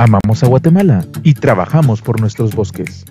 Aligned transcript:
Amamos 0.00 0.42
a 0.42 0.46
Guatemala 0.46 1.04
y 1.22 1.34
trabajamos 1.34 2.00
por 2.00 2.22
nuestros 2.22 2.54
bosques. 2.54 3.04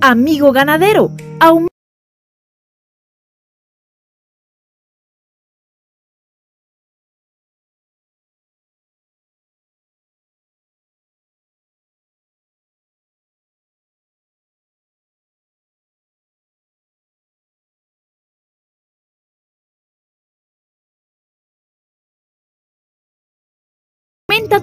Amigo 0.00 0.52
ganadero, 0.52 1.10
aumenta 1.40 1.77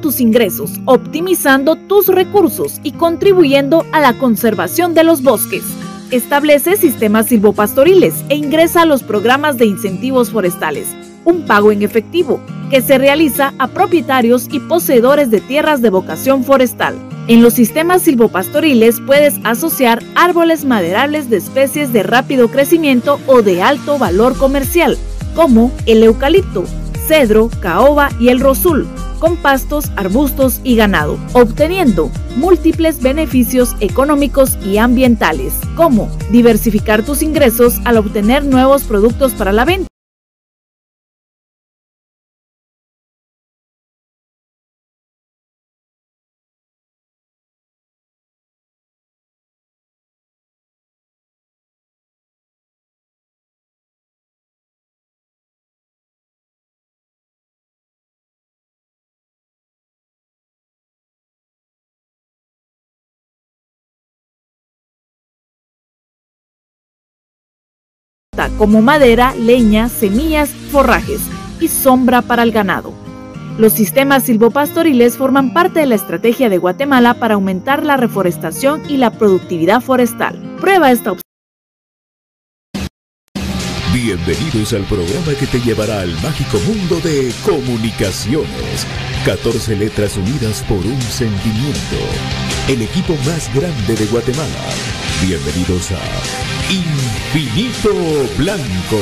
Tus 0.02 0.20
ingresos, 0.20 0.70
optimizando 0.86 1.78
tus 1.78 2.10
recursos 2.10 2.80
y 2.84 2.92
contribuyendo 2.92 3.86
a 3.92 4.02
la 4.02 4.14
conservación 4.20 4.94
de 4.94 5.04
los 5.04 5.24
bosques. 5.24 5.64
Establece 6.12 6.76
sistemas 6.76 7.28
silvopastoriles 7.28 8.14
e 8.30 8.36
ingresa 8.36 8.84
a 8.84 8.86
los 8.86 9.02
programas 9.02 9.58
de 9.58 9.66
incentivos 9.66 10.30
forestales, 10.30 10.90
un 11.24 11.48
pago 11.48 11.72
en 11.72 11.82
efectivo 11.82 12.40
que 12.70 12.82
se 12.82 13.00
realiza 13.00 13.54
a 13.58 13.68
propietarios 13.68 14.48
y 14.52 14.60
poseedores 14.60 15.32
de 15.32 15.42
tierras 15.42 15.82
de 15.82 15.90
vocación 15.90 16.44
forestal. 16.44 16.96
En 17.28 17.42
los 17.42 17.54
sistemas 17.54 18.04
silvopastoriles 18.04 19.02
puedes 19.08 19.34
asociar 19.44 20.04
árboles 20.14 20.66
maderables 20.66 21.32
de 21.32 21.38
especies 21.38 21.94
de 21.94 22.04
rápido 22.04 22.50
crecimiento 22.50 23.20
o 23.26 23.42
de 23.42 23.64
alto 23.64 23.98
valor 23.98 24.38
comercial, 24.38 25.00
como 25.34 25.72
el 25.88 26.04
eucalipto, 26.04 26.66
cedro, 27.08 27.50
caoba 27.60 28.10
y 28.20 28.30
el 28.30 28.40
rosul, 28.40 28.88
con 29.16 29.38
pastos, 29.38 29.92
arbustos 29.96 30.60
y 30.64 30.76
ganado, 30.76 31.18
obteniendo 31.34 32.12
múltiples 32.36 33.02
beneficios 33.02 33.76
económicos 33.80 34.58
y 34.64 34.78
ambientales, 34.78 35.54
como 35.76 36.10
diversificar 36.32 37.04
tus 37.04 37.22
ingresos 37.22 37.80
al 37.86 37.98
obtener 37.98 38.46
nuevos 38.46 38.84
productos 38.84 39.34
para 39.34 39.52
la 39.52 39.66
venta. 39.66 39.95
Como 68.58 68.82
madera, 68.82 69.34
leña, 69.36 69.90
semillas, 69.90 70.50
forrajes 70.50 71.22
y 71.60 71.68
sombra 71.68 72.22
para 72.22 72.44
el 72.44 72.52
ganado. 72.52 72.94
Los 73.58 73.72
sistemas 73.72 74.24
silvopastoriles 74.24 75.16
forman 75.18 75.54
parte 75.54 75.80
de 75.80 75.86
la 75.86 75.96
estrategia 75.96 76.50
de 76.50 76.58
Guatemala 76.58 77.14
para 77.16 77.36
aumentar 77.36 77.86
la 77.86 77.96
reforestación 77.96 78.84
y 78.90 78.98
la 78.98 79.12
productividad 79.12 79.82
forestal. 79.82 80.58
Prueba 80.60 80.92
esta 80.92 81.14
opción. 81.14 81.22
Bienvenidos 83.94 84.74
al 84.74 84.84
programa 84.84 85.34
que 85.40 85.48
te 85.48 85.60
llevará 85.62 86.02
al 86.02 86.12
mágico 86.22 86.60
mundo 86.68 87.00
de 87.00 87.32
comunicaciones. 87.46 88.86
14 89.24 89.78
letras 89.78 90.18
unidas 90.18 90.64
por 90.68 90.78
un 90.86 91.02
sentimiento. 91.02 91.96
El 92.68 92.82
equipo 92.82 93.16
más 93.26 93.50
grande 93.56 93.96
de 93.96 94.06
Guatemala. 94.08 94.50
Bienvenidos 95.26 95.92
a 95.92 96.55
Infinito 96.70 97.94
Blanco. 98.38 99.00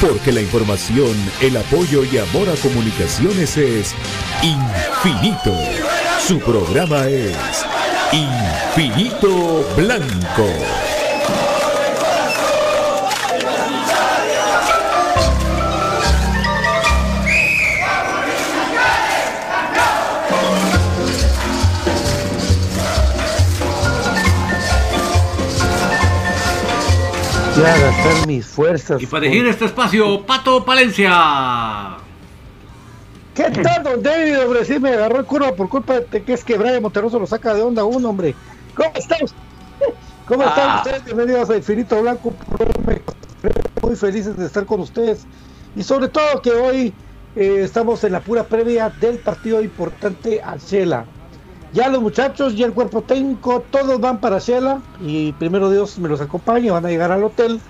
Porque 0.00 0.32
la 0.32 0.42
información, 0.42 1.14
el 1.40 1.56
apoyo 1.56 2.04
y 2.04 2.18
amor 2.18 2.48
a 2.48 2.54
comunicaciones 2.56 3.56
es 3.56 3.94
infinito. 4.42 5.54
Su 6.26 6.38
programa 6.40 7.06
es 7.06 7.36
Infinito 8.12 9.66
Blanco. 9.76 10.89
Gastar 27.62 28.26
mis 28.26 28.46
fuerzas. 28.46 29.02
Y 29.02 29.06
para 29.06 29.24
dirigir 29.24 29.46
este 29.46 29.66
espacio, 29.66 30.24
Pato 30.24 30.64
Palencia. 30.64 31.96
¿Qué 33.34 33.44
tal, 33.50 33.82
don 33.82 34.02
David? 34.02 34.40
Hombre, 34.44 34.64
sí 34.64 34.78
me 34.78 34.90
agarró 34.90 35.18
el 35.18 35.26
curva 35.26 35.54
por 35.54 35.68
culpa 35.68 36.00
de 36.00 36.22
que 36.22 36.32
es 36.32 36.42
que 36.42 36.56
Brian 36.56 36.82
Monterroso 36.82 37.18
lo 37.18 37.26
saca 37.26 37.52
de 37.54 37.62
onda 37.62 37.84
uno, 37.84 38.08
hombre. 38.08 38.34
¿Cómo 38.74 38.90
estamos? 38.94 39.34
¿Cómo 40.26 40.42
están 40.42 40.68
Ah. 40.70 40.76
ustedes? 40.84 41.04
Bienvenidos 41.04 41.50
a 41.50 41.56
Infinito 41.56 42.00
Blanco. 42.00 42.32
Muy 43.82 43.96
felices 43.96 44.36
de 44.38 44.46
estar 44.46 44.64
con 44.64 44.80
ustedes. 44.80 45.26
Y 45.76 45.82
sobre 45.82 46.08
todo 46.08 46.40
que 46.42 46.52
hoy 46.52 46.94
eh, 47.36 47.60
estamos 47.62 48.02
en 48.04 48.12
la 48.12 48.20
pura 48.20 48.44
previa 48.44 48.88
del 48.88 49.18
partido 49.18 49.60
importante 49.62 50.40
al 50.42 50.60
Shela. 50.60 51.04
Ya 51.72 51.88
los 51.88 52.00
muchachos 52.02 52.54
y 52.54 52.62
el 52.64 52.74
cuerpo 52.74 53.04
técnico, 53.04 53.62
todos 53.70 54.00
van 54.00 54.18
para 54.20 54.38
Shela 54.38 54.84
y 54.98 55.32
primero 55.34 55.70
Dios 55.70 55.98
me 56.00 56.08
los 56.08 56.20
acompañe, 56.20 56.70
van 56.70 56.84
a 56.84 56.88
llegar 56.88 57.12
al 57.12 57.22
hotel 57.22 57.62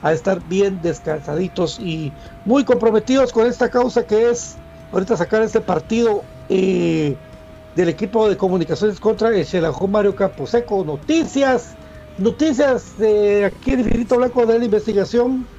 a 0.00 0.12
estar 0.12 0.42
bien 0.44 0.80
descansaditos 0.80 1.78
y 1.80 2.14
muy 2.44 2.64
comprometidos 2.64 3.32
con 3.32 3.46
esta 3.48 3.68
causa 3.68 4.06
que 4.06 4.30
es 4.30 4.62
ahorita 4.92 5.16
sacar 5.16 5.42
este 5.42 5.60
partido 5.60 6.30
eh, 6.48 7.20
del 7.74 7.88
equipo 7.88 8.28
de 8.28 8.36
comunicaciones 8.36 9.00
contra 9.00 9.30
el 9.30 9.44
Xelajú 9.44 9.88
Mario 9.88 10.14
Camposeco. 10.14 10.84
Noticias, 10.84 11.78
noticias 12.16 12.94
de 12.96 13.44
aquí 13.46 13.72
en 13.72 13.80
Infinito 13.80 14.16
Blanco 14.18 14.46
de 14.46 14.58
la 14.58 14.64
investigación. 14.66 15.50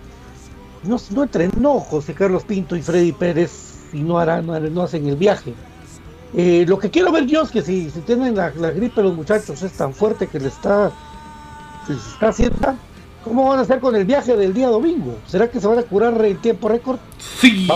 No, 0.82 0.98
no 1.10 1.24
entrenó 1.24 1.80
José 1.82 2.14
Carlos 2.16 2.46
Pinto 2.46 2.76
y 2.78 2.82
Freddy 2.82 3.14
Pérez 3.14 3.90
y 3.92 4.04
no, 4.04 4.20
harán- 4.20 4.46
no 4.74 4.82
hacen 4.84 5.06
el 5.08 5.18
viaje. 5.18 5.60
Eh, 6.34 6.66
lo 6.68 6.78
que 6.78 6.92
quiero 6.92 7.12
ver 7.12 7.26
yo 7.26 7.42
es 7.42 7.50
que 7.50 7.62
si, 7.62 7.90
si 7.90 8.02
tienen 8.02 8.36
la, 8.36 8.52
la 8.52 8.70
gripe 8.72 9.02
los 9.02 9.16
muchachos 9.16 9.62
es 9.64 9.72
tan 9.74 9.94
fuerte 9.94 10.28
que 10.28 10.40
le 10.40 10.50
está, 10.50 10.92
se 11.88 11.94
está 11.94 12.28
haciendo, 12.28 12.76
¿cómo 13.24 13.50
van 13.50 13.60
a 13.60 13.62
hacer 13.64 13.80
con 13.80 13.96
el 13.96 14.06
viaje 14.06 14.36
del 14.36 14.54
día 14.54 14.68
domingo? 14.68 15.18
¿Será 15.26 15.50
que 15.50 15.60
se 15.60 15.68
van 15.68 15.80
a 15.80 15.84
curar 15.84 16.24
en 16.24 16.38
tiempo 16.38 16.70
récord? 16.70 17.00
Sí. 17.18 17.68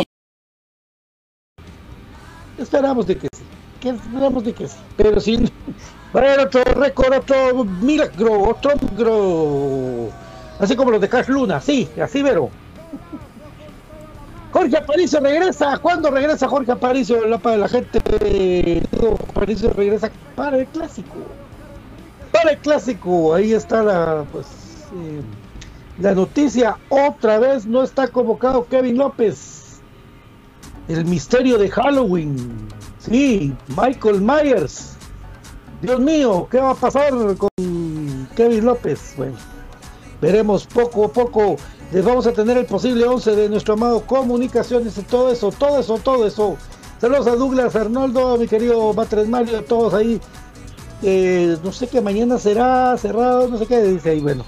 Esperamos 2.58 3.08
de 3.08 3.18
que 3.18 3.28
sí, 3.36 3.44
que 3.82 3.90
esperamos 3.90 4.44
de 4.44 4.54
que 4.54 4.68
sí, 4.68 4.78
pero 4.96 5.20
sí, 5.20 5.52
bueno, 6.14 6.44
otro 6.44 6.64
récord, 6.64 7.14
otro 7.18 7.66
milagro, 7.66 8.50
otro 8.50 8.72
milagro, 8.80 10.10
así 10.60 10.76
como 10.76 10.92
los 10.92 11.02
de 11.02 11.10
Cash 11.10 11.28
Luna, 11.30 11.60
sí, 11.60 11.90
así 12.00 12.22
vero. 12.22 12.52
Jorge 14.64 14.78
Aparicio 14.78 15.20
regresa. 15.20 15.78
¿Cuándo 15.80 16.10
regresa 16.10 16.48
Jorge 16.48 16.72
Aparicio? 16.72 17.28
La, 17.28 17.38
para 17.38 17.58
la 17.58 17.68
gente. 17.68 18.00
Aparicio 19.30 19.72
regresa 19.72 20.10
para 20.38 20.58
el 20.58 20.68
clásico. 20.68 21.18
Para 22.32 22.52
el 22.52 22.58
clásico. 22.60 23.34
Ahí 23.34 23.52
está 23.52 23.84
la, 23.84 24.24
pues, 24.32 24.46
eh, 24.96 25.22
la 26.00 26.16
noticia. 26.16 26.78
Otra 26.88 27.40
vez 27.40 27.66
no 27.66 27.84
está 27.84 28.08
convocado 28.08 28.66
Kevin 28.68 28.98
López. 28.98 29.82
El 30.88 31.04
misterio 31.04 31.58
de 31.58 31.70
Halloween. 31.70 32.66
Sí, 33.00 33.54
Michael 33.68 34.22
Myers. 34.22 34.96
Dios 35.82 36.00
mío, 36.00 36.48
¿qué 36.50 36.60
va 36.60 36.72
a 36.72 36.76
pasar 36.76 37.12
con 37.36 37.50
Kevin 38.34 38.64
López? 38.64 39.14
Bueno, 39.18 39.36
veremos 40.22 40.66
poco 40.66 41.04
a 41.04 41.12
poco. 41.12 41.58
Les 41.94 42.04
vamos 42.04 42.26
a 42.26 42.32
tener 42.32 42.58
el 42.58 42.66
posible 42.66 43.06
11 43.06 43.36
de 43.36 43.50
nuestro 43.50 43.76
amado 43.76 44.02
Comunicaciones 44.02 44.98
y 44.98 45.04
todo 45.04 45.32
eso, 45.32 45.52
todo 45.52 45.80
eso, 45.80 46.00
todo 46.00 46.26
eso. 46.26 46.58
Saludos 47.00 47.28
a 47.28 47.36
Douglas, 47.36 47.76
Arnoldo, 47.76 48.36
mi 48.38 48.48
querido 48.48 48.92
Batres 48.96 49.30
Mario, 49.30 49.64
todos 49.64 49.94
ahí. 49.94 50.20
Eh, 51.04 51.56
no 51.64 51.72
sé 51.72 51.86
qué 51.88 52.02
mañana 52.02 52.40
será 52.40 52.98
cerrado, 52.98 53.48
no 53.48 53.60
sé 53.60 53.68
qué 53.68 53.84
dice 53.84 54.10
ahí, 54.10 54.22
bueno. 54.22 54.44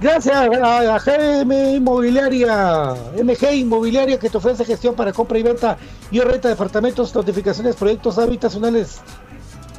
Gracias 0.00 0.34
a, 0.34 0.94
a 0.96 0.98
GM 0.98 1.76
Inmobiliaria, 1.76 2.94
MG 3.22 3.54
Inmobiliaria 3.54 4.18
que 4.18 4.28
te 4.28 4.36
ofrece 4.36 4.64
gestión 4.64 4.96
para 4.96 5.12
compra 5.12 5.38
y 5.38 5.44
venta 5.44 5.78
y 6.10 6.18
renta 6.18 6.48
de 6.48 6.54
departamentos, 6.54 7.14
notificaciones, 7.14 7.76
proyectos 7.76 8.18
habitacionales. 8.18 9.00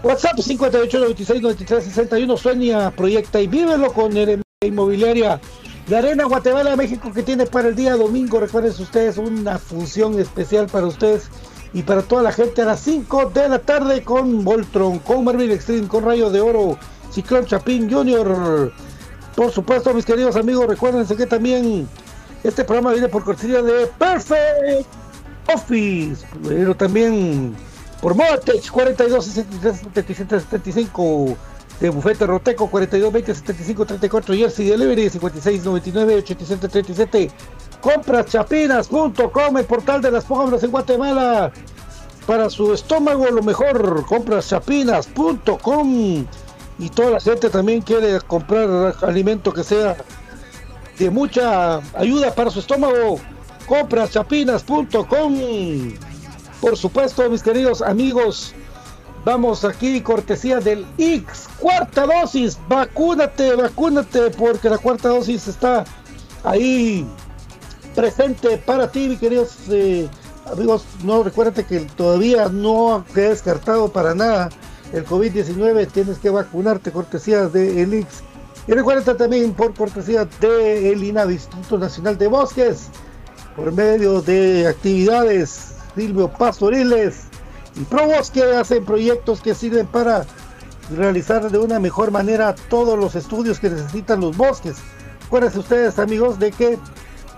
WhatsApp 0.04 0.40
58 0.40 1.00
96 1.00 1.42
93 1.42 1.84
61 1.84 2.38
sueña, 2.38 2.92
proyecta 2.92 3.42
y 3.42 3.48
vívelo 3.48 3.92
con 3.92 4.16
el 4.16 4.42
Inmobiliaria. 4.62 5.42
La 5.88 6.00
Arena 6.00 6.26
Guatemala, 6.26 6.76
México, 6.76 7.14
que 7.14 7.24
tiene 7.24 7.46
para 7.46 7.70
el 7.70 7.76
día 7.76 7.96
domingo, 7.96 8.42
recuerden 8.42 8.74
ustedes, 8.78 9.18
una 9.18 9.58
función 9.58 10.20
especial 10.20 10.68
para 10.68 10.86
ustedes 10.86 11.30
y 11.72 11.84
para 11.84 12.02
toda 12.02 12.24
la 12.24 12.34
gente 12.34 12.62
a 12.62 12.66
las 12.66 12.82
5 12.82 13.32
de 13.34 13.48
la 13.48 13.60
tarde 13.60 14.04
con 14.04 14.44
Voltron, 14.44 15.00
con 15.00 15.24
Marvel 15.24 15.50
Extreme, 15.50 15.88
con 15.88 16.04
Rayo 16.04 16.30
de 16.30 16.42
Oro, 16.42 16.78
Ciclón 17.10 17.46
Chapín 17.46 17.90
Junior, 17.90 18.74
Por 19.34 19.50
supuesto, 19.52 19.94
mis 19.94 20.04
queridos 20.04 20.36
amigos, 20.36 20.68
recuérdense 20.68 21.16
que 21.16 21.26
también 21.26 21.88
este 22.44 22.66
programa 22.66 22.92
viene 22.92 23.08
por 23.08 23.24
cortesía 23.24 23.62
de 23.62 23.88
Perfect 23.98 24.90
Office, 25.56 26.28
pero 26.46 26.76
también 26.76 27.56
por 28.02 28.14
Moatech 28.14 28.70
42 28.70 29.24
63 29.24 29.78
77 29.78 30.40
75 30.42 31.38
de 31.80 31.90
Bufete 31.90 32.26
Roteco 32.26 32.70
42 32.70 33.14
20 33.14 33.36
75 33.36 33.86
34 33.86 34.36
Jersey 34.36 34.68
Delivery 34.68 35.10
56 35.10 35.64
99 35.64 36.16
87 36.16 36.68
37 36.68 37.32
compraschapinas.com 37.82 39.58
el 39.58 39.66
portal 39.66 40.02
de 40.02 40.12
las 40.12 40.26
póngamos 40.26 40.64
en 40.64 40.72
Guatemala. 40.72 41.52
Para 42.26 42.50
su 42.50 42.74
estómago 42.74 43.28
lo 43.28 43.42
mejor 43.42 44.06
compraschapinas.com 44.06 46.26
y 46.80 46.90
toda 46.90 47.12
la 47.12 47.20
gente 47.20 47.50
también 47.50 47.82
quiere 47.82 48.20
comprar 48.22 48.96
alimento 49.02 49.54
que 49.54 49.64
sea 49.64 49.96
de 51.00 51.10
mucha 51.10 51.78
ayuda 51.98 52.34
para 52.34 52.50
su 52.50 52.60
estómago. 52.60 53.20
Compraschapinas.com 53.68 55.38
por 56.60 56.76
supuesto 56.76 57.30
mis 57.30 57.44
queridos 57.44 57.82
amigos 57.82 58.54
vamos 59.28 59.66
aquí 59.66 60.00
cortesía 60.00 60.62
del 60.62 60.86
X 60.98 61.50
cuarta 61.60 62.06
dosis. 62.06 62.58
Vacúnate 62.70 63.56
vacúnate 63.56 64.32
porque 64.32 64.70
la 64.70 64.78
cuarta 64.78 65.10
dosis 65.10 65.50
está 65.50 65.84
ahí 66.46 67.06
presente 67.94 68.58
para 68.58 68.90
ti 68.90 69.10
mi 69.10 69.18
queridos 69.18 69.58
eh, 69.70 70.08
amigos. 70.50 70.86
No 71.04 71.24
recuérdate 71.24 71.66
que 71.66 71.82
todavía 71.82 72.48
no 72.48 73.04
queda 73.14 73.32
descartado 73.32 73.90
para 73.90 74.16
nada 74.16 74.48
el 74.94 75.06
COVID-19 75.06 75.92
tienes 75.92 76.20
que 76.20 76.30
vacunarte 76.30 76.94
cortesía 76.94 77.50
de 77.50 77.82
Elix 77.82 78.24
y 78.66 78.72
recuerda 78.72 79.18
también 79.18 79.54
por 79.54 79.74
cortesía 79.74 80.26
de 80.40 80.94
el 80.94 81.04
INAV 81.04 81.32
Instituto 81.32 81.78
Nacional 81.78 82.18
de 82.18 82.28
Bosques 82.28 82.88
por 83.58 83.74
medio 83.74 84.22
de 84.22 84.68
actividades 84.68 85.74
Silvio 85.96 86.30
Pastoriles 86.30 87.28
y 87.80 87.84
ProBosque 87.84 88.44
hacen 88.56 88.86
proyectos 88.86 89.42
que 89.42 89.54
sirven 89.54 89.88
para 89.88 90.26
realizar 90.96 91.52
de 91.52 91.58
una 91.58 91.80
mejor 91.80 92.12
manera 92.12 92.56
todos 92.70 92.98
los 92.98 93.16
estudios 93.16 93.60
que 93.60 93.70
necesitan 93.70 94.22
los 94.22 94.36
bosques. 94.36 94.78
Acuérdense 95.26 95.60
ustedes 95.60 96.00
amigos 96.00 96.40
de 96.40 96.52
que 96.52 96.80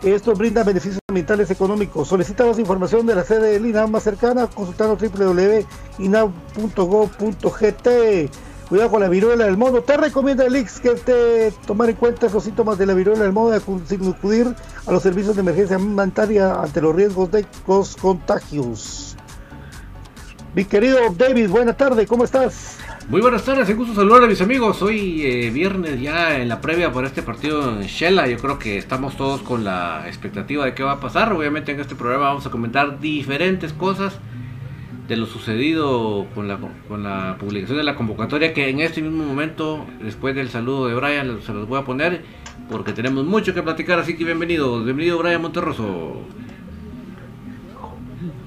esto 0.03 0.33
brinda 0.33 0.63
beneficios 0.63 0.99
ambientales 1.09 1.51
económicos. 1.51 2.07
Solicita 2.07 2.45
más 2.45 2.59
información 2.59 3.05
de 3.05 3.15
la 3.15 3.23
sede 3.23 3.53
del 3.53 3.65
INAV 3.65 3.89
más 3.89 4.03
cercana 4.03 4.47
consultando 4.47 4.95
www.inav.gov.gt. 4.95 7.87
Cuidado 8.69 8.91
con 8.91 9.01
la 9.01 9.09
viruela 9.09 9.45
del 9.45 9.57
mono. 9.57 9.81
Te 9.81 9.97
recomienda 9.97 10.45
el 10.45 10.55
IX 10.55 10.79
que 10.79 10.91
te 10.91 11.51
tomar 11.65 11.89
en 11.89 11.95
cuenta 11.95 12.29
los 12.29 12.43
síntomas 12.43 12.77
de 12.77 12.85
la 12.85 12.93
viruela 12.93 13.23
del 13.23 13.33
mono 13.33 13.59
sin 13.87 14.07
acudir 14.07 14.55
a 14.85 14.91
los 14.91 15.01
servicios 15.01 15.35
de 15.35 15.41
emergencia 15.41 15.77
humanitaria 15.77 16.61
ante 16.61 16.79
los 16.79 16.95
riesgos 16.95 17.31
de 17.31 17.47
los 17.67 17.95
contagios. 17.95 19.17
Mi 20.55 20.65
querido 20.65 20.97
David, 21.15 21.47
buena 21.47 21.73
tarde, 21.73 22.07
¿cómo 22.07 22.23
estás? 22.23 22.79
Muy 23.07 23.21
buenas 23.21 23.45
tardes, 23.45 23.69
un 23.69 23.75
gusto 23.77 23.93
saludar 23.93 24.23
a 24.23 24.27
mis 24.27 24.41
amigos. 24.41 24.81
Hoy 24.81 25.21
eh, 25.23 25.51
viernes 25.51 26.01
ya 26.01 26.39
en 26.39 26.49
la 26.49 26.59
previa 26.59 26.91
por 26.91 27.05
este 27.05 27.21
partido 27.21 27.69
en 27.69 27.83
Shella. 27.83 28.25
Yo 28.25 28.37
creo 28.37 28.57
que 28.57 28.79
estamos 28.79 29.15
todos 29.15 29.41
con 29.41 29.63
la 29.63 30.05
expectativa 30.07 30.65
de 30.65 30.73
qué 30.73 30.81
va 30.81 30.93
a 30.93 30.99
pasar. 30.99 31.31
Obviamente 31.33 31.71
en 31.71 31.79
este 31.79 31.93
programa 31.93 32.29
vamos 32.29 32.47
a 32.47 32.49
comentar 32.49 32.99
diferentes 32.99 33.73
cosas 33.73 34.17
de 35.07 35.17
lo 35.17 35.27
sucedido 35.27 36.25
con 36.33 36.47
la, 36.47 36.57
con 36.87 37.03
la 37.03 37.37
publicación 37.39 37.77
de 37.77 37.83
la 37.83 37.95
convocatoria 37.95 38.51
que 38.51 38.69
en 38.69 38.79
este 38.79 39.03
mismo 39.03 39.23
momento, 39.23 39.85
después 40.01 40.35
del 40.35 40.49
saludo 40.49 40.87
de 40.87 40.95
Brian, 40.95 41.41
se 41.43 41.53
los 41.53 41.67
voy 41.67 41.79
a 41.79 41.85
poner 41.85 42.23
porque 42.71 42.91
tenemos 42.91 43.23
mucho 43.23 43.53
que 43.53 43.61
platicar. 43.61 43.99
Así 43.99 44.17
que 44.17 44.23
bienvenido, 44.23 44.83
bienvenido 44.83 45.19
Brian 45.19 45.43
Monterroso. 45.43 46.23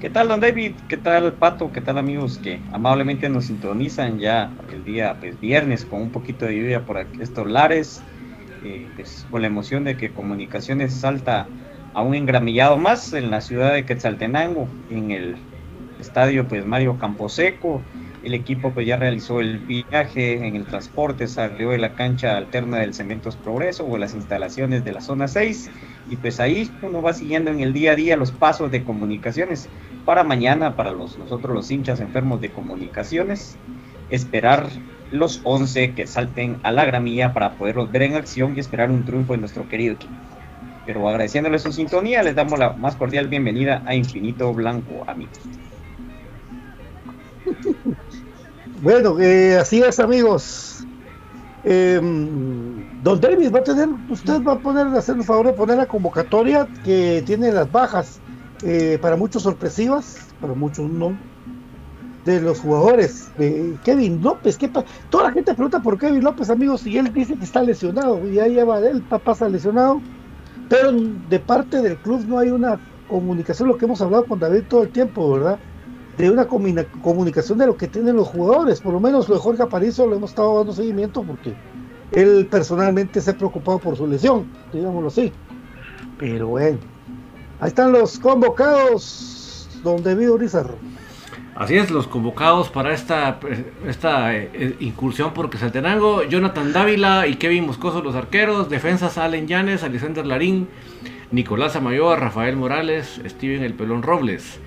¿Qué 0.03 0.09
tal, 0.09 0.27
don 0.27 0.41
David? 0.41 0.81
¿Qué 0.89 0.97
tal, 0.97 1.37
Pato? 1.37 1.71
¿Qué 1.71 1.79
tal, 1.79 1.97
amigos 1.97 2.37
que 2.37 2.59
amablemente 2.73 3.29
nos 3.29 3.45
sintonizan 3.45 4.19
ya 4.19 4.53
el 4.67 4.83
día 4.83 5.17
pues, 5.17 5.39
viernes 5.39 5.85
con 5.85 6.01
un 6.01 6.11
poquito 6.11 6.45
de 6.45 6.57
lluvia 6.57 6.85
por 6.85 7.07
estos 7.21 7.49
lares? 7.49 8.01
Eh, 8.65 8.85
pues, 8.97 9.25
con 9.31 9.39
la 9.39 9.47
emoción 9.47 9.85
de 9.85 9.95
que 9.95 10.11
Comunicaciones 10.13 10.99
salta 10.99 11.47
a 11.93 12.01
un 12.01 12.15
engramillado 12.15 12.75
más 12.75 13.13
en 13.13 13.31
la 13.31 13.39
ciudad 13.39 13.73
de 13.73 13.85
Quetzaltenango, 13.85 14.67
en 14.89 15.11
el 15.11 15.37
estadio 15.97 16.49
pues 16.49 16.65
Mario 16.65 16.97
Camposeco. 16.97 17.81
El 18.23 18.33
equipo 18.33 18.73
pues 18.73 18.85
ya 18.87 18.97
realizó 18.97 19.39
el 19.39 19.59
viaje 19.59 20.45
en 20.45 20.55
el 20.55 20.65
transporte, 20.65 21.27
salió 21.27 21.69
de 21.71 21.77
la 21.77 21.93
cancha 21.95 22.37
alterna 22.37 22.79
del 22.79 22.93
Cementos 22.93 23.37
Progreso 23.37 23.85
o 23.85 23.97
las 23.97 24.13
instalaciones 24.13 24.83
de 24.83 24.91
la 24.93 25.01
zona 25.01 25.27
6 25.27 25.69
y 26.05 26.17
pues 26.17 26.39
ahí 26.39 26.71
uno 26.81 27.01
va 27.01 27.13
siguiendo 27.13 27.51
en 27.51 27.59
el 27.59 27.73
día 27.73 27.91
a 27.93 27.95
día 27.95 28.17
los 28.17 28.31
pasos 28.31 28.71
de 28.71 28.83
comunicaciones 28.83 29.69
para 30.05 30.23
mañana, 30.23 30.75
para 30.75 30.91
los, 30.91 31.17
nosotros 31.17 31.55
los 31.55 31.71
hinchas 31.71 31.99
enfermos 31.99 32.41
de 32.41 32.51
comunicaciones, 32.51 33.57
esperar 34.09 34.67
los 35.11 35.41
11 35.43 35.93
que 35.93 36.07
salten 36.07 36.59
a 36.63 36.71
la 36.71 36.85
gramilla 36.85 37.33
para 37.33 37.53
poderlos 37.53 37.91
ver 37.91 38.03
en 38.03 38.15
acción 38.15 38.53
y 38.55 38.59
esperar 38.59 38.91
un 38.91 39.05
triunfo 39.05 39.33
en 39.33 39.41
nuestro 39.41 39.67
querido 39.69 39.93
equipo. 39.93 40.13
Pero 40.85 41.07
agradeciéndoles 41.07 41.61
su 41.61 41.71
sintonía, 41.71 42.23
les 42.23 42.35
damos 42.35 42.59
la 42.59 42.73
más 42.73 42.95
cordial 42.95 43.27
bienvenida 43.27 43.83
a 43.85 43.95
Infinito 43.95 44.53
Blanco, 44.53 45.03
amigos. 45.07 45.39
Bueno, 48.81 49.17
eh, 49.19 49.57
así 49.57 49.81
es, 49.81 49.99
amigos. 49.99 50.85
Eh, 51.63 52.01
don 52.01 53.21
David 53.21 53.53
va 53.53 53.59
a 53.59 53.63
tener, 53.63 53.87
usted 54.09 54.43
va 54.43 54.53
a 54.53 54.59
poner, 54.59 54.87
hacer 54.87 55.15
el 55.15 55.23
favor 55.23 55.45
de 55.47 55.53
poner 55.53 55.77
la 55.77 55.85
convocatoria 55.85 56.67
que 56.83 57.23
tiene 57.25 57.53
las 57.53 57.71
bajas 57.71 58.19
eh, 58.63 58.97
para 59.01 59.15
muchos 59.15 59.43
sorpresivas, 59.43 60.27
para 60.39 60.53
muchos 60.53 60.89
no, 60.89 61.17
de 62.25 62.41
los 62.41 62.59
jugadores. 62.59 63.31
Kevin 63.83 64.21
López, 64.21 64.57
¿qué 64.57 64.69
toda 65.09 65.25
la 65.25 65.31
gente 65.31 65.53
pregunta 65.53 65.81
por 65.81 65.97
Kevin 65.97 66.23
López, 66.23 66.49
amigos, 66.49 66.85
y 66.87 66.97
él 66.97 67.11
dice 67.13 67.35
que 67.35 67.43
está 67.43 67.61
lesionado, 67.61 68.25
y 68.27 68.35
ya 68.35 68.47
lleva 68.47 68.79
él, 68.79 69.03
pasa 69.23 69.49
lesionado, 69.49 70.01
pero 70.69 70.91
de 70.91 71.39
parte 71.39 71.81
del 71.81 71.97
club 71.97 72.25
no 72.27 72.39
hay 72.39 72.49
una 72.49 72.79
comunicación, 73.07 73.67
lo 73.67 73.77
que 73.77 73.85
hemos 73.85 74.01
hablado 74.01 74.25
con 74.25 74.39
David 74.39 74.63
todo 74.69 74.83
el 74.83 74.89
tiempo, 74.89 75.33
¿verdad? 75.33 75.59
De 76.17 76.29
una 76.29 76.47
comunicación 76.47 77.57
de 77.57 77.67
lo 77.67 77.75
que 77.75 77.87
tienen 77.87 78.15
los 78.15 78.27
jugadores, 78.27 78.79
por 78.79 78.93
lo 78.93 78.99
menos 78.99 79.27
lo 79.27 79.35
de 79.35 79.41
Jorge 79.41 79.63
Aparicio 79.63 80.07
lo 80.07 80.15
hemos 80.15 80.29
estado 80.29 80.57
dando 80.57 80.71
seguimiento 80.71 81.23
porque 81.23 81.53
él 82.11 82.47
personalmente 82.49 83.19
se 83.19 83.31
ha 83.31 83.37
preocupado 83.37 83.79
por 83.79 83.97
su 83.97 84.07
lesión, 84.07 84.45
digámoslo 84.71 85.07
así. 85.07 85.33
Pero 86.17 86.49
bueno, 86.49 86.77
Ahí 87.63 87.69
están 87.69 87.93
los 87.93 88.19
convocados, 88.19 89.69
donde 89.85 90.15
vivo 90.15 90.37
Rizarro. 90.37 90.75
Así 91.55 91.77
es, 91.77 91.91
los 91.91 92.07
convocados 92.07 92.67
para 92.67 92.93
esta, 92.93 93.39
esta 93.87 94.35
eh, 94.35 94.75
incursión 94.81 95.33
por 95.33 95.49
Quesaltenango, 95.49 96.23
Jonathan 96.23 96.73
Dávila 96.73 97.25
y 97.25 97.35
Kevin 97.35 97.65
Moscoso 97.65 98.01
los 98.01 98.15
arqueros, 98.15 98.69
defensas 98.69 99.17
Allen 99.17 99.47
Llanes, 99.47 99.81
Alexander 99.81 100.25
Larín, 100.25 100.67
Nicolás 101.31 101.77
Amayoa, 101.77 102.17
Rafael 102.17 102.57
Morales, 102.57 103.21
Steven 103.25 103.63
El 103.63 103.75
Pelón 103.75 104.03
Robles. 104.03 104.59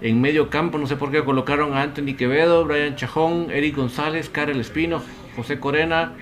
En 0.00 0.20
medio 0.20 0.50
campo, 0.50 0.78
no 0.78 0.88
sé 0.88 0.96
por 0.96 1.12
qué 1.12 1.22
colocaron 1.22 1.74
a 1.74 1.82
Anthony 1.82 2.16
Quevedo, 2.18 2.64
Brian 2.64 2.96
Chajón, 2.96 3.52
Eric 3.52 3.76
González, 3.76 4.28
Karel 4.28 4.58
Espino, 4.58 5.00
José 5.36 5.60
Corena, 5.60 6.14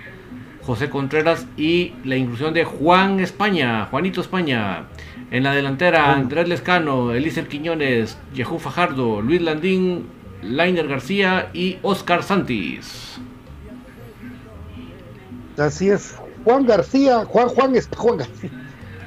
José 0.60 0.90
Contreras 0.90 1.46
y 1.56 1.94
la 2.04 2.16
inclusión 2.16 2.52
de 2.52 2.66
Juan 2.66 3.20
España, 3.20 3.86
Juanito 3.90 4.20
España. 4.20 4.84
En 5.30 5.44
la 5.44 5.54
delantera, 5.54 6.12
Andrés 6.12 6.48
Lescano, 6.48 7.12
Elícer 7.12 7.46
Quiñones, 7.46 8.18
Yehú 8.34 8.58
Fajardo, 8.58 9.22
Luis 9.22 9.40
Landín, 9.40 10.06
Lainer 10.42 10.88
García 10.88 11.50
y 11.54 11.78
Oscar 11.82 12.24
Santis. 12.24 13.20
Así 15.56 15.88
es. 15.88 16.16
Juan 16.44 16.66
García, 16.66 17.24
Juan, 17.26 17.48
Juan, 17.48 17.74
Juan 17.96 18.16
García. 18.16 18.50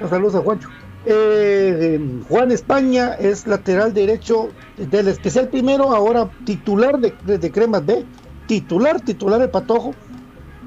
Saludos 0.09 0.35
a 0.35 0.39
Juancho. 0.39 0.69
Eh, 1.05 1.99
Juan 2.29 2.51
España 2.51 3.15
es 3.15 3.45
lateral 3.45 3.93
derecho 3.93 4.49
del 4.77 5.09
especial 5.09 5.49
primero, 5.49 5.93
ahora 5.93 6.29
titular 6.45 6.99
de, 6.99 7.13
de 7.37 7.51
Cremas 7.51 7.85
B. 7.85 8.05
Titular, 8.47 9.01
titular 9.01 9.41
el 9.41 9.49
Patojo. 9.49 9.93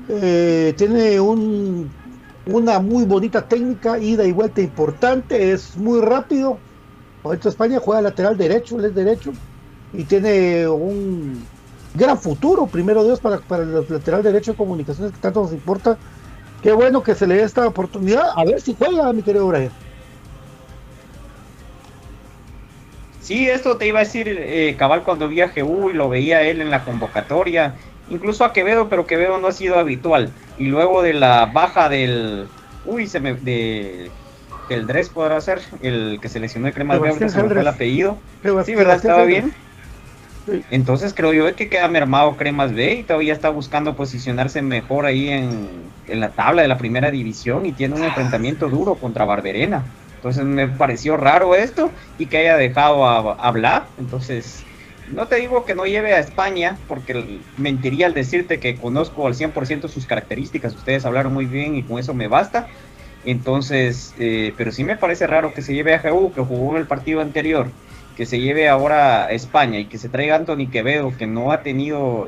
Eh, 0.08 0.74
tiene 0.76 1.18
un 1.18 1.90
una 2.46 2.78
muy 2.78 3.04
bonita 3.04 3.42
técnica, 3.42 3.98
ida 3.98 4.24
y 4.24 4.32
vuelta 4.32 4.60
importante, 4.60 5.52
es 5.52 5.76
muy 5.76 6.00
rápido. 6.00 6.58
Ahorita 7.24 7.48
España 7.48 7.80
juega 7.80 8.02
lateral 8.02 8.36
derecho, 8.36 8.78
él 8.78 8.86
es 8.86 8.94
derecho 8.94 9.32
y 9.92 10.04
tiene 10.04 10.68
un 10.68 11.44
gran 11.94 12.18
futuro, 12.18 12.66
primero 12.66 13.02
Dios, 13.04 13.20
para, 13.20 13.38
para 13.38 13.64
el 13.64 13.86
lateral 13.88 14.22
derecho 14.22 14.52
de 14.52 14.58
comunicaciones 14.58 15.12
que 15.12 15.18
tanto 15.18 15.42
nos 15.42 15.52
importa. 15.52 15.98
Qué 16.62 16.72
bueno 16.72 17.02
que 17.02 17.14
se 17.14 17.26
le 17.26 17.34
dé 17.36 17.42
esta 17.42 17.66
oportunidad, 17.66 18.30
a 18.34 18.44
ver 18.44 18.60
si 18.60 18.74
juega, 18.74 19.12
mi 19.12 19.22
querido 19.22 19.46
Brian. 19.48 19.70
Sí, 23.20 23.48
esto 23.48 23.76
te 23.76 23.88
iba 23.88 23.98
a 23.98 24.04
decir, 24.04 24.28
eh, 24.28 24.76
cabal, 24.78 25.02
cuando 25.02 25.26
vi 25.26 25.40
a 25.40 25.52
y 25.56 25.92
lo 25.92 26.08
veía 26.08 26.42
él 26.42 26.60
en 26.60 26.70
la 26.70 26.84
convocatoria, 26.84 27.74
incluso 28.08 28.44
a 28.44 28.52
Quevedo, 28.52 28.88
pero 28.88 29.06
Quevedo 29.06 29.38
no 29.38 29.48
ha 29.48 29.52
sido 29.52 29.78
habitual. 29.78 30.32
Y 30.58 30.66
luego 30.66 31.02
de 31.02 31.12
la 31.12 31.46
baja 31.46 31.88
del, 31.88 32.48
uy, 32.84 33.06
se 33.06 33.20
me, 33.20 33.34
de, 33.34 34.10
del 34.68 34.86
Dres 34.86 35.08
podrá 35.08 35.40
ser, 35.40 35.60
el 35.82 36.18
que 36.20 36.28
seleccionó 36.28 36.66
el 36.68 36.74
Cremas 36.74 37.00
B, 37.00 37.08
ahorita 37.08 37.28
se 37.28 37.42
me 37.42 37.48
fue 37.48 37.60
el 37.60 37.68
apellido. 37.68 38.18
Sí, 38.64 38.74
¿verdad? 38.74 38.96
Estaba 38.96 39.24
bien. 39.24 39.52
Entonces 40.70 41.12
creo 41.12 41.32
yo 41.32 41.56
que 41.56 41.68
queda 41.68 41.88
mermado 41.88 42.36
Cremas 42.36 42.72
B 42.72 42.94
y 42.94 43.02
todavía 43.02 43.32
está 43.32 43.48
buscando 43.48 43.96
posicionarse 43.96 44.62
mejor 44.62 45.04
ahí 45.04 45.28
en, 45.28 45.68
en 46.06 46.20
la 46.20 46.30
tabla 46.30 46.62
de 46.62 46.68
la 46.68 46.78
primera 46.78 47.10
división 47.10 47.66
y 47.66 47.72
tiene 47.72 47.96
un 47.96 48.04
enfrentamiento 48.04 48.68
duro 48.68 48.94
contra 48.94 49.24
Barberena. 49.24 49.84
Entonces 50.16 50.44
me 50.44 50.66
pareció 50.66 51.16
raro 51.16 51.54
esto 51.54 51.92
y 52.18 52.26
que 52.26 52.38
haya 52.38 52.56
dejado 52.56 53.06
a, 53.06 53.34
hablar. 53.34 53.86
Entonces, 53.96 54.64
no 55.12 55.28
te 55.28 55.36
digo 55.36 55.64
que 55.64 55.74
no 55.74 55.86
lleve 55.86 56.14
a 56.14 56.18
España, 56.18 56.78
porque 56.88 57.40
mentiría 57.56 58.06
al 58.06 58.14
decirte 58.14 58.58
que 58.58 58.76
conozco 58.76 59.26
al 59.26 59.34
100% 59.34 59.88
sus 59.88 60.06
características. 60.06 60.74
Ustedes 60.74 61.04
hablaron 61.04 61.32
muy 61.32 61.46
bien 61.46 61.76
y 61.76 61.82
con 61.82 61.98
eso 61.98 62.14
me 62.14 62.28
basta. 62.28 62.66
Entonces, 63.24 64.14
eh, 64.18 64.54
pero 64.56 64.70
sí 64.72 64.84
me 64.84 64.96
parece 64.96 65.26
raro 65.26 65.52
que 65.52 65.62
se 65.62 65.74
lleve 65.74 65.94
a 65.94 65.98
GU, 65.98 66.32
que 66.32 66.40
jugó 66.42 66.72
en 66.72 66.82
el 66.82 66.86
partido 66.86 67.20
anterior, 67.20 67.68
que 68.16 68.24
se 68.24 68.40
lleve 68.40 68.68
ahora 68.68 69.26
a 69.26 69.30
España 69.30 69.78
y 69.78 69.86
que 69.86 69.98
se 69.98 70.08
traiga 70.08 70.34
a 70.34 70.38
Anthony 70.38 70.70
Quevedo, 70.70 71.12
que 71.16 71.26
no 71.26 71.50
ha 71.50 71.62
tenido 71.62 72.26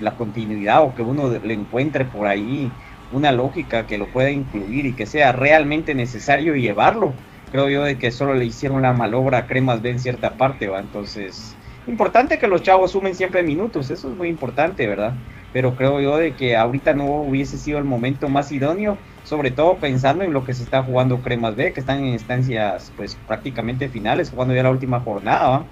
la 0.00 0.16
continuidad 0.16 0.82
o 0.82 0.94
que 0.94 1.02
uno 1.02 1.30
le 1.30 1.54
encuentre 1.54 2.06
por 2.06 2.26
ahí 2.26 2.70
una 3.12 3.32
lógica 3.32 3.86
que 3.86 3.98
lo 3.98 4.06
pueda 4.06 4.30
incluir 4.30 4.86
y 4.86 4.94
que 4.94 5.06
sea 5.06 5.32
realmente 5.32 5.94
necesario 5.94 6.54
llevarlo. 6.56 7.12
Creo 7.50 7.68
yo 7.68 7.84
de 7.84 7.98
que 7.98 8.10
solo 8.10 8.34
le 8.34 8.44
hicieron 8.44 8.82
la 8.82 8.92
malobra 8.92 9.38
a 9.38 9.46
Cremas 9.46 9.80
B 9.80 9.90
en 9.90 9.98
cierta 9.98 10.34
parte, 10.34 10.68
¿va? 10.68 10.80
Entonces, 10.80 11.57
importante 11.88 12.38
que 12.38 12.46
los 12.46 12.62
chavos 12.62 12.92
sumen 12.92 13.14
siempre 13.14 13.42
minutos, 13.42 13.90
eso 13.90 14.10
es 14.10 14.16
muy 14.16 14.28
importante, 14.28 14.86
¿verdad? 14.86 15.14
Pero 15.52 15.74
creo 15.74 16.00
yo 16.00 16.16
de 16.16 16.34
que 16.34 16.56
ahorita 16.56 16.94
no 16.94 17.06
hubiese 17.06 17.58
sido 17.58 17.78
el 17.78 17.84
momento 17.84 18.28
más 18.28 18.52
idóneo, 18.52 18.98
sobre 19.24 19.50
todo 19.50 19.76
pensando 19.76 20.24
en 20.24 20.32
lo 20.32 20.44
que 20.44 20.54
se 20.54 20.62
está 20.62 20.82
jugando 20.82 21.22
Cremas 21.22 21.56
B, 21.56 21.72
que 21.72 21.80
están 21.80 21.98
en 22.00 22.12
instancias 22.12 22.92
pues 22.96 23.16
prácticamente 23.26 23.88
finales, 23.88 24.30
jugando 24.30 24.54
ya 24.54 24.62
la 24.62 24.70
última 24.70 25.00
jornada, 25.00 25.48
¿va? 25.48 25.66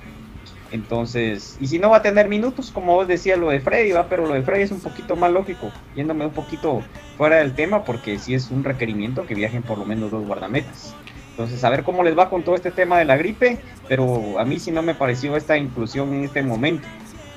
Entonces, 0.73 1.57
y 1.61 1.69
si 1.69 1.79
no 1.79 1.91
va 1.91 1.99
a 1.99 2.03
tener 2.03 2.29
minutos, 2.29 2.71
como 2.73 2.95
vos 2.95 3.07
decías 3.07 3.39
lo 3.39 3.51
de 3.51 3.61
Freddy, 3.61 3.93
va, 3.93 4.09
pero 4.09 4.27
lo 4.27 4.35
de 4.35 4.43
Freddy 4.43 4.63
es 4.63 4.73
un 4.73 4.81
poquito 4.81 5.15
más 5.15 5.31
lógico, 5.31 5.71
yéndome 5.95 6.27
un 6.27 6.33
poquito 6.33 6.83
fuera 7.17 7.37
del 7.37 7.55
tema, 7.55 7.85
porque 7.85 8.19
sí 8.19 8.35
es 8.35 8.51
un 8.51 8.65
requerimiento 8.65 9.27
que 9.27 9.35
viajen 9.35 9.63
por 9.63 9.79
lo 9.79 9.85
menos 9.85 10.11
dos 10.11 10.27
guardametas. 10.27 10.95
Entonces, 11.37 11.63
a 11.65 11.69
ver 11.71 11.83
cómo 11.83 12.03
les 12.03 12.17
va 12.17 12.31
con 12.31 12.43
todo 12.43 12.55
este 12.55 12.71
tema 12.71 12.99
de 12.99 13.05
la 13.05 13.19
gripe, 13.19 13.59
pero 13.89 14.39
a 14.39 14.45
mí 14.47 14.59
sí 14.59 14.71
no 14.71 14.81
me 14.81 14.95
pareció 14.95 15.37
esta 15.37 15.59
inclusión 15.59 16.15
en 16.15 16.25
este 16.25 16.43
momento 16.43 16.89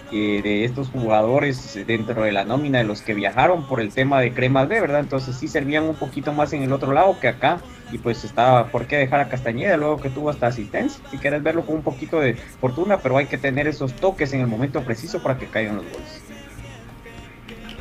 de 0.09 0.63
estos 0.63 0.89
jugadores 0.89 1.77
dentro 1.85 2.23
de 2.23 2.31
la 2.31 2.45
nómina 2.45 2.79
de 2.79 2.83
los 2.85 3.01
que 3.01 3.13
viajaron 3.13 3.67
por 3.67 3.79
el 3.81 3.91
tema 3.91 4.21
de 4.21 4.33
cremas 4.33 4.67
B, 4.67 4.79
¿verdad? 4.79 5.01
Entonces 5.01 5.35
sí 5.35 5.47
servían 5.49 5.83
un 5.83 5.95
poquito 5.95 6.31
más 6.31 6.53
en 6.53 6.63
el 6.63 6.71
otro 6.71 6.93
lado 6.93 7.19
que 7.19 7.27
acá 7.27 7.59
y 7.91 7.97
pues 7.97 8.23
estaba, 8.23 8.67
¿por 8.67 8.87
qué 8.87 8.95
dejar 8.95 9.19
a 9.19 9.27
Castañeda 9.27 9.77
luego 9.77 9.97
que 9.97 10.09
tuvo 10.09 10.29
hasta 10.29 10.47
asistencia? 10.47 11.03
Si 11.11 11.17
quieres 11.17 11.43
verlo 11.43 11.65
con 11.65 11.75
un 11.75 11.83
poquito 11.83 12.21
de 12.21 12.35
fortuna, 12.35 12.97
pero 12.97 13.17
hay 13.17 13.25
que 13.25 13.37
tener 13.37 13.67
esos 13.67 13.93
toques 13.93 14.33
en 14.33 14.39
el 14.39 14.47
momento 14.47 14.81
preciso 14.81 15.21
para 15.21 15.37
que 15.37 15.45
caigan 15.45 15.75
los 15.75 15.85
goles. 15.85 16.28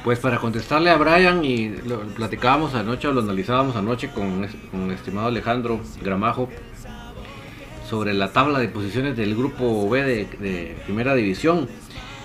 Pues 0.08 0.20
para 0.20 0.38
contestarle 0.38 0.88
a 0.88 0.96
Brian, 0.96 1.44
y 1.44 1.68
lo 1.68 2.00
platicábamos 2.00 2.72
anoche 2.74 3.08
o 3.08 3.12
lo 3.12 3.20
analizábamos 3.20 3.76
anoche 3.76 4.08
con, 4.08 4.42
el 4.42 4.90
estimado 4.90 5.26
Alejandro 5.26 5.80
Gramajo 6.00 6.48
sobre 7.86 8.14
la 8.14 8.32
tabla 8.32 8.58
de 8.58 8.68
posiciones 8.68 9.18
del 9.18 9.36
grupo 9.36 9.86
B 9.86 10.02
de, 10.02 10.76
primera 10.86 11.14
división. 11.14 11.68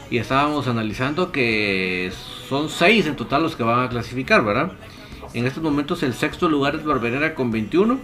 Y 0.09 0.17
estábamos 0.17 0.69
analizando 0.69 1.33
que 1.33 2.09
son 2.47 2.69
seis 2.69 3.05
en 3.05 3.17
total 3.17 3.43
los 3.43 3.57
que 3.57 3.63
van 3.63 3.83
a 3.83 3.89
clasificar, 3.89 4.45
¿verdad? 4.45 4.71
En 5.33 5.45
estos 5.45 5.61
momentos 5.61 6.03
el 6.03 6.13
sexto 6.13 6.47
lugar 6.47 6.75
es 6.75 6.85
Barberera 6.85 7.35
con 7.35 7.51
21. 7.51 7.99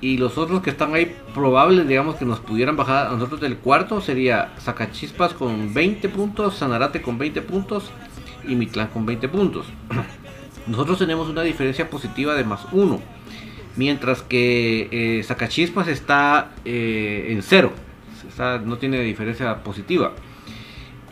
Y 0.00 0.16
los 0.16 0.38
otros 0.38 0.62
que 0.62 0.70
están 0.70 0.94
ahí 0.94 1.14
probables, 1.34 1.86
digamos, 1.86 2.16
que 2.16 2.24
nos 2.24 2.40
pudieran 2.40 2.76
bajar 2.76 3.08
a 3.08 3.10
nosotros 3.10 3.40
del 3.40 3.58
cuarto 3.58 4.00
sería 4.00 4.54
Zacachispas 4.60 5.34
con 5.34 5.74
20 5.74 6.08
puntos, 6.08 6.54
Sanarate 6.54 7.02
con 7.02 7.18
20 7.18 7.42
puntos, 7.42 7.90
y 8.48 8.56
Mitlán 8.56 8.88
con 8.88 9.06
20 9.06 9.28
puntos. 9.28 9.66
Nosotros 10.66 10.98
tenemos 10.98 11.28
una 11.28 11.42
diferencia 11.42 11.88
positiva 11.88 12.34
de 12.34 12.44
más 12.44 12.66
1. 12.72 13.00
Mientras 13.76 14.22
que 14.22 14.88
eh, 14.90 15.22
Sacachispas 15.22 15.88
está 15.88 16.50
eh, 16.64 17.28
en 17.30 17.42
0. 17.42 17.72
no 18.64 18.76
tiene 18.78 19.00
diferencia 19.00 19.62
positiva. 19.62 20.14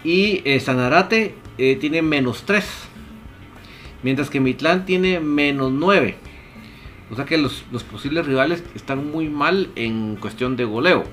Y 0.03 0.43
eh, 0.45 0.61
Sanarate 0.61 1.35
tiene 1.57 2.03
menos 2.03 2.43
3. 2.45 2.65
Mientras 4.03 4.29
que 4.29 4.41
Mitlán 4.41 4.85
tiene 4.85 5.21
menos 5.21 5.73
9. 5.73 6.17
O 7.11 7.17
sea 7.17 7.25
que 7.25 7.39
los, 7.39 7.65
los, 7.71 7.85
posibles 7.85 8.27
rivales 8.27 8.65
están 8.75 9.11
muy 9.11 9.29
mal 9.29 9.71
en 9.77 10.17
cuestión 10.17 10.57
de 10.57 10.65
goleo. 10.65 11.05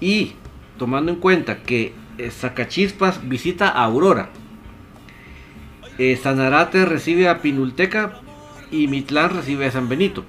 Y 0.00 0.32
tomando 0.78 1.10
en 1.12 1.18
cuenta 1.18 1.62
que 1.62 1.92
Sacachispas 2.30 3.28
visita 3.28 3.68
a 3.68 3.84
Aurora 3.84 4.30
eh, 5.98 6.18
Sanarate 6.22 6.84
recibe 6.84 7.28
a 7.28 7.40
Pinulteca 7.40 8.20
y 8.70 8.88
Mitlán 8.88 9.30
recibe 9.30 9.66
a 9.66 9.70
San 9.70 9.88
Benito. 9.88 10.24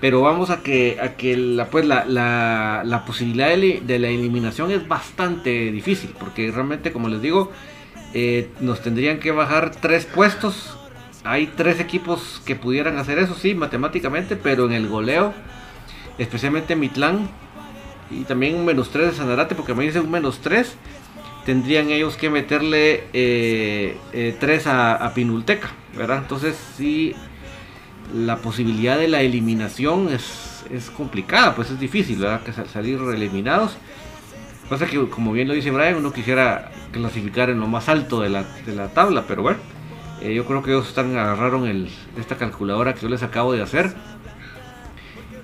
Pero 0.00 0.20
vamos 0.20 0.50
a 0.50 0.62
que, 0.62 0.98
a 1.00 1.14
que 1.16 1.36
la, 1.36 1.66
pues 1.66 1.86
la, 1.86 2.04
la, 2.04 3.04
posibilidad 3.06 3.48
de, 3.48 3.98
la 3.98 4.08
eliminación 4.08 4.70
es 4.70 4.86
bastante 4.86 5.72
difícil. 5.72 6.10
Porque 6.18 6.50
realmente, 6.50 6.92
como 6.92 7.08
les 7.08 7.22
digo, 7.22 7.50
eh, 8.12 8.50
nos 8.60 8.82
tendrían 8.82 9.18
que 9.18 9.30
bajar 9.30 9.70
tres 9.70 10.04
puestos. 10.04 10.76
Hay 11.24 11.46
tres 11.46 11.80
equipos 11.80 12.42
que 12.44 12.56
pudieran 12.56 12.98
hacer 12.98 13.18
eso, 13.18 13.34
sí, 13.34 13.54
matemáticamente. 13.54 14.36
Pero 14.36 14.66
en 14.66 14.72
el 14.72 14.86
goleo, 14.86 15.32
especialmente 16.18 16.76
Mitlán 16.76 17.30
y 18.10 18.24
también 18.24 18.54
un 18.54 18.66
menos 18.66 18.90
tres 18.90 19.12
de 19.12 19.16
Sanarate, 19.16 19.54
porque 19.54 19.74
me 19.74 19.84
dice 19.84 20.00
un 20.00 20.10
menos 20.10 20.40
tres 20.40 20.76
tendrían 21.46 21.90
ellos 21.90 22.16
que 22.16 22.28
meterle 22.28 23.04
3 23.12 23.12
eh, 23.12 23.98
eh, 24.12 24.60
a, 24.66 25.12
Pinulteca, 25.14 25.70
¿verdad? 25.96 26.18
Entonces 26.18 26.56
sí, 26.76 27.14
la 28.12 28.38
posibilidad 28.38 28.98
de 28.98 29.06
la 29.06 29.22
eliminación 29.22 30.08
es, 30.08 30.64
es 30.70 30.90
complicada, 30.90 31.54
pues 31.54 31.70
es 31.70 31.78
difícil, 31.78 32.18
¿verdad? 32.18 32.42
Que 32.42 32.52
salir 32.52 32.98
eliminados. 33.00 33.76
Pasa 34.68 34.86
que, 34.86 35.08
como 35.08 35.32
bien 35.32 35.46
lo 35.46 35.54
dice 35.54 35.70
Brian, 35.70 35.94
uno 35.94 36.12
quisiera 36.12 36.72
clasificar 36.90 37.48
en 37.48 37.60
lo 37.60 37.68
más 37.68 37.88
alto 37.88 38.20
de 38.20 38.28
la, 38.28 38.42
de 38.42 38.74
la 38.74 38.88
tabla, 38.88 39.24
pero 39.28 39.42
bueno, 39.42 39.60
eh, 40.20 40.34
yo 40.34 40.44
creo 40.46 40.64
que 40.64 40.72
ellos 40.72 40.88
están 40.88 41.16
agarraron 41.16 41.68
el, 41.68 41.88
esta 42.18 42.36
calculadora 42.36 42.92
que 42.94 43.02
yo 43.02 43.08
les 43.08 43.22
acabo 43.22 43.52
de 43.52 43.62
hacer 43.62 43.94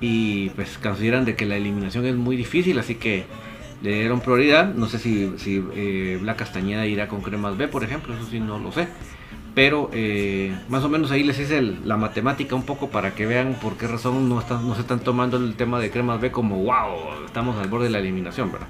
y 0.00 0.50
pues 0.50 0.78
consideran 0.78 1.24
de 1.24 1.36
que 1.36 1.46
la 1.46 1.54
eliminación 1.54 2.04
es 2.06 2.16
muy 2.16 2.34
difícil, 2.34 2.76
así 2.80 2.96
que 2.96 3.24
le 3.82 3.94
dieron 3.94 4.20
prioridad. 4.20 4.74
No 4.74 4.86
sé 4.86 4.98
si, 4.98 5.32
si 5.38 5.64
eh, 5.74 6.20
la 6.22 6.36
Castañeda 6.36 6.86
irá 6.86 7.08
con 7.08 7.22
Cremas 7.22 7.56
B, 7.56 7.68
por 7.68 7.84
ejemplo, 7.84 8.14
eso 8.14 8.24
sí 8.26 8.40
no 8.40 8.58
lo 8.58 8.72
sé. 8.72 8.88
Pero 9.54 9.90
eh, 9.92 10.56
más 10.68 10.82
o 10.84 10.88
menos 10.88 11.10
ahí 11.10 11.22
les 11.22 11.38
hice 11.38 11.60
la 11.60 11.98
matemática 11.98 12.54
un 12.54 12.62
poco 12.62 12.88
para 12.88 13.14
que 13.14 13.26
vean 13.26 13.54
por 13.60 13.76
qué 13.76 13.86
razón 13.86 14.28
no, 14.28 14.40
están, 14.40 14.66
no 14.66 14.74
se 14.74 14.80
están 14.80 15.00
tomando 15.00 15.36
el 15.36 15.56
tema 15.56 15.78
de 15.78 15.90
Cremas 15.90 16.20
B 16.20 16.32
como 16.32 16.56
wow, 16.56 17.26
estamos 17.26 17.58
al 17.58 17.68
borde 17.68 17.84
de 17.84 17.90
la 17.90 17.98
eliminación, 17.98 18.50
¿verdad? 18.50 18.68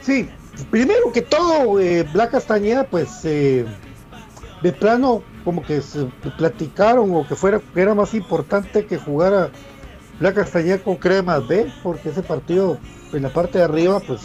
Sí, 0.00 0.28
primero 0.70 1.12
que 1.12 1.22
todo, 1.22 1.78
eh, 1.78 2.04
Black 2.12 2.32
Castañeda, 2.32 2.84
pues 2.84 3.22
de 3.22 4.72
plano, 4.72 5.22
como 5.44 5.62
que 5.62 5.80
se 5.82 6.06
platicaron 6.38 7.14
o 7.14 7.26
que 7.28 7.36
fuera 7.36 7.60
que 7.60 7.80
era 7.80 7.94
más 7.94 8.14
importante 8.14 8.86
que 8.86 8.96
jugara 8.96 9.50
Black 10.20 10.34
Castañeda 10.36 10.78
con 10.78 10.96
Cremas 10.96 11.46
B, 11.46 11.72
porque 11.82 12.10
ese 12.10 12.22
partido 12.22 12.78
en 13.12 13.22
la 13.22 13.32
parte 13.32 13.58
de 13.58 13.64
arriba, 13.64 14.00
pues 14.00 14.20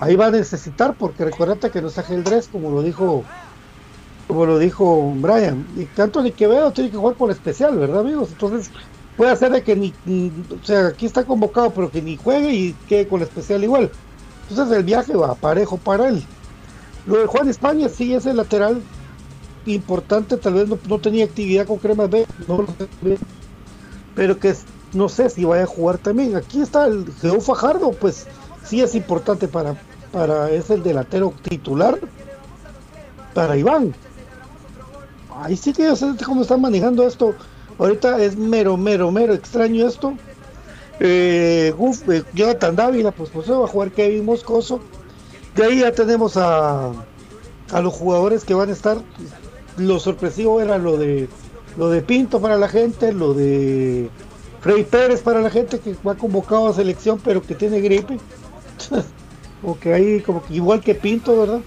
ahí 0.00 0.16
va 0.16 0.26
a 0.26 0.30
necesitar, 0.30 0.94
porque 0.98 1.24
recuérdate 1.24 1.70
que 1.70 1.80
no 1.80 1.88
está 1.88 2.02
Geldres, 2.02 2.48
como 2.48 2.70
lo 2.70 2.82
dijo 2.82 3.24
como 4.26 4.44
lo 4.44 4.58
dijo 4.58 5.12
Brian, 5.16 5.64
y 5.76 5.84
tanto 5.84 6.20
ni 6.20 6.32
que 6.32 6.48
veo 6.48 6.72
tiene 6.72 6.90
que 6.90 6.96
jugar 6.96 7.14
por 7.14 7.30
especial, 7.30 7.78
¿verdad 7.78 8.00
amigos? 8.00 8.30
Entonces 8.32 8.70
puede 9.16 9.30
hacer 9.30 9.52
de 9.52 9.62
que 9.62 9.76
ni, 9.76 9.94
o 10.50 10.64
sea, 10.64 10.88
aquí 10.88 11.06
está 11.06 11.24
convocado, 11.24 11.70
pero 11.70 11.90
que 11.90 12.02
ni 12.02 12.16
juegue 12.16 12.52
y 12.52 12.72
quede 12.88 13.06
con 13.06 13.22
especial 13.22 13.62
igual. 13.62 13.90
Entonces 14.50 14.76
el 14.76 14.82
viaje 14.82 15.14
va 15.14 15.34
parejo 15.36 15.76
para 15.76 16.08
él. 16.08 16.24
Lo 17.06 17.18
de 17.18 17.26
Juan 17.26 17.48
España 17.48 17.88
sí 17.88 18.14
es 18.14 18.26
el 18.26 18.36
lateral 18.36 18.82
importante, 19.64 20.36
tal 20.36 20.54
vez 20.54 20.68
no, 20.68 20.98
tenía 20.98 21.24
actividad 21.24 21.66
con 21.66 21.78
Cremas 21.78 22.10
B, 22.10 22.26
no 22.48 22.58
lo 22.58 22.66
sé, 22.66 23.18
pero 24.14 24.38
que 24.38 24.54
no 24.92 25.08
sé 25.08 25.30
si 25.30 25.44
vaya 25.44 25.64
a 25.64 25.66
jugar 25.66 25.98
también. 25.98 26.36
Aquí 26.36 26.60
está 26.60 26.86
el 26.86 27.12
Geo 27.20 27.40
Fajardo, 27.40 27.92
pues 27.92 28.26
sí 28.64 28.82
es 28.82 28.94
importante 28.94 29.48
para, 29.48 29.76
para 30.12 30.50
es 30.50 30.70
el 30.70 30.82
delantero 30.82 31.32
titular 31.42 31.98
para 33.34 33.56
Iván. 33.56 33.94
Ahí 35.42 35.56
sí 35.56 35.72
que 35.72 35.84
yo 35.84 35.96
sé 35.96 36.12
cómo 36.24 36.42
están 36.42 36.60
manejando 36.60 37.06
esto. 37.06 37.34
Ahorita 37.78 38.22
es 38.22 38.36
mero, 38.36 38.76
mero, 38.76 39.10
mero 39.10 39.34
extraño 39.34 39.86
esto. 39.86 40.14
Eh, 40.98 41.74
uf, 41.76 42.08
eh, 42.08 42.24
Jonathan 42.32 42.74
Dávila, 42.74 43.10
pues, 43.10 43.28
pues 43.28 43.50
va 43.50 43.64
a 43.64 43.68
jugar 43.68 43.90
Kevin 43.90 44.24
Moscoso. 44.24 44.80
De 45.54 45.64
ahí 45.64 45.80
ya 45.80 45.92
tenemos 45.92 46.38
a 46.38 46.92
a 47.72 47.80
los 47.80 47.94
jugadores 47.94 48.44
que 48.44 48.54
van 48.54 48.68
a 48.68 48.72
estar. 48.72 48.98
Lo 49.76 49.98
sorpresivo 49.98 50.60
era 50.60 50.78
lo 50.78 50.96
de 50.96 51.28
lo 51.76 51.90
de 51.90 52.00
Pinto 52.00 52.40
para 52.40 52.56
la 52.56 52.68
gente, 52.68 53.12
lo 53.12 53.34
de 53.34 54.08
Frey 54.66 54.82
Pérez 54.82 55.22
para 55.22 55.40
la 55.40 55.48
gente 55.48 55.78
que 55.78 55.94
va 56.04 56.16
convocado 56.16 56.66
a 56.66 56.74
selección 56.74 57.20
pero 57.22 57.40
que 57.40 57.54
tiene 57.54 57.80
gripe. 57.80 58.18
o 59.62 59.78
que 59.78 59.94
ahí 59.94 60.20
como 60.22 60.42
que 60.44 60.54
igual 60.54 60.80
que 60.80 60.92
Pinto, 60.92 61.38
¿verdad? 61.38 61.60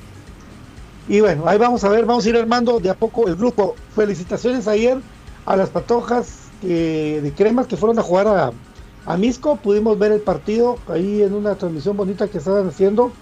Y 1.07 1.21
bueno, 1.21 1.47
ahí 1.47 1.57
vamos 1.57 1.81
a 1.85 1.89
ver, 1.89 2.05
vamos 2.05 2.25
a 2.25 2.29
ir 2.29 2.35
armando 2.35 2.81
de 2.81 2.89
a 2.89 2.95
poco 2.95 3.29
el 3.29 3.37
grupo. 3.37 3.75
Felicitaciones 3.95 4.67
ayer 4.67 4.97
a 5.45 5.55
las 5.55 5.69
patojas 5.69 6.49
de 6.61 7.33
cremas 7.37 7.67
que 7.67 7.77
fueron 7.77 7.97
a 7.99 8.01
jugar 8.01 8.27
a, 8.27 8.51
a 9.05 9.15
Misco. 9.15 9.55
Pudimos 9.55 9.97
ver 9.97 10.11
el 10.11 10.19
partido 10.19 10.77
ahí 10.89 11.23
en 11.23 11.33
una 11.33 11.55
transmisión 11.55 11.95
bonita 11.95 12.27
que 12.27 12.39
estaban 12.39 12.67
haciendo 12.67 13.13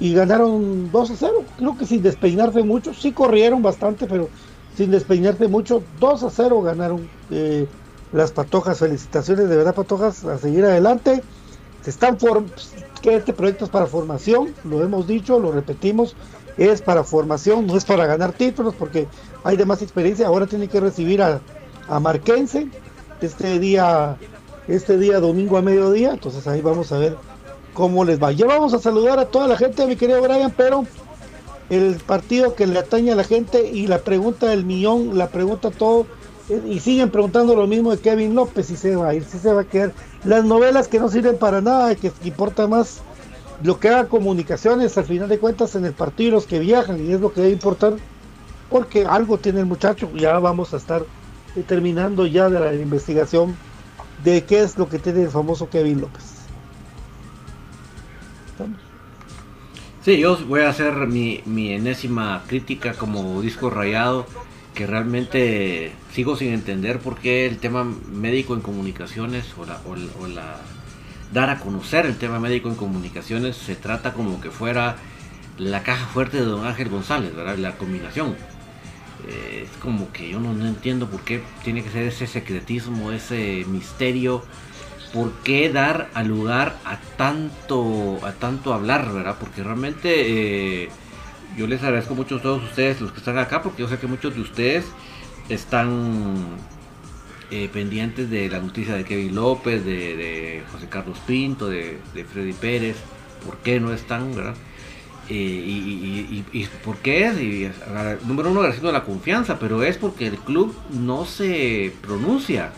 y 0.00 0.14
ganaron 0.14 0.90
2 0.90 1.10
a 1.10 1.14
0. 1.14 1.44
Creo 1.58 1.76
que 1.76 1.84
sin 1.84 2.02
despeinarse 2.02 2.62
mucho, 2.62 2.94
sí 2.94 3.12
corrieron 3.12 3.60
bastante, 3.60 4.06
pero 4.06 4.30
sin 4.78 4.90
despeinarse 4.90 5.46
mucho, 5.46 5.82
2 6.00 6.22
a 6.22 6.30
0 6.30 6.62
ganaron 6.62 7.06
eh, 7.30 7.66
las 8.12 8.32
patojas. 8.32 8.78
Felicitaciones 8.78 9.48
de 9.48 9.56
verdad, 9.56 9.74
patojas, 9.74 10.24
a 10.24 10.38
seguir 10.38 10.64
adelante. 10.64 11.22
Se 11.82 11.90
están 11.90 12.18
que 13.00 13.16
este 13.16 13.32
proyecto 13.32 13.64
es 13.64 13.70
para 13.70 13.86
formación, 13.86 14.54
lo 14.64 14.82
hemos 14.82 15.06
dicho, 15.06 15.40
lo 15.40 15.50
repetimos, 15.50 16.14
es 16.58 16.82
para 16.82 17.04
formación, 17.04 17.66
no 17.66 17.76
es 17.76 17.86
para 17.86 18.04
ganar 18.04 18.32
títulos, 18.32 18.74
porque 18.74 19.08
hay 19.44 19.56
de 19.56 19.64
más 19.64 19.80
experiencia. 19.80 20.26
Ahora 20.26 20.46
tiene 20.46 20.68
que 20.68 20.80
recibir 20.80 21.22
a, 21.22 21.40
a 21.88 22.00
Marquense 22.00 22.68
este 23.22 23.58
día, 23.58 24.16
este 24.68 24.98
día 24.98 25.20
domingo 25.20 25.56
a 25.56 25.62
mediodía. 25.62 26.12
Entonces 26.12 26.46
ahí 26.46 26.60
vamos 26.60 26.92
a 26.92 26.98
ver 26.98 27.16
cómo 27.72 28.04
les 28.04 28.22
va. 28.22 28.32
Ya 28.32 28.46
vamos 28.46 28.74
a 28.74 28.78
saludar 28.78 29.18
a 29.18 29.26
toda 29.26 29.48
la 29.48 29.56
gente, 29.56 29.86
mi 29.86 29.96
querido 29.96 30.20
Brian, 30.20 30.52
pero 30.54 30.84
el 31.70 31.94
partido 31.96 32.54
que 32.54 32.66
le 32.66 32.78
atañe 32.78 33.12
a 33.12 33.14
la 33.14 33.24
gente 33.24 33.66
y 33.66 33.86
la 33.86 33.98
pregunta 33.98 34.48
del 34.48 34.64
millón, 34.64 35.16
la 35.16 35.28
pregunta 35.28 35.70
todo, 35.70 36.06
y 36.66 36.80
siguen 36.80 37.10
preguntando 37.10 37.54
lo 37.54 37.66
mismo 37.66 37.90
de 37.90 37.98
Kevin 37.98 38.34
López, 38.34 38.66
si 38.66 38.76
se 38.76 38.96
va 38.96 39.10
a 39.10 39.14
ir, 39.14 39.24
si 39.24 39.38
se 39.38 39.52
va 39.52 39.62
a 39.62 39.64
quedar. 39.64 39.92
Las 40.24 40.44
novelas 40.44 40.88
que 40.88 40.98
no 40.98 41.08
sirven 41.08 41.38
para 41.38 41.60
nada, 41.60 41.94
que 41.94 42.12
importa 42.24 42.66
más 42.66 43.02
lo 43.62 43.78
que 43.78 43.88
haga 43.88 44.08
comunicaciones 44.08 44.96
al 44.98 45.04
final 45.04 45.28
de 45.28 45.38
cuentas 45.38 45.74
en 45.74 45.84
el 45.84 45.92
partido 45.92 46.32
los 46.32 46.46
que 46.46 46.58
viajan, 46.58 47.04
y 47.04 47.12
es 47.12 47.20
lo 47.20 47.32
que 47.32 47.42
debe 47.42 47.52
importar, 47.52 47.94
porque 48.68 49.04
algo 49.04 49.38
tiene 49.38 49.60
el 49.60 49.66
muchacho, 49.66 50.10
ya 50.14 50.38
vamos 50.38 50.74
a 50.74 50.76
estar 50.76 51.04
terminando 51.66 52.26
ya 52.26 52.48
de 52.48 52.60
la 52.60 52.74
investigación 52.74 53.56
de 54.24 54.44
qué 54.44 54.60
es 54.60 54.78
lo 54.78 54.88
que 54.88 54.98
tiene 54.98 55.22
el 55.22 55.30
famoso 55.30 55.68
Kevin 55.68 56.00
López. 56.00 56.40
Sí, 60.02 60.18
yo 60.18 60.38
voy 60.46 60.62
a 60.62 60.70
hacer 60.70 60.94
mi, 61.06 61.42
enésima 61.72 62.42
crítica 62.46 62.94
como 62.94 63.40
disco 63.42 63.68
rayado, 63.68 64.26
que 64.80 64.86
realmente 64.86 65.92
sigo 66.14 66.36
sin 66.36 66.54
entender 66.54 67.00
por 67.00 67.18
qué 67.18 67.44
el 67.44 67.58
tema 67.58 67.84
médico 67.84 68.54
en 68.54 68.62
comunicaciones 68.62 69.44
o 69.58 69.66
la, 69.66 69.78
o, 69.84 70.26
la 70.26 70.56
dar 71.34 71.50
a 71.50 71.58
conocer 71.58 72.06
el 72.06 72.16
tema 72.16 72.40
médico 72.40 72.70
en 72.70 72.76
comunicaciones 72.76 73.58
se 73.58 73.76
trata 73.76 74.14
como 74.14 74.40
que 74.40 74.50
fuera 74.50 74.96
la 75.58 75.82
caja 75.82 76.06
fuerte 76.06 76.38
de 76.38 76.44
don 76.44 76.66
Ángel 76.66 76.88
González, 76.88 77.36
¿verdad? 77.36 77.58
La 77.58 77.76
combinación. 77.76 78.36
Eh, 79.28 79.66
es 79.70 79.76
como 79.82 80.10
que 80.12 80.30
yo 80.30 80.40
no, 80.40 80.52
entiendo 80.66 81.10
por 81.10 81.24
qué 81.24 81.42
tiene 81.62 81.84
que 81.84 81.90
ser 81.90 82.04
ese 82.04 82.26
secretismo, 82.26 83.12
ese 83.12 83.66
misterio 83.68 84.42
por 85.12 85.30
qué 85.42 85.70
dar 85.70 86.08
al 86.14 86.28
lugar 86.28 86.78
a 86.86 86.96
tanto, 87.18 88.18
a 88.24 88.32
tanto 88.32 88.72
hablar, 88.72 89.12
¿verdad? 89.12 89.36
Porque 89.38 89.62
realmente 89.62 90.84
eh, 90.84 90.88
yo 91.56 91.66
les 91.66 91.82
agradezco 91.82 92.14
mucho 92.14 92.36
a 92.36 92.42
todos 92.42 92.62
ustedes 92.62 93.00
los 93.00 93.12
que 93.12 93.18
están 93.18 93.38
acá, 93.38 93.62
porque 93.62 93.82
yo 93.82 93.88
sé 93.88 93.98
que 93.98 94.06
muchos 94.06 94.34
de 94.34 94.40
ustedes 94.40 94.86
están 95.48 96.46
eh, 97.50 97.68
pendientes 97.72 98.30
de 98.30 98.48
la 98.48 98.60
noticia 98.60 98.94
de 98.94 99.04
Kevin 99.04 99.34
López, 99.34 99.84
de, 99.84 100.62
José 100.72 100.86
Carlos 100.88 101.18
Pinto, 101.26 101.68
de, 101.68 101.98
Freddy 102.32 102.52
Pérez, 102.52 102.96
por 103.44 103.58
qué 103.58 103.80
no 103.80 103.92
están, 103.92 104.34
¿verdad? 104.34 104.54
Eh, 105.28 105.34
y, 106.52 106.66
por 106.84 106.96
qué 106.96 107.26
es, 107.26 108.26
número 108.26 108.50
uno 108.50 108.60
agradeciendo 108.60 108.90
la 108.90 109.04
confianza, 109.04 109.58
pero 109.58 109.82
es 109.82 109.96
porque 109.96 110.26
el 110.26 110.38
club 110.38 110.74
no 110.90 111.24
se 111.24 111.92
pronuncia 112.02 112.72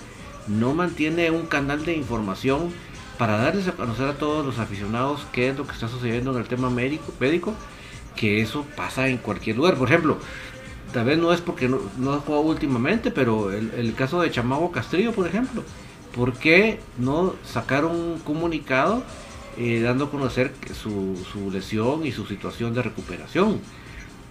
no 0.47 0.75
mantiene 0.75 1.31
un 1.31 1.47
canal 1.47 1.85
de 1.85 1.95
información 1.97 2.73
para 3.19 3.37
darles 3.37 3.69
a 3.69 3.73
conocer 3.73 4.09
a 4.09 4.15
todos 4.15 4.45
los 4.45 4.59
aficionados 4.59 5.27
qué 5.33 5.49
es 5.49 5.57
lo 5.57 5.67
que 5.67 5.73
está 5.73 5.89
sucediendo 5.89 6.33
en 6.33 6.39
el 6.39 6.49
tema 6.49 6.71
médico, 6.71 7.13
médico 7.21 7.55
que 8.15 8.41
eso 8.41 8.67
pasa 8.77 9.09
en 9.09 9.19
cualquier 9.19 9.57
lugar. 9.57 9.77
Por 9.77 9.89
ejemplo, 9.89 10.19
tal 10.93 11.07
vez 11.07 11.19
no 11.19 11.33
es 11.33 11.41
porque 11.41 11.69
no, 11.69 11.81
no 11.99 12.13
ha 12.13 12.19
jugado 12.19 12.45
últimamente, 12.45 13.11
pero 13.11 13.53
el, 13.53 13.95
caso 13.95 14.21
de 14.21 14.31
Chamago 14.31 14.71
Castrillo, 14.71 15.13
por 15.13 15.27
ejemplo, 15.27 15.63
¿por 16.15 16.35
qué 16.35 16.81
no 16.99 17.35
sacaron 17.45 17.97
un 17.97 18.19
comunicado 18.21 19.03
eh, 19.59 19.81
dando 19.81 20.07
a 20.07 20.11
conocer 20.11 20.53
su, 20.73 21.17
su, 21.31 21.51
lesión 21.51 22.07
y 22.07 22.13
su 22.13 22.27
situación 22.27 22.75
de 22.75 22.83
recuperación? 22.83 23.61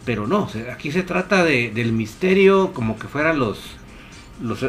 Pero 0.05 0.27
no, 0.27 0.49
aquí 0.71 0.91
se 0.91 1.03
trata 1.03 1.43
de, 1.43 1.71
del 1.71 1.91
misterio 1.93 2.73
como 2.73 2.97
que 2.97 3.07
fueran 3.07 3.37
los, 3.37 3.59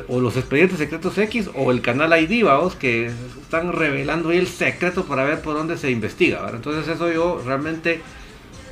o 0.09 0.20
los 0.20 0.37
expedientes 0.37 0.79
secretos 0.79 1.16
X 1.16 1.51
o 1.55 1.70
el 1.70 1.81
canal 1.81 2.12
ID, 2.20 2.44
vamos, 2.44 2.75
que 2.75 3.07
están 3.40 3.72
revelando 3.72 4.29
ahí 4.29 4.38
el 4.38 4.46
secreto 4.46 5.05
para 5.05 5.25
ver 5.25 5.40
por 5.40 5.55
dónde 5.55 5.79
se 5.79 5.90
investiga. 5.90 6.51
Entonces 6.53 6.87
eso 6.94 7.11
yo 7.11 7.42
realmente 7.44 8.03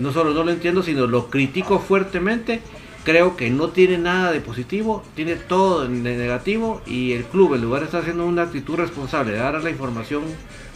no 0.00 0.12
solo 0.12 0.32
no 0.32 0.42
lo 0.42 0.50
entiendo, 0.50 0.82
sino 0.82 1.06
lo 1.06 1.30
critico 1.30 1.78
fuertemente. 1.78 2.62
Creo 3.04 3.36
que 3.36 3.48
no 3.50 3.68
tiene 3.68 3.96
nada 3.96 4.32
de 4.32 4.40
positivo, 4.40 5.02
tiene 5.14 5.36
todo 5.36 5.86
de 5.86 5.88
negativo 5.88 6.82
y 6.86 7.12
el 7.12 7.24
club, 7.24 7.54
en 7.54 7.62
lugar 7.62 7.80
de 7.80 7.86
estar 7.86 8.02
haciendo 8.02 8.26
una 8.26 8.42
actitud 8.42 8.76
responsable 8.76 9.32
de 9.32 9.38
dar 9.38 9.62
la 9.62 9.70
información 9.70 10.22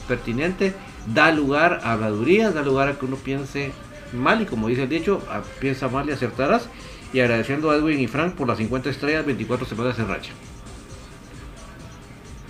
pertinente, 0.09 0.75
da 1.13 1.33
lugar 1.33 1.81
a 1.85 1.93
habladurías, 1.93 2.55
da 2.55 2.63
lugar 2.63 2.89
a 2.89 2.99
que 2.99 3.05
uno 3.05 3.17
piense 3.17 3.73
mal 4.15 4.41
y 4.41 4.47
como 4.47 4.69
dice 4.69 4.85
el 4.85 4.89
dicho, 4.89 5.21
piensa 5.61 5.89
mal 5.89 6.09
y 6.09 6.13
acertarás 6.13 6.69
y 7.13 7.21
agradeciendo 7.21 7.71
a 7.71 7.77
Edwin 7.77 8.01
y 8.01 8.07
Frank 8.07 8.35
por 8.35 8.49
las 8.49 8.59
50 8.59 8.91
estrellas, 8.91 9.27
24 9.27 9.67
semanas 9.67 9.99
en 9.99 10.09
racha. 10.09 10.33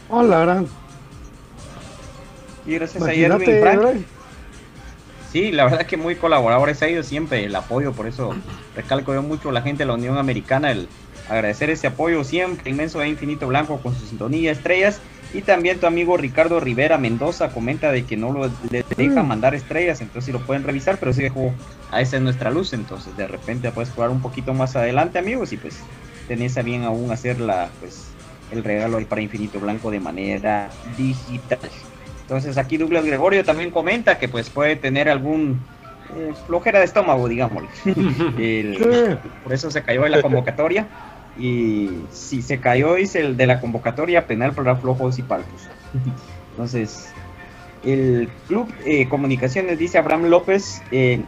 Hola, 0.08 0.40
gran. 0.40 0.66
Y 2.66 2.74
gracias 2.74 3.02
a 3.02 3.12
Edwin 3.12 3.42
y 3.42 3.60
Frank. 3.60 4.04
Sí, 5.34 5.50
la 5.50 5.64
verdad 5.64 5.84
que 5.84 5.96
muy 5.96 6.14
colaboradores 6.14 6.80
ha 6.82 6.88
ido 6.88 7.02
siempre 7.02 7.44
el 7.44 7.56
apoyo, 7.56 7.90
por 7.90 8.06
eso 8.06 8.36
recalco 8.76 9.12
yo 9.14 9.20
mucho 9.20 9.48
a 9.48 9.52
la 9.52 9.62
gente 9.62 9.82
de 9.82 9.88
la 9.88 9.94
Unión 9.94 10.16
Americana 10.16 10.70
el 10.70 10.86
agradecer 11.28 11.70
ese 11.70 11.88
apoyo 11.88 12.22
siempre 12.22 12.70
inmenso 12.70 13.00
de 13.00 13.08
Infinito 13.08 13.48
Blanco 13.48 13.78
con 13.78 13.96
su 13.96 14.06
sintonía 14.06 14.52
estrellas 14.52 15.00
y 15.32 15.42
también 15.42 15.80
tu 15.80 15.88
amigo 15.88 16.16
Ricardo 16.16 16.60
Rivera 16.60 16.98
Mendoza 16.98 17.48
comenta 17.48 17.90
de 17.90 18.04
que 18.04 18.16
no 18.16 18.30
lo 18.30 18.48
le 18.70 18.84
deja 18.96 19.24
mm. 19.24 19.26
mandar 19.26 19.56
estrellas, 19.56 20.00
entonces 20.00 20.26
sí 20.26 20.30
lo 20.30 20.38
pueden 20.38 20.62
revisar, 20.62 20.98
pero 20.98 21.12
sí 21.12 21.22
dejó 21.22 21.52
a 21.90 22.00
esa 22.00 22.14
es 22.14 22.22
nuestra 22.22 22.52
luz, 22.52 22.72
entonces 22.72 23.16
de 23.16 23.26
repente 23.26 23.72
puedes 23.72 23.90
jugar 23.90 24.10
un 24.10 24.22
poquito 24.22 24.54
más 24.54 24.76
adelante, 24.76 25.18
amigos, 25.18 25.52
y 25.52 25.56
pues 25.56 25.80
tenés 26.28 26.56
a 26.58 26.62
bien 26.62 26.84
aún 26.84 27.10
hacer 27.10 27.40
la, 27.40 27.70
pues, 27.80 28.04
el 28.52 28.62
regalo 28.62 28.98
ahí 28.98 29.04
para 29.04 29.20
Infinito 29.20 29.58
Blanco 29.58 29.90
de 29.90 29.98
manera 29.98 30.70
digital. 30.96 31.58
Entonces 32.24 32.56
aquí 32.56 32.78
Douglas 32.78 33.04
Gregorio 33.04 33.44
también 33.44 33.70
comenta 33.70 34.18
que 34.18 34.28
pues 34.28 34.48
puede 34.48 34.76
tener 34.76 35.10
algún 35.10 35.60
eh, 36.16 36.32
flojera 36.46 36.78
de 36.78 36.86
estómago, 36.86 37.28
digámoslo. 37.28 37.68
por 39.44 39.52
eso 39.52 39.70
se 39.70 39.82
cayó 39.82 40.02
de 40.02 40.10
la 40.10 40.22
convocatoria. 40.22 40.88
Y 41.38 41.90
si 42.10 42.42
se 42.42 42.60
cayó, 42.60 42.94
dice 42.94 43.20
el 43.20 43.36
de 43.36 43.46
la 43.46 43.60
convocatoria 43.60 44.26
penal 44.26 44.52
para 44.52 44.76
flojos 44.76 45.18
y 45.18 45.22
palpos. 45.22 45.68
Entonces, 46.52 47.12
el 47.84 48.28
Club 48.48 48.72
eh, 48.86 49.08
Comunicaciones, 49.08 49.78
dice 49.78 49.98
Abraham 49.98 50.24
López, 50.24 50.82
eh, 50.92 51.20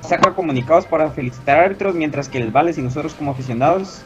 saca 0.00 0.34
comunicados 0.34 0.86
para 0.86 1.10
felicitar 1.10 1.58
a 1.58 1.64
árbitros, 1.64 1.94
mientras 1.94 2.28
que 2.28 2.38
el 2.38 2.50
Vales 2.50 2.78
y 2.78 2.82
nosotros 2.82 3.14
como 3.14 3.32
aficionados 3.32 4.02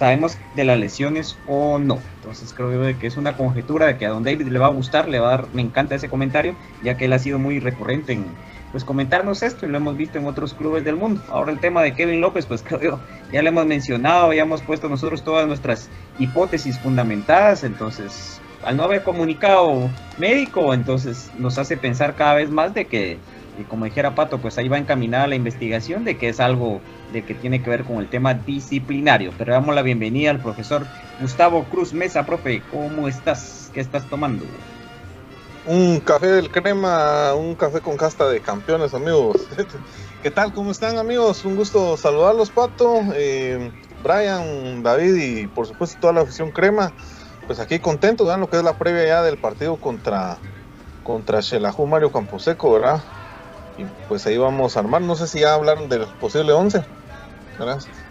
sabemos 0.00 0.38
de 0.56 0.64
las 0.64 0.78
lesiones 0.78 1.36
o 1.46 1.78
no. 1.78 1.98
Entonces 2.16 2.54
creo 2.54 2.98
que 2.98 3.06
es 3.06 3.18
una 3.18 3.36
conjetura 3.36 3.84
de 3.84 3.98
que 3.98 4.06
a 4.06 4.08
Don 4.08 4.24
David 4.24 4.48
le 4.48 4.58
va 4.58 4.68
a 4.68 4.70
gustar, 4.70 5.10
le 5.10 5.20
va 5.20 5.28
a 5.28 5.30
dar, 5.36 5.48
me 5.52 5.60
encanta 5.60 5.94
ese 5.94 6.08
comentario, 6.08 6.56
ya 6.82 6.96
que 6.96 7.04
él 7.04 7.12
ha 7.12 7.18
sido 7.18 7.38
muy 7.38 7.60
recurrente 7.60 8.14
en, 8.14 8.24
pues 8.72 8.82
comentarnos 8.82 9.42
esto 9.42 9.66
y 9.66 9.68
lo 9.68 9.76
hemos 9.76 9.98
visto 9.98 10.18
en 10.18 10.26
otros 10.26 10.54
clubes 10.54 10.84
del 10.84 10.96
mundo. 10.96 11.22
Ahora 11.28 11.52
el 11.52 11.60
tema 11.60 11.82
de 11.82 11.92
Kevin 11.92 12.22
López, 12.22 12.46
pues 12.46 12.62
creo 12.66 12.98
ya 13.30 13.42
lo 13.42 13.50
hemos 13.50 13.66
mencionado, 13.66 14.32
ya 14.32 14.42
hemos 14.42 14.62
puesto 14.62 14.88
nosotros 14.88 15.22
todas 15.22 15.46
nuestras 15.46 15.90
hipótesis 16.18 16.78
fundamentadas, 16.78 17.62
entonces 17.62 18.40
al 18.64 18.78
no 18.78 18.84
haber 18.84 19.02
comunicado 19.02 19.90
médico, 20.16 20.72
entonces 20.72 21.30
nos 21.38 21.58
hace 21.58 21.76
pensar 21.76 22.14
cada 22.14 22.34
vez 22.36 22.48
más 22.48 22.72
de 22.72 22.86
que, 22.86 23.18
como 23.68 23.84
dijera 23.84 24.14
Pato, 24.14 24.38
pues 24.38 24.56
ahí 24.56 24.68
va 24.68 24.78
encaminada 24.78 25.26
la 25.26 25.34
investigación 25.34 26.04
de 26.04 26.16
que 26.16 26.30
es 26.30 26.40
algo 26.40 26.80
de 27.12 27.24
que 27.24 27.34
tiene 27.34 27.62
que 27.62 27.70
ver 27.70 27.84
con 27.84 27.98
el 27.98 28.08
tema 28.08 28.34
disciplinario. 28.34 29.32
Pero 29.36 29.52
damos 29.52 29.74
la 29.74 29.82
bienvenida 29.82 30.30
al 30.30 30.40
profesor 30.40 30.86
Gustavo 31.20 31.64
Cruz 31.64 31.92
Mesa, 31.92 32.24
profe, 32.24 32.62
¿cómo 32.70 33.08
estás? 33.08 33.70
¿Qué 33.72 33.80
estás 33.80 34.08
tomando? 34.08 34.44
un 35.66 36.00
café 36.00 36.28
del 36.28 36.50
crema, 36.50 37.34
un 37.34 37.54
café 37.54 37.80
con 37.80 37.96
casta 37.96 38.28
de 38.28 38.40
campeones, 38.40 38.94
amigos. 38.94 39.36
¿Qué 40.22 40.30
tal? 40.30 40.52
¿Cómo 40.52 40.70
están 40.70 40.98
amigos? 40.98 41.44
Un 41.44 41.56
gusto 41.56 41.96
saludarlos, 41.96 42.50
Pato, 42.50 43.00
eh, 43.14 43.70
Brian, 44.02 44.82
David 44.82 45.14
y 45.14 45.46
por 45.46 45.66
supuesto 45.66 45.98
toda 46.00 46.12
la 46.12 46.20
afición 46.22 46.50
crema. 46.50 46.92
Pues 47.46 47.58
aquí 47.58 47.78
contentos, 47.78 48.26
¿verdad? 48.26 48.40
Lo 48.40 48.50
que 48.50 48.56
es 48.56 48.62
la 48.62 48.78
previa 48.78 49.06
ya 49.06 49.22
del 49.22 49.38
partido 49.38 49.76
contra, 49.76 50.38
contra 51.02 51.40
Mario 51.86 52.12
Camposeco, 52.12 52.72
¿verdad? 52.72 53.02
Y 53.78 53.84
pues 54.08 54.26
ahí 54.26 54.36
vamos 54.36 54.76
a 54.76 54.80
armar. 54.80 55.02
No 55.02 55.16
sé 55.16 55.26
si 55.26 55.40
ya 55.40 55.54
hablaron 55.54 55.88
del 55.88 56.06
posible 56.20 56.52
11, 56.52 56.84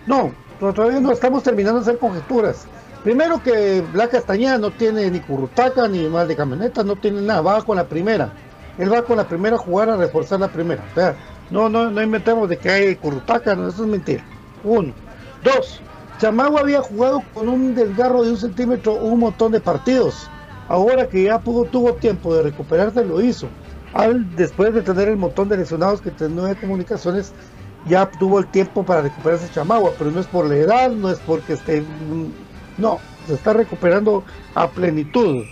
No, 0.06 0.32
todavía 0.60 1.00
no 1.00 1.12
estamos 1.12 1.44
terminando 1.44 1.80
de 1.80 1.84
hacer 1.84 2.00
conjeturas. 2.00 2.68
Primero 3.04 3.42
que 3.42 3.82
Blanca 3.94 4.18
Castañeda 4.18 4.58
no 4.58 4.72
tiene 4.72 5.10
ni 5.10 5.20
currutaca 5.22 5.88
ni 5.88 6.08
mal 6.08 6.28
de 6.28 6.36
camioneta, 6.36 6.84
no 6.84 6.96
tiene 6.96 7.22
nada, 7.22 7.42
va 7.42 7.62
con 7.64 7.78
la 7.78 7.88
primera. 7.88 8.34
Él 8.78 8.92
va 8.92 9.02
con 9.04 9.18
la 9.18 9.28
primera 9.28 9.56
a 9.56 9.60
jugar 9.60 9.90
a 9.90 9.96
reforzar 9.96 10.40
la 10.40 10.50
primera. 10.50 10.84
O 10.92 10.96
sea, 10.96 11.16
no, 11.50 11.70
no, 11.70 11.90
no 11.90 12.02
inventemos 12.02 12.50
de 12.50 12.58
que 12.58 12.70
hay 12.70 12.96
currutaca, 12.96 13.54
eso 13.54 13.84
es 13.84 13.90
mentira. 13.90 14.24
Uno. 14.64 14.94
Dos, 15.44 15.82
Chamagua 16.20 16.60
había 16.60 16.82
jugado 16.82 17.24
con 17.34 17.48
un 17.48 17.74
desgarro 17.74 18.24
de 18.24 18.32
un 18.32 18.38
centímetro 18.38 18.96
un 18.96 19.20
montón 19.20 19.54
de 19.54 19.62
partidos. 19.62 20.30
Ahora 20.68 21.08
que 21.08 21.24
ya 21.24 21.40
pudo, 21.40 21.64
tuvo 21.64 21.94
tiempo 21.94 22.36
de 22.36 22.44
recuperarse, 22.44 23.06
lo 23.06 23.22
hizo. 23.22 23.48
Al, 23.94 24.36
después 24.36 24.74
de 24.74 24.82
tener 24.82 25.08
el 25.08 25.16
montón 25.16 25.48
de 25.48 25.58
lesionados 25.58 26.02
que 26.02 26.12
tenía 26.12 26.54
comunicaciones, 26.56 27.34
ya 27.88 28.10
tuvo 28.10 28.40
el 28.40 28.48
tiempo 28.48 28.84
para 28.84 29.02
recuperarse 29.02 29.50
Chamagua, 29.52 29.92
pero 29.98 30.12
no 30.12 30.20
es 30.20 30.28
por 30.28 30.46
la 30.48 30.56
edad, 30.56 30.92
no 30.92 31.10
es 31.10 31.20
porque 31.20 31.54
esté 31.54 31.84
no, 32.78 33.00
se 33.28 33.34
está 33.34 33.54
recuperando 33.54 34.24
a 34.56 34.68
plenitud. 34.68 35.44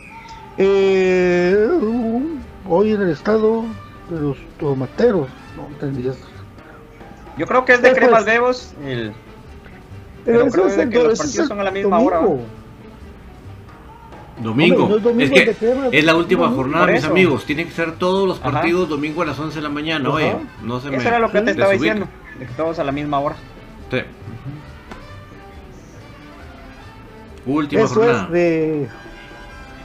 Eh, 0.58 1.68
hoy 2.68 2.92
en 2.94 3.02
el 3.02 3.10
estado 3.12 3.64
de 4.10 4.20
los 4.20 4.38
tomateros, 4.60 5.28
no 5.56 5.68
entendí 5.68 6.08
eso. 6.08 6.20
Yo 7.38 7.46
creo 7.46 7.66
que 7.66 7.74
es 7.74 7.82
de 7.82 7.94
Cremas 7.94 8.26
Bebos. 8.26 8.74
El... 8.84 9.14
Pero 10.26 10.42
Eso 10.48 10.52
creo 10.52 10.68
es 10.68 10.78
el- 10.78 10.90
que 10.90 11.04
los 11.04 11.18
partidos 11.20 11.48
son 11.48 11.60
a 11.60 11.64
la 11.64 11.72
misma 11.72 11.98
domingo. 11.98 12.18
hora. 12.30 12.38
Domingo. 14.40 14.84
Hombre, 14.84 14.98
es 14.98 15.04
domingo 15.04 15.24
es 15.36 15.40
que 15.42 15.46
de 15.48 15.56
crema, 15.56 15.88
es 15.92 16.04
la 16.06 16.16
última 16.16 16.44
domingo. 16.44 16.62
jornada, 16.64 16.88
mis 16.88 17.00
eso. 17.00 17.08
amigos. 17.10 17.46
Tienen 17.46 17.68
que 17.68 17.74
ser 17.74 17.94
todos 17.98 18.28
los 18.28 18.40
Ajá. 18.40 18.52
partidos 18.52 18.88
domingo 18.90 19.22
a 19.24 19.26
las 19.26 19.40
11 19.40 19.56
de 19.56 19.62
la 19.64 19.70
mañana. 19.70 20.10
Oye, 20.10 20.36
no 20.64 20.80
se 20.80 20.90
me. 20.92 20.98
Eso 20.98 21.08
era 21.08 21.20
lo 21.20 21.32
que 21.32 21.42
te 21.42 21.52
estaba 21.52 21.72
diciendo. 21.72 22.08
De 22.40 22.46
que 22.46 22.54
todos 22.54 22.78
a 22.80 22.84
la 22.84 22.92
misma 22.92 23.20
hora. 23.20 23.36
Sí. 23.90 23.98
Última 27.46 27.84
Eso 27.84 27.96
jornada. 27.96 28.24
es 28.26 28.32
de. 28.32 28.88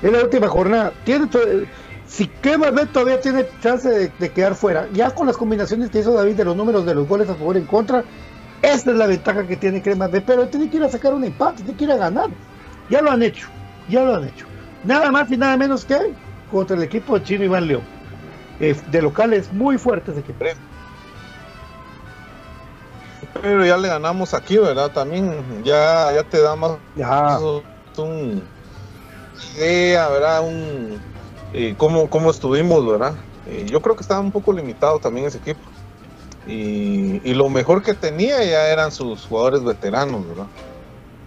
Es 0.03 0.13
la 0.13 0.23
última 0.25 0.49
jornada. 0.49 0.93
Tiene 1.05 1.27
to- 1.29 1.39
si 2.07 2.27
Cremas 2.27 2.75
B 2.75 2.87
todavía 2.87 3.21
tiene 3.21 3.47
chance 3.63 3.89
de, 3.89 4.11
de 4.19 4.31
quedar 4.33 4.55
fuera, 4.55 4.87
ya 4.93 5.13
con 5.13 5.27
las 5.27 5.37
combinaciones 5.37 5.89
que 5.89 6.01
hizo 6.01 6.13
David 6.13 6.35
de 6.35 6.45
los 6.45 6.57
números 6.57 6.85
de 6.85 6.95
los 6.95 7.09
goles 7.09 7.31
a 7.31 7.35
favor 7.37 7.57
y 7.57 7.61
en 7.61 7.67
contra, 7.67 8.05
esta 8.61 8.91
es 8.91 8.97
la 8.97 9.07
ventaja 9.07 9.47
que 9.47 9.57
tiene 9.57 9.81
Cremas 9.81 10.11
B. 10.11 10.21
Pero 10.21 10.47
tiene 10.49 10.69
que 10.69 10.77
ir 10.77 10.83
a 10.85 10.89
sacar 10.91 11.15
un 11.15 11.25
empate, 11.25 11.63
tiene 11.63 11.79
que 11.79 11.85
ir 11.85 11.93
a 11.93 11.97
ganar. 11.97 12.29
Ya 12.91 13.01
lo 13.01 13.11
han 13.13 13.23
hecho, 13.23 13.47
ya 13.89 14.03
lo 14.03 14.17
han 14.17 14.29
hecho. 14.29 14.47
Nada 14.85 15.11
más 15.11 15.31
y 15.31 15.37
nada 15.37 15.57
menos 15.57 15.85
que 15.85 15.97
contra 16.51 16.77
el 16.77 16.83
equipo 16.83 17.19
de 17.19 17.25
Chino 17.25 17.45
Iván 17.45 17.67
León. 17.67 17.83
Eh, 18.61 18.77
de 18.91 19.03
locales 19.03 19.53
muy 19.53 19.79
fuertes 19.79 20.15
de 20.15 20.21
equipo. 20.21 20.45
Pero 23.41 23.65
ya 23.65 23.77
le 23.77 23.89
ganamos 23.89 24.35
aquí, 24.35 24.59
¿verdad? 24.59 24.91
También 24.91 25.65
ya, 25.65 26.13
ya 26.15 26.23
te 26.23 26.41
da 26.41 26.55
más 26.55 26.79
Ya. 26.95 27.39
un 27.99 28.43
idea, 29.57 30.09
¿verdad? 30.09 30.47
Un, 30.47 31.01
eh, 31.53 31.75
cómo, 31.77 32.09
cómo 32.09 32.31
estuvimos, 32.31 32.87
¿verdad? 32.87 33.15
Eh, 33.47 33.67
yo 33.69 33.81
creo 33.81 33.97
que 33.97 34.03
estaba 34.03 34.21
un 34.21 34.33
poco 34.33 34.53
limitado 34.53 34.99
también 34.99 35.27
ese 35.27 35.39
equipo. 35.39 35.61
Y, 36.47 37.21
y 37.29 37.35
lo 37.35 37.49
mejor 37.49 37.83
que 37.83 37.95
tenía 37.95 38.43
ya 38.45 38.69
eran 38.69 38.91
sus 38.93 39.27
jugadores 39.27 39.63
veteranos, 39.65 40.27
¿verdad? 40.29 40.47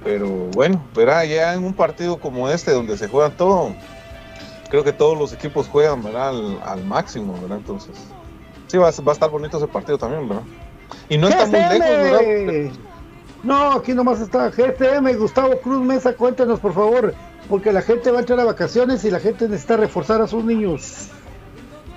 Pero 0.05 0.27
bueno, 0.53 0.81
¿verdad? 0.95 1.23
Ya 1.25 1.53
en 1.55 1.63
un 1.65 1.73
partido 1.73 2.17
como 2.19 2.47
este, 2.47 2.71
donde 2.71 2.95
se 2.95 3.07
juega 3.07 3.31
todo, 3.31 3.73
creo 4.69 4.83
que 4.83 4.93
todos 4.93 5.17
los 5.17 5.33
equipos 5.33 5.67
juegan, 5.67 6.03
¿verdad? 6.03 6.29
Al, 6.29 6.59
al 6.63 6.85
máximo, 6.85 7.33
¿verdad? 7.41 7.57
Entonces, 7.57 7.97
sí, 8.67 8.77
va, 8.77 8.89
a- 8.89 9.01
va 9.01 9.11
a 9.11 9.13
estar 9.13 9.29
bonito 9.31 9.57
ese 9.57 9.67
partido 9.67 9.97
también, 9.97 10.29
¿verdad? 10.29 10.43
Y 11.09 11.17
no 11.17 11.27
está 11.27 11.45
muy 11.47 11.59
lejos, 11.79 11.89
¿verdad? 11.89 12.71
No, 13.43 13.71
aquí 13.73 13.93
nomás 13.93 14.21
está 14.21 14.51
GTM, 14.51 15.15
Gustavo 15.17 15.59
Cruz 15.59 15.83
Mesa, 15.83 16.13
cuéntanos 16.13 16.59
por 16.59 16.73
favor, 16.73 17.13
porque 17.49 17.71
la 17.73 17.81
gente 17.81 18.11
va 18.11 18.17
a 18.17 18.19
entrar 18.21 18.39
a 18.39 18.45
vacaciones 18.45 19.03
y 19.05 19.11
la 19.11 19.19
gente 19.19 19.47
necesita 19.49 19.75
reforzar 19.77 20.21
a 20.21 20.27
sus 20.27 20.43
niños. 20.45 21.09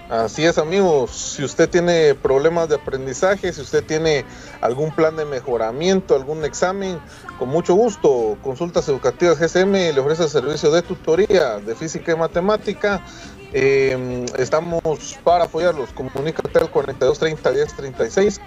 Así 0.09 0.43
es 0.47 0.57
amigos, 0.57 1.11
si 1.11 1.45
usted 1.45 1.69
tiene 1.69 2.15
problemas 2.15 2.71
de 2.71 2.77
aprendizaje, 2.77 3.53
si 3.53 3.61
usted 3.61 3.85
tiene 3.85 4.25
algún 4.63 4.91
plan 4.91 5.17
de 5.17 5.27
mejoramiento, 5.27 6.15
algún 6.15 6.47
examen, 6.47 6.99
con 7.39 7.51
mucho 7.51 7.75
gusto, 7.75 8.39
Consultas 8.43 8.89
Educativas 8.89 9.39
GSM 9.39 9.71
le 9.93 10.01
ofrece 10.01 10.27
servicio 10.31 10.71
de 10.71 10.81
tutoría 10.81 11.59
de 11.59 11.75
física 11.75 12.13
y 12.13 12.17
matemática. 12.17 13.05
Eh, 13.53 14.25
estamos 14.39 15.19
para 15.23 15.45
apoyarlos, 15.45 15.91
comunícate 15.91 16.59
al 16.59 16.71
4230 16.71 17.51
1036, 17.51 18.41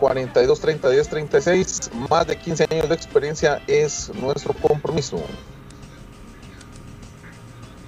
4230 0.00 0.88
1036, 0.88 1.90
más 2.08 2.26
de 2.26 2.36
15 2.36 2.66
años 2.70 2.88
de 2.88 2.94
experiencia 2.94 3.60
es 3.66 4.10
nuestro 4.14 4.54
compromiso. 4.54 5.18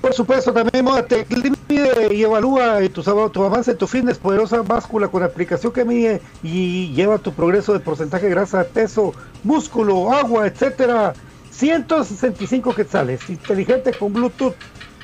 Por 0.07 0.15
supuesto, 0.15 0.53
también 0.53 0.85
Módate 0.85 1.27
mide 1.69 2.15
y 2.15 2.23
evalúa 2.23 2.79
tu, 2.95 3.03
tu 3.03 3.43
avance 3.43 3.73
en 3.73 3.77
tu 3.77 3.89
fitness, 3.89 4.19
poderosa 4.19 4.63
báscula 4.63 5.09
con 5.09 5.25
aplicación 5.25 5.73
que 5.73 5.85
mide 5.85 6.23
y 6.45 6.93
lleva 6.93 7.19
tu 7.19 7.33
progreso 7.33 7.73
de 7.73 7.81
porcentaje 7.81 8.29
grasa, 8.29 8.63
peso, 8.63 9.13
músculo, 9.43 10.13
agua, 10.13 10.47
etcétera. 10.47 11.13
165 11.51 12.73
quetzales, 12.73 13.29
inteligente 13.29 13.93
con 13.95 14.13
Bluetooth, 14.13 14.55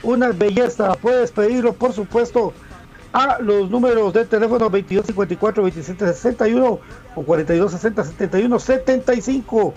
una 0.04 0.28
belleza. 0.28 0.94
Puedes 0.94 1.32
pedirlo, 1.32 1.72
por 1.72 1.92
supuesto, 1.92 2.52
a 3.12 3.38
los 3.40 3.70
números 3.70 4.12
de 4.12 4.24
teléfono 4.24 4.70
2254 4.70 5.64
2761 5.64 6.80
o 7.16 7.22
4260 7.24 8.04
71 8.04 8.58
75. 8.60 9.74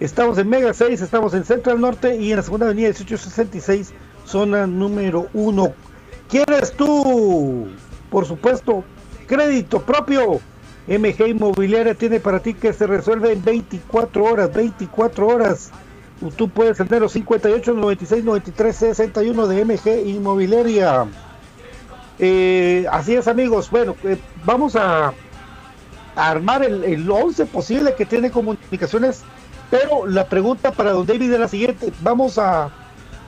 Estamos 0.00 0.38
en 0.38 0.48
Mega 0.48 0.72
6, 0.74 1.02
estamos 1.02 1.34
en 1.34 1.44
Central 1.44 1.80
Norte 1.80 2.16
y 2.16 2.30
en 2.30 2.38
la 2.38 2.42
segunda 2.42 2.66
avenida 2.66 2.88
1866, 2.88 3.92
zona 4.24 4.66
número 4.66 5.28
1. 5.34 5.72
¿Quieres 6.28 6.72
tú? 6.72 7.68
Por 8.10 8.26
supuesto, 8.26 8.84
crédito 9.26 9.80
propio. 9.82 10.40
MG 10.86 11.28
Inmobiliaria 11.28 11.94
tiene 11.94 12.20
para 12.20 12.40
ti 12.40 12.52
que 12.52 12.72
se 12.72 12.86
resuelve 12.86 13.32
en 13.32 13.42
24 13.42 14.24
horas, 14.24 14.52
24 14.52 15.26
horas. 15.26 15.70
Tú 16.36 16.48
puedes 16.48 16.76
tener 16.76 17.00
los 17.00 17.12
58, 17.12 17.72
96, 17.72 18.24
93, 18.24 18.76
61 18.76 19.46
de 19.46 19.64
MG 19.64 20.08
Inmobiliaria. 20.08 21.06
Eh, 22.18 22.86
así 22.90 23.14
es 23.14 23.26
amigos, 23.26 23.70
bueno, 23.70 23.96
eh, 24.04 24.16
vamos 24.44 24.76
a, 24.76 25.08
a 26.14 26.30
armar 26.30 26.64
el, 26.64 26.84
el 26.84 27.10
11 27.10 27.46
posible 27.46 27.94
que 27.96 28.06
tiene 28.06 28.30
comunicaciones, 28.30 29.22
pero 29.68 30.06
la 30.06 30.28
pregunta 30.28 30.70
para 30.70 30.92
don 30.92 31.06
David 31.06 31.32
es 31.32 31.40
la 31.40 31.48
siguiente, 31.48 31.92
¿vamos 32.02 32.38
a 32.38 32.70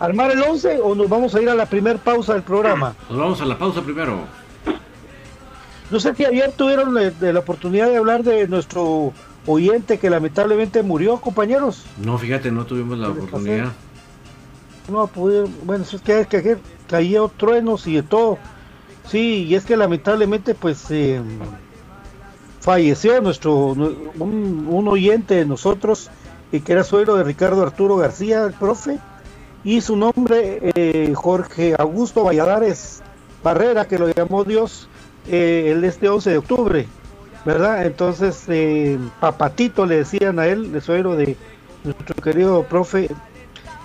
armar 0.01 0.31
el 0.33 0.43
11 0.43 0.81
o 0.83 0.95
nos 0.95 1.09
vamos 1.09 1.35
a 1.35 1.41
ir 1.43 1.49
a 1.49 1.55
la 1.55 1.67
primer 1.67 1.99
pausa 1.99 2.35
del 2.35 2.43
programa? 2.43 2.95
Nos 3.11 3.19
vamos 3.19 3.41
a 3.41 3.45
la 3.45 3.59
pausa 3.59 3.83
primero. 3.83 4.21
No 5.91 6.01
sé 6.01 6.15
si 6.15 6.25
ayer 6.25 6.53
tuvieron 6.57 6.95
la, 6.95 7.11
de 7.11 7.33
la 7.33 7.39
oportunidad 7.41 7.89
de 7.89 7.97
hablar 7.97 8.25
de 8.25 8.49
nuestro 8.49 9.13
oyente 9.47 9.99
que 9.99 10.11
lamentablemente 10.11 10.83
murió, 10.83 11.19
compañeros. 11.21 11.85
No, 12.05 12.19
fíjate, 12.19 12.51
no 12.51 12.67
tuvimos 12.67 12.99
la 12.99 13.09
¿Qué 13.09 13.15
les 13.15 13.23
oportunidad. 13.25 13.73
No 14.91 15.07
pudieron, 15.07 15.55
bueno, 15.65 15.85
es 15.85 16.01
que, 16.01 16.21
es 16.21 16.27
que 16.27 16.37
ayer 16.39 16.59
caía 16.89 17.21
truenos 17.37 17.87
y 17.87 17.95
de 17.95 18.03
todo. 18.03 18.39
Sí, 19.09 19.45
y 19.49 19.55
es 19.55 19.65
que 19.65 19.77
lamentablemente 19.77 20.55
pues 20.55 20.85
eh, 20.91 21.21
falleció 22.61 23.21
nuestro 23.21 23.75
nu- 23.77 24.11
un, 24.19 24.67
un 24.69 24.89
oyente 24.89 25.35
de 25.37 25.45
nosotros 25.47 26.11
y 26.53 26.61
que 26.61 26.73
era 26.73 26.83
suegro 26.85 27.15
de 27.17 27.25
Ricardo 27.25 27.63
Arturo 27.63 27.97
García, 27.97 28.45
el 28.45 28.53
profe, 28.55 28.99
y 29.67 29.81
su 29.81 29.97
nombre 29.97 30.61
eh, 30.77 31.13
Jorge 31.17 31.75
Augusto 31.77 32.23
Valladares 32.23 33.03
Barrera, 33.43 33.85
que 33.89 33.99
lo 33.99 34.09
llamó 34.09 34.45
Dios 34.45 34.89
eh, 35.27 35.73
el 35.73 35.83
este 35.83 36.09
11 36.09 36.31
de 36.31 36.39
octubre, 36.39 36.87
¿verdad? 37.45 37.85
Entonces, 37.85 38.45
eh, 38.47 38.97
Papatito 39.19 39.85
le 39.85 39.97
decían 39.97 40.39
a 40.39 40.47
él, 40.47 40.71
el 40.73 40.81
suegro 40.81 41.17
de 41.17 41.37
nuestro 41.83 42.15
querido 42.23 42.63
profe, 42.63 43.11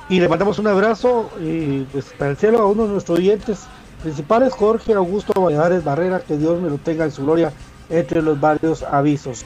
y 0.08 0.20
le 0.20 0.30
mandamos 0.30 0.60
un 0.60 0.68
abrazo 0.68 1.32
y 1.42 1.82
pues 1.92 2.14
para 2.16 2.30
el 2.30 2.38
cielo 2.38 2.60
a 2.60 2.68
uno 2.68 2.84
de 2.84 2.90
nuestros 2.90 3.18
oyentes 3.18 3.62
principales, 4.04 4.54
Jorge 4.54 4.94
Augusto 4.94 5.34
Valladares 5.42 5.84
Barrera, 5.84 6.20
que 6.20 6.38
Dios 6.38 6.62
me 6.62 6.70
lo 6.70 6.78
tenga 6.78 7.06
en 7.06 7.12
su 7.12 7.24
gloria 7.24 7.54
entre 7.90 8.22
los 8.22 8.40
varios 8.40 8.84
avisos. 8.84 9.44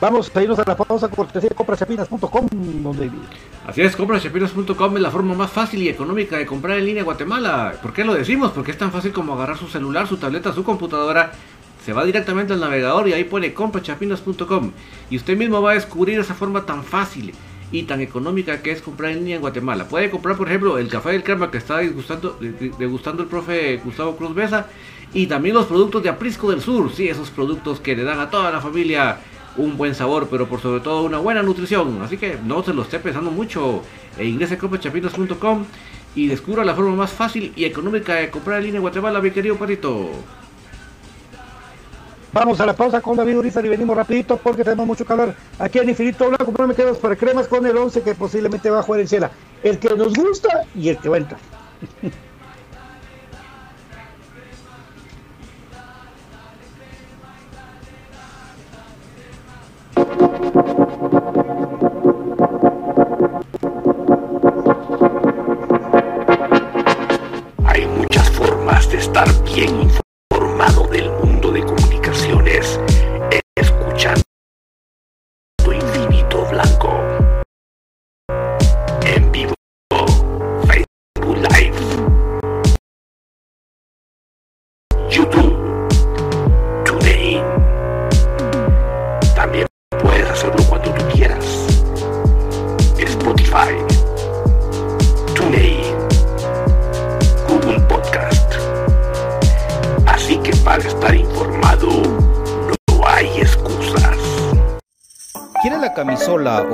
Vamos 0.00 0.30
a 0.34 0.42
irnos 0.42 0.58
a 0.58 0.64
la 0.66 0.76
pausa 0.76 1.08
cortesía 1.08 1.48
de 1.48 1.54
comprachapinas.com, 1.54 2.48
donde 2.82 3.10
Así 3.66 3.80
es, 3.80 3.96
compraschapinas.com 3.96 4.96
es 4.96 5.02
la 5.02 5.10
forma 5.10 5.34
más 5.34 5.50
fácil 5.50 5.82
y 5.82 5.88
económica 5.88 6.36
de 6.36 6.46
comprar 6.46 6.78
en 6.78 6.86
línea 6.86 7.00
en 7.00 7.04
Guatemala. 7.06 7.74
¿Por 7.80 7.92
qué 7.92 8.04
lo 8.04 8.14
decimos? 8.14 8.50
Porque 8.52 8.72
es 8.72 8.78
tan 8.78 8.92
fácil 8.92 9.12
como 9.12 9.34
agarrar 9.34 9.56
su 9.56 9.68
celular, 9.68 10.06
su 10.06 10.16
tableta, 10.16 10.52
su 10.52 10.64
computadora, 10.64 11.32
Se 11.84 11.92
va 11.92 12.04
directamente 12.04 12.54
al 12.54 12.60
navegador 12.60 13.08
y 13.08 13.12
ahí 13.12 13.24
pone 13.24 13.52
comprachapinas.com 13.52 14.72
y 15.10 15.16
usted 15.16 15.36
mismo 15.36 15.60
va 15.60 15.72
a 15.72 15.74
descubrir 15.74 16.18
esa 16.18 16.34
forma 16.34 16.64
tan 16.64 16.82
fácil 16.82 17.34
y 17.72 17.82
tan 17.82 18.00
económica 18.00 18.62
que 18.62 18.70
es 18.70 18.80
comprar 18.80 19.12
en 19.12 19.18
línea 19.18 19.36
en 19.36 19.42
Guatemala. 19.42 19.86
Puede 19.88 20.10
comprar, 20.10 20.36
por 20.36 20.48
ejemplo, 20.48 20.78
el 20.78 20.88
café 20.88 21.10
del 21.10 21.22
crema 21.22 21.50
que 21.50 21.58
está 21.58 21.78
degustando, 21.78 22.38
degustando 22.78 23.22
el 23.22 23.28
profe 23.28 23.80
Gustavo 23.84 24.16
Cruz 24.16 24.34
Besa 24.34 24.68
y 25.12 25.26
también 25.26 25.54
los 25.54 25.66
productos 25.66 26.02
de 26.02 26.08
Aprisco 26.08 26.50
del 26.50 26.60
Sur, 26.60 26.92
sí, 26.92 27.08
esos 27.08 27.30
productos 27.30 27.80
que 27.80 27.94
le 27.94 28.04
dan 28.04 28.18
a 28.18 28.30
toda 28.30 28.50
la 28.50 28.60
familia 28.60 29.18
un 29.56 29.76
buen 29.76 29.94
sabor, 29.94 30.28
pero 30.30 30.48
por 30.48 30.60
sobre 30.60 30.80
todo 30.80 31.02
una 31.02 31.18
buena 31.18 31.42
nutrición. 31.42 32.02
Así 32.02 32.16
que 32.16 32.38
no 32.42 32.62
se 32.62 32.74
lo 32.74 32.82
esté 32.82 32.98
pensando 32.98 33.30
mucho. 33.30 33.82
E 34.18 34.24
ingrese 34.24 34.54
a 34.54 34.58
comprachapinas.com 34.58 35.64
y 36.14 36.28
descubra 36.28 36.64
la 36.64 36.74
forma 36.74 36.94
más 36.94 37.10
fácil 37.10 37.52
y 37.56 37.64
económica 37.64 38.14
de 38.14 38.30
comprar 38.30 38.58
en 38.58 38.66
línea 38.66 38.80
Guatemala, 38.80 39.20
mi 39.20 39.30
querido 39.30 39.56
Patito. 39.56 40.10
Vamos 42.32 42.60
a 42.60 42.66
la 42.66 42.74
pausa 42.74 43.00
con 43.00 43.16
David 43.16 43.38
Urizar 43.38 43.64
y 43.64 43.68
venimos 43.68 43.96
rapidito 43.96 44.36
porque 44.36 44.64
tenemos 44.64 44.86
mucho 44.86 45.04
hablar. 45.08 45.36
Aquí 45.58 45.78
en 45.78 45.88
Infinito 45.88 46.28
Blanco, 46.28 46.52
no 46.58 46.66
me 46.66 46.74
quedas 46.74 46.98
para 46.98 47.14
cremas 47.14 47.46
con 47.46 47.64
el 47.64 47.76
11 47.76 48.02
que 48.02 48.14
posiblemente 48.14 48.70
va 48.70 48.80
a 48.80 48.82
jugar 48.82 49.00
en 49.02 49.08
Ciela. 49.08 49.30
El 49.62 49.78
que 49.78 49.94
nos 49.94 50.12
gusta 50.14 50.64
y 50.74 50.88
el 50.88 50.98
que 50.98 51.08
va 51.08 51.16
a 51.16 51.20
entrar. 51.20 51.40
Hay 67.66 67.86
muchas 67.86 68.30
formas 68.30 68.90
de 68.90 68.98
estar 68.98 69.26
bien 69.44 69.90
informado 70.30 70.86
del 70.88 71.10
mundo 71.10 71.50
de 71.50 71.60
comunicaciones. 71.60 71.83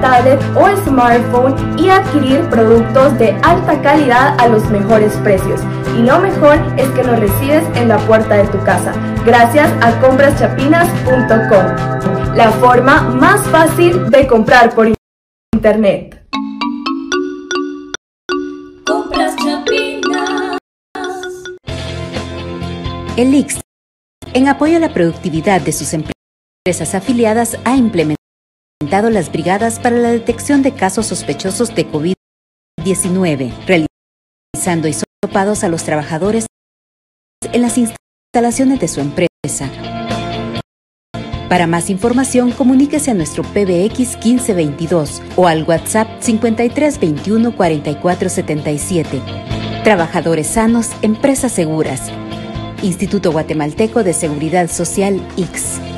tablet 0.00 0.40
o 0.54 0.68
smartphone 0.84 1.56
y 1.78 1.90
adquirir 1.90 2.48
productos 2.48 3.18
de 3.18 3.32
alta 3.42 3.82
calidad 3.82 4.34
a 4.38 4.48
los 4.48 4.64
mejores 4.70 5.12
precios. 5.24 5.60
Y 5.96 6.02
lo 6.02 6.18
mejor 6.20 6.58
es 6.76 6.88
que 6.90 7.02
los 7.04 7.18
recibes 7.18 7.64
en 7.76 7.88
la 7.88 7.98
puerta 7.98 8.36
de 8.36 8.46
tu 8.48 8.62
casa, 8.64 8.92
gracias 9.24 9.70
a 9.82 9.98
compraschapinas.com, 10.00 12.36
la 12.36 12.50
forma 12.52 13.00
más 13.02 13.40
fácil 13.48 14.10
de 14.10 14.26
comprar 14.26 14.74
por 14.74 14.92
internet. 15.54 16.26
Compras 18.86 19.34
Chapinas. 19.36 20.58
El 23.16 23.34
IX, 23.34 23.60
en 24.34 24.48
apoyo 24.48 24.76
a 24.76 24.80
la 24.80 24.94
productividad 24.94 25.60
de 25.60 25.72
sus 25.72 25.92
empresas 25.92 26.94
afiliadas, 26.94 27.58
ha 27.64 27.74
implementado 27.74 28.17
las 28.80 29.30
brigadas 29.30 29.78
para 29.78 29.96
la 29.96 30.10
detección 30.10 30.62
de 30.62 30.72
casos 30.72 31.06
sospechosos 31.06 31.74
de 31.74 31.86
COVID-19, 31.90 33.52
realizando 33.66 34.88
hisopados 34.88 35.64
a 35.64 35.68
los 35.68 35.82
trabajadores 35.84 36.46
en 37.52 37.62
las 37.62 37.76
instalaciones 37.76 38.80
de 38.80 38.88
su 38.88 39.00
empresa. 39.00 39.70
Para 41.48 41.66
más 41.66 41.90
información, 41.90 42.50
comuníquese 42.52 43.10
a 43.10 43.14
nuestro 43.14 43.42
PBX 43.42 44.16
1522 44.24 45.22
o 45.36 45.48
al 45.48 45.64
WhatsApp 45.64 46.08
5321 46.20 47.56
4477. 47.56 49.22
Trabajadores 49.82 50.46
sanos, 50.46 50.90
empresas 51.02 51.52
seguras. 51.52 52.12
Instituto 52.82 53.32
Guatemalteco 53.32 54.04
de 54.04 54.12
Seguridad 54.12 54.68
Social, 54.70 55.20
IX. 55.36 55.97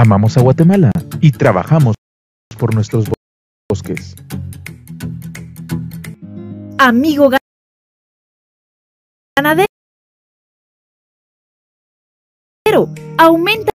Amamos 0.00 0.36
a 0.36 0.42
Guatemala 0.42 0.92
y 1.20 1.32
trabajamos 1.32 1.96
por 2.56 2.72
nuestros 2.72 3.06
bosques. 3.68 4.14
Amigo 6.78 7.28
ganadero, 9.36 9.66
aumenta 13.18 13.72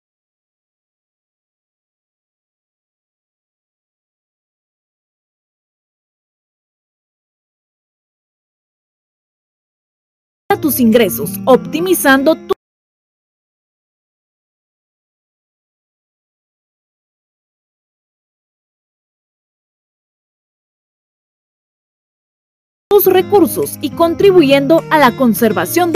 tus 10.61 10.79
ingresos, 10.79 11.41
optimizando 11.47 12.37
tu 12.37 12.55
tus 22.93 23.07
recursos 23.07 23.79
y 23.81 23.89
contribuyendo 23.89 24.85
a 24.91 24.99
la 24.99 25.17
conservación 25.17 25.95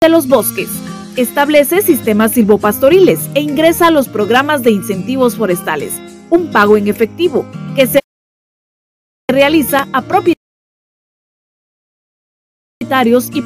de 0.00 0.08
los 0.08 0.26
bosques. 0.28 0.70
Establece 1.18 1.82
sistemas 1.82 2.32
silvopastoriles 2.32 3.28
e 3.34 3.42
ingresa 3.42 3.88
a 3.88 3.90
los 3.90 4.08
programas 4.08 4.62
de 4.62 4.70
incentivos 4.70 5.36
forestales, 5.36 5.92
un 6.30 6.50
pago 6.50 6.78
en 6.78 6.88
efectivo 6.88 7.44
que 7.74 7.86
se 7.86 8.00
realiza 9.30 9.86
a 9.92 10.00
propietarios 12.80 13.28
y 13.30 13.42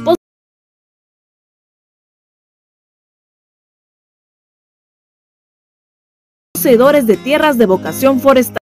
poseedores 6.61 7.07
de 7.07 7.17
tierras 7.17 7.57
de 7.57 7.65
vocación 7.65 8.21
forestal. 8.21 8.59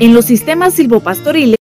En 0.00 0.12
los 0.12 0.26
sistemas 0.26 0.74
silvopastoriles 0.74 1.56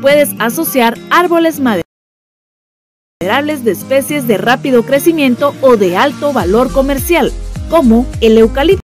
puedes 0.00 0.40
asociar 0.40 0.94
árboles 1.10 1.58
maderables 1.58 3.64
de 3.64 3.72
especies 3.72 4.28
de 4.28 4.38
rápido 4.38 4.84
crecimiento 4.84 5.52
o 5.60 5.76
de 5.76 5.96
alto 5.96 6.32
valor 6.32 6.72
comercial, 6.72 7.32
como 7.68 8.06
el 8.20 8.38
eucalipto, 8.38 8.80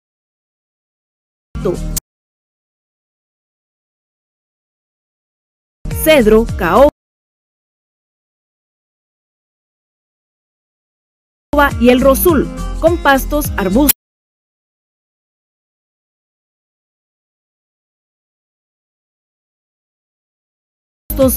cedro, 6.07 6.45
caoba 6.57 6.87
y 11.81 11.89
el 11.89 11.99
rosul, 11.99 12.47
con 12.79 12.95
pastos, 13.03 13.47
arbustos, 13.57 13.91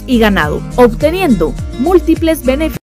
y 0.06 0.20
ganado, 0.20 0.60
obteniendo 0.76 1.52
múltiples 1.80 2.44
beneficios 2.44 2.78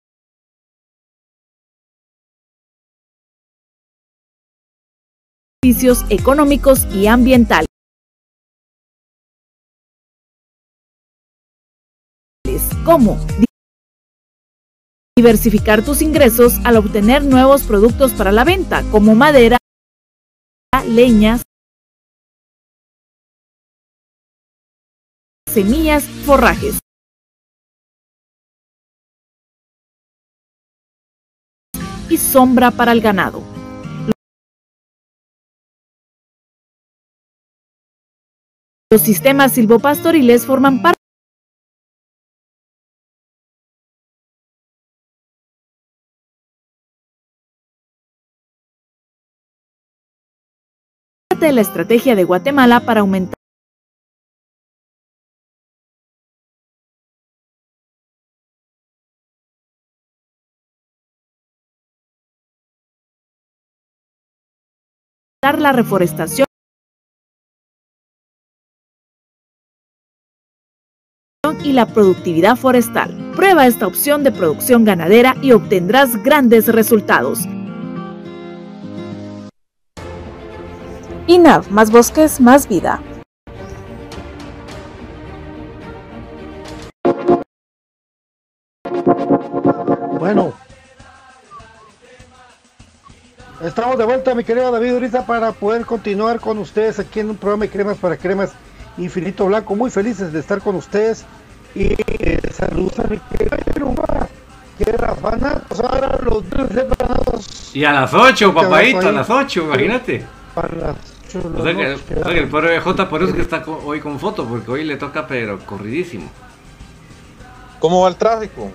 económicos 6.09 6.87
y 6.91 7.05
ambientales. 7.05 7.64
Como 12.85 13.17
diversificar 15.17 15.83
tus 15.83 16.01
ingresos 16.01 16.59
al 16.63 16.77
obtener 16.77 17.23
nuevos 17.23 17.63
productos 17.63 18.13
para 18.13 18.31
la 18.31 18.43
venta, 18.43 18.83
como 18.91 19.15
madera, 19.15 19.57
leñas, 20.87 21.41
semillas, 25.51 26.03
forrajes. 26.25 26.79
y 32.07 32.17
sombra 32.17 32.69
para 32.69 32.91
el 32.91 33.01
ganado. 33.01 33.41
Los 38.91 39.01
sistemas 39.01 39.53
silvopastoriles 39.53 40.45
forman 40.45 40.83
parte 40.83 41.04
de 51.45 51.53
la 51.53 51.61
estrategia 51.61 52.15
de 52.15 52.23
Guatemala 52.23 52.79
para 52.79 53.01
aumentar 53.01 53.35
la 65.59 65.71
reforestación 65.71 66.47
y 71.63 71.73
la 71.73 71.85
productividad 71.85 72.55
forestal. 72.55 73.31
Prueba 73.35 73.67
esta 73.67 73.85
opción 73.85 74.23
de 74.23 74.31
producción 74.31 74.83
ganadera 74.83 75.35
y 75.43 75.51
obtendrás 75.51 76.23
grandes 76.23 76.67
resultados. 76.67 77.47
INAV, 81.27 81.69
más 81.71 81.91
bosques, 81.91 82.39
más 82.39 82.67
vida. 82.67 83.01
Bueno, 90.19 90.53
Estamos 93.63 93.97
de 93.97 94.05
vuelta, 94.05 94.35
mi 94.35 94.43
querido 94.43 94.71
David 94.71 94.95
Uriza, 94.95 95.25
para 95.25 95.51
poder 95.51 95.85
continuar 95.85 96.39
con 96.39 96.59
ustedes 96.59 96.99
aquí 96.99 97.21
en 97.21 97.31
un 97.31 97.37
programa 97.37 97.65
de 97.65 97.71
cremas 97.71 97.97
para 97.97 98.15
cremas 98.15 98.51
Infinito 98.97 99.45
Blanco. 99.47 99.75
Muy 99.75 99.89
felices 99.89 100.31
de 100.31 100.39
estar 100.39 100.61
con 100.61 100.75
ustedes. 100.75 101.25
Y 101.73 101.93
eh, 102.19 102.39
saludos 102.51 102.99
a 102.99 103.03
mi 103.07 103.17
querido 103.17 103.57
que 104.77 104.89
era 104.89 105.15
fanatos, 105.15 105.79
ahora 105.79 106.19
los 106.21 106.43
Y 107.73 107.85
a 107.85 107.93
las 107.93 108.13
8, 108.13 108.53
papadito, 108.53 109.07
a 109.07 109.11
las 109.11 109.29
8, 109.29 109.63
imagínate. 109.63 110.23
A 110.55 110.61
las 110.75 110.95
8. 111.05 111.14
O 111.35 111.63
sea, 111.63 111.75
que, 111.75 111.93
o 111.93 111.97
sea 111.97 112.33
que 112.33 112.39
el 112.39 112.47
pobre 112.49 112.79
J 112.79 113.09
por 113.09 113.21
eso 113.21 113.33
que 113.33 113.41
está 113.41 113.63
hoy 113.67 113.99
con 113.99 114.19
foto, 114.19 114.45
porque 114.45 114.71
hoy 114.71 114.83
le 114.85 114.95
toca, 114.95 115.27
pero 115.27 115.59
corridísimo. 115.59 116.31
¿Cómo 117.79 118.03
va 118.03 118.09
el 118.09 118.15
tráfico? 118.15 118.71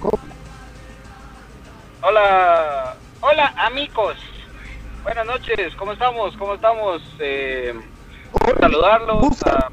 Hola, 2.03 2.95
hola 3.21 3.55
amigos. 3.57 4.17
Buenas 5.03 5.25
noches, 5.25 5.75
¿cómo 5.77 5.93
estamos? 5.93 6.37
¿Cómo 6.37 6.55
estamos? 6.55 7.03
Eh, 7.19 7.75
saludarlos. 8.61 9.43
A... 9.47 9.71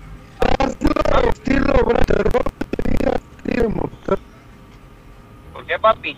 ¿Por 5.53 5.65
qué, 5.65 5.79
papi? 5.79 6.17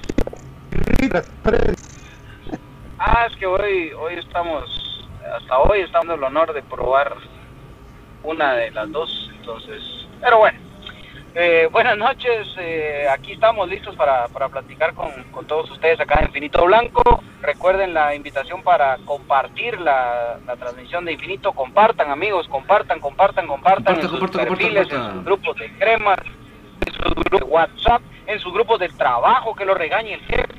Ah, 2.99 3.25
es 3.29 3.35
que 3.37 3.45
hoy, 3.45 3.91
hoy 3.93 4.15
estamos, 4.15 4.88
hasta 5.33 5.59
hoy 5.59 5.81
estamos 5.81 6.07
en 6.07 6.19
el 6.19 6.23
honor 6.23 6.53
de 6.53 6.61
probar 6.63 7.15
una 8.23 8.53
de 8.53 8.71
las 8.71 8.91
dos, 8.91 9.31
entonces, 9.37 9.81
pero 10.21 10.39
bueno. 10.39 10.59
Eh, 11.35 11.69
buenas 11.71 11.95
noches, 11.95 12.47
eh, 12.57 13.05
aquí 13.07 13.33
estamos 13.33 13.69
listos 13.69 13.95
para, 13.95 14.27
para 14.29 14.49
platicar 14.49 14.95
con, 14.95 15.11
con, 15.31 15.45
todos 15.45 15.69
ustedes 15.69 15.99
acá 15.99 16.19
en 16.19 16.25
Infinito 16.25 16.65
Blanco. 16.65 17.03
Recuerden 17.41 17.93
la 17.93 18.15
invitación 18.15 18.63
para 18.63 18.97
compartir 19.05 19.79
la, 19.79 20.39
la 20.47 20.55
transmisión 20.55 21.05
de 21.05 21.13
Infinito. 21.13 21.51
Compartan, 21.51 22.09
amigos, 22.09 22.47
compartan, 22.47 22.99
compartan, 22.99 23.45
compartan 23.45 23.99
en 23.99 24.09
sus 24.09 24.31
perfiles, 24.31 24.91
en 24.91 25.13
sus 25.13 25.23
grupos 25.23 25.55
de 25.57 25.71
cremas, 25.77 26.17
en 26.87 26.93
sus 26.93 27.13
grupos 27.13 27.39
de 27.39 27.45
WhatsApp, 27.45 28.01
en 28.25 28.39
sus 28.39 28.51
grupos 28.51 28.79
de 28.79 28.89
trabajo, 28.89 29.55
que 29.55 29.65
lo 29.65 29.75
regañe 29.75 30.15
el 30.15 30.21
jefe. 30.21 30.55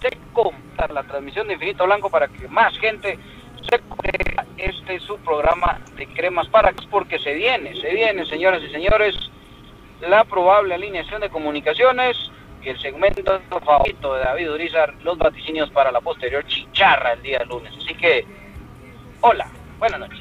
De 0.00 0.18
compartir 0.32 0.70
la 0.88 1.02
transmisión 1.04 1.46
de 1.46 1.54
Infinito 1.54 1.84
Blanco 1.84 2.10
para 2.10 2.26
que 2.28 2.48
más 2.48 2.76
gente 2.78 3.18
este 4.56 4.94
es 4.94 5.02
su 5.04 5.16
programa 5.18 5.80
de 5.96 6.06
cremas 6.08 6.48
para 6.48 6.72
porque 6.90 7.18
se 7.18 7.34
viene, 7.34 7.74
se 7.80 7.92
viene, 7.94 8.24
señoras 8.26 8.62
y 8.62 8.70
señores 8.70 9.14
la 10.00 10.24
probable 10.24 10.74
alineación 10.74 11.20
de 11.20 11.28
comunicaciones 11.28 12.16
y 12.62 12.68
el 12.70 12.78
segmento 12.80 13.40
favorito 13.64 14.14
de 14.14 14.20
David 14.24 14.52
Urizar, 14.52 14.94
los 15.02 15.18
vaticinios 15.18 15.70
para 15.70 15.90
la 15.90 16.00
posterior 16.00 16.44
chicharra 16.46 17.12
el 17.12 17.22
día 17.22 17.44
lunes. 17.44 17.72
Así 17.76 17.94
que, 17.94 18.26
hola, 19.20 19.46
buenas 19.78 20.00
noches. 20.00 20.20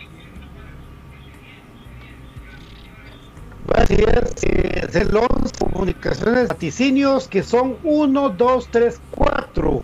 Así 3.75 3.93
es, 3.95 4.43
eh, 4.43 4.81
es 4.87 4.95
el 4.95 5.15
11 5.15 5.53
comunicaciones 5.59 6.47
vaticinios 6.47 7.27
que 7.27 7.43
son 7.43 7.77
1, 7.83 8.29
2, 8.29 8.67
3, 8.71 9.01
4. 9.11 9.83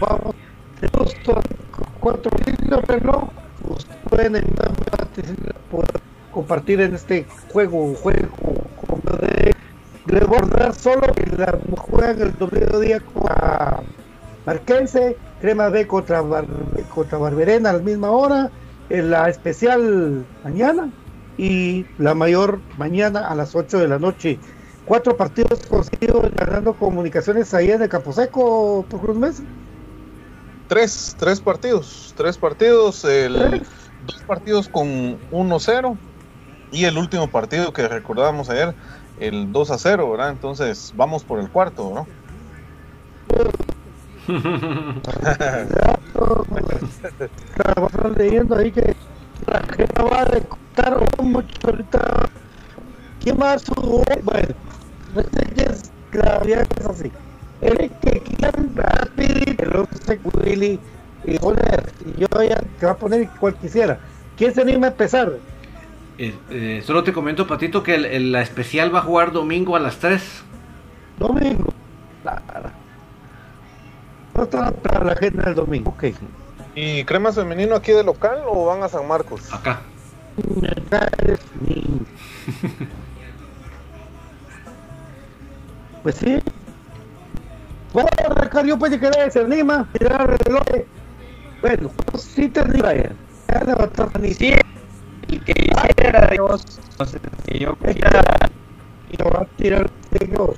Vamos, 0.00 0.34
tenemos 0.80 1.14
to- 1.22 1.40
de 2.76 2.82
reloj. 2.82 3.28
Ustedes 3.68 3.96
pueden 4.08 4.44
por 5.70 5.84
compartir 6.32 6.80
en 6.80 6.94
este 6.94 7.26
juego, 7.52 7.94
juego 7.94 8.28
como 8.86 9.18
de 9.18 9.52
recordar 10.06 10.74
solo 10.74 11.12
que 11.14 11.26
la 11.36 11.58
juegan 11.76 12.20
el 12.22 12.36
domingo 12.38 12.78
día 12.80 13.00
contra 13.00 13.82
Marquense, 14.46 15.16
Crema 15.40 15.68
B 15.68 15.86
contra, 15.86 16.22
Bar- 16.22 16.46
contra 16.94 17.18
Barberena 17.18 17.70
a 17.70 17.74
la 17.74 17.78
misma 17.80 18.10
hora, 18.10 18.50
en 18.88 19.10
la 19.10 19.28
especial 19.28 20.26
mañana 20.42 20.90
y 21.36 21.86
la 21.98 22.14
mayor 22.14 22.60
mañana 22.76 23.28
a 23.28 23.34
las 23.34 23.54
8 23.54 23.78
de 23.78 23.88
la 23.88 23.98
noche. 23.98 24.40
Cuatro 24.84 25.16
partidos 25.16 25.60
conseguidos 25.68 26.30
ganando 26.34 26.74
comunicaciones 26.74 27.52
ahí 27.54 27.70
en 27.70 27.82
el 27.82 27.88
Camposeco 27.88 28.84
por 28.88 29.00
Cruz 29.00 29.16
Mesa. 29.16 29.44
Tres, 30.70 31.16
tres 31.18 31.40
partidos, 31.40 32.14
tres 32.16 32.38
partidos, 32.38 33.04
el, 33.04 33.66
dos 34.06 34.22
partidos 34.24 34.68
con 34.68 35.18
1-0 35.32 35.98
y 36.70 36.84
el 36.84 36.96
último 36.96 37.28
partido 37.28 37.72
que 37.72 37.88
recordábamos 37.88 38.48
ayer, 38.50 38.72
el 39.18 39.50
2 39.50 39.70
a 39.72 39.78
0, 39.78 40.08
¿verdad? 40.12 40.30
Entonces 40.30 40.92
vamos 40.94 41.24
por 41.24 41.40
el 41.40 41.50
cuarto, 41.50 41.90
¿no? 41.92 42.06
Estaba 47.56 48.08
leyendo 48.16 48.54
ahí 48.54 48.70
que 48.70 48.94
la 49.48 49.62
gente 49.74 50.02
va 50.04 50.22
a 50.22 50.40
contar 50.40 51.00
mucho 51.20 51.58
ahorita. 51.64 52.28
¿Quién 53.18 53.38
más 53.38 53.64
jugó? 53.68 54.04
Bueno, 54.22 54.54
no 55.16 55.20
sé 55.20 55.52
qué 55.52 55.62
es, 55.64 55.90
la 56.12 56.38
realidad 56.38 56.68
es 56.78 56.86
así. 56.86 57.10
El 57.60 57.90
que 58.02 58.20
quieran 58.20 58.70
rapidito, 58.74 59.62
el 59.64 59.76
otro 59.76 60.16
Willy 60.42 60.78
y 61.24 61.36
Joner, 61.38 61.92
y 62.06 62.20
yo 62.20 62.26
ya 62.42 62.58
te 62.78 62.86
va 62.86 62.92
a 62.92 62.96
poner 62.96 63.28
cual 63.38 63.54
quisiera. 63.56 63.98
¿Quién 64.36 64.54
se 64.54 64.62
anima 64.62 64.86
a 64.86 64.90
empezar? 64.90 65.32
Eh, 66.16 66.34
eh, 66.50 66.82
solo 66.84 67.02
te 67.04 67.12
comento, 67.12 67.46
Patito, 67.46 67.82
que 67.82 67.94
el- 67.94 68.06
el- 68.06 68.32
la 68.32 68.40
especial 68.42 68.94
va 68.94 69.00
a 69.00 69.02
jugar 69.02 69.32
domingo 69.32 69.76
a 69.76 69.80
las 69.80 69.98
3. 69.98 70.42
Domingo. 71.18 71.72
Claro. 72.22 72.70
No 74.34 74.42
está 74.44 74.70
para 74.70 75.04
la 75.04 75.16
gente 75.16 75.42
del 75.42 75.54
domingo, 75.54 75.90
ok. 75.90 76.04
¿Y 76.74 77.04
cremas 77.04 77.34
femenino 77.34 77.74
aquí 77.74 77.92
de 77.92 78.02
local 78.04 78.38
o 78.46 78.66
van 78.66 78.82
a 78.82 78.88
San 78.88 79.06
Marcos? 79.06 79.52
Acá. 79.52 79.80
Pues 86.02 86.14
sí. 86.16 86.38
Bueno, 87.92 88.08
Ricardo, 88.36 88.68
yo 88.68 88.78
puede 88.78 89.00
que 89.00 89.30
se 89.30 89.40
anima, 89.40 89.88
mirar 89.98 90.30
el 90.30 90.38
reloj. 90.38 90.62
Bueno, 91.60 91.90
pues 92.10 92.22
sí 92.22 92.48
te 92.48 92.60
anima 92.60 92.94
ya. 92.94 93.12
Ya 93.48 93.64
levantar 93.64 94.20
ni 94.20 94.32
Sí, 94.32 94.54
el 95.28 95.44
que 95.44 95.52
hiciera 95.52 96.28
Dios, 96.28 96.80
o 96.98 97.04
que 97.46 97.58
yo 97.58 97.76
quisiera, 97.76 98.22
y 99.10 99.16
lo 99.16 99.30
va 99.30 99.40
a 99.40 99.44
tirar 99.56 99.90
de 100.10 100.26
Dios. 100.26 100.56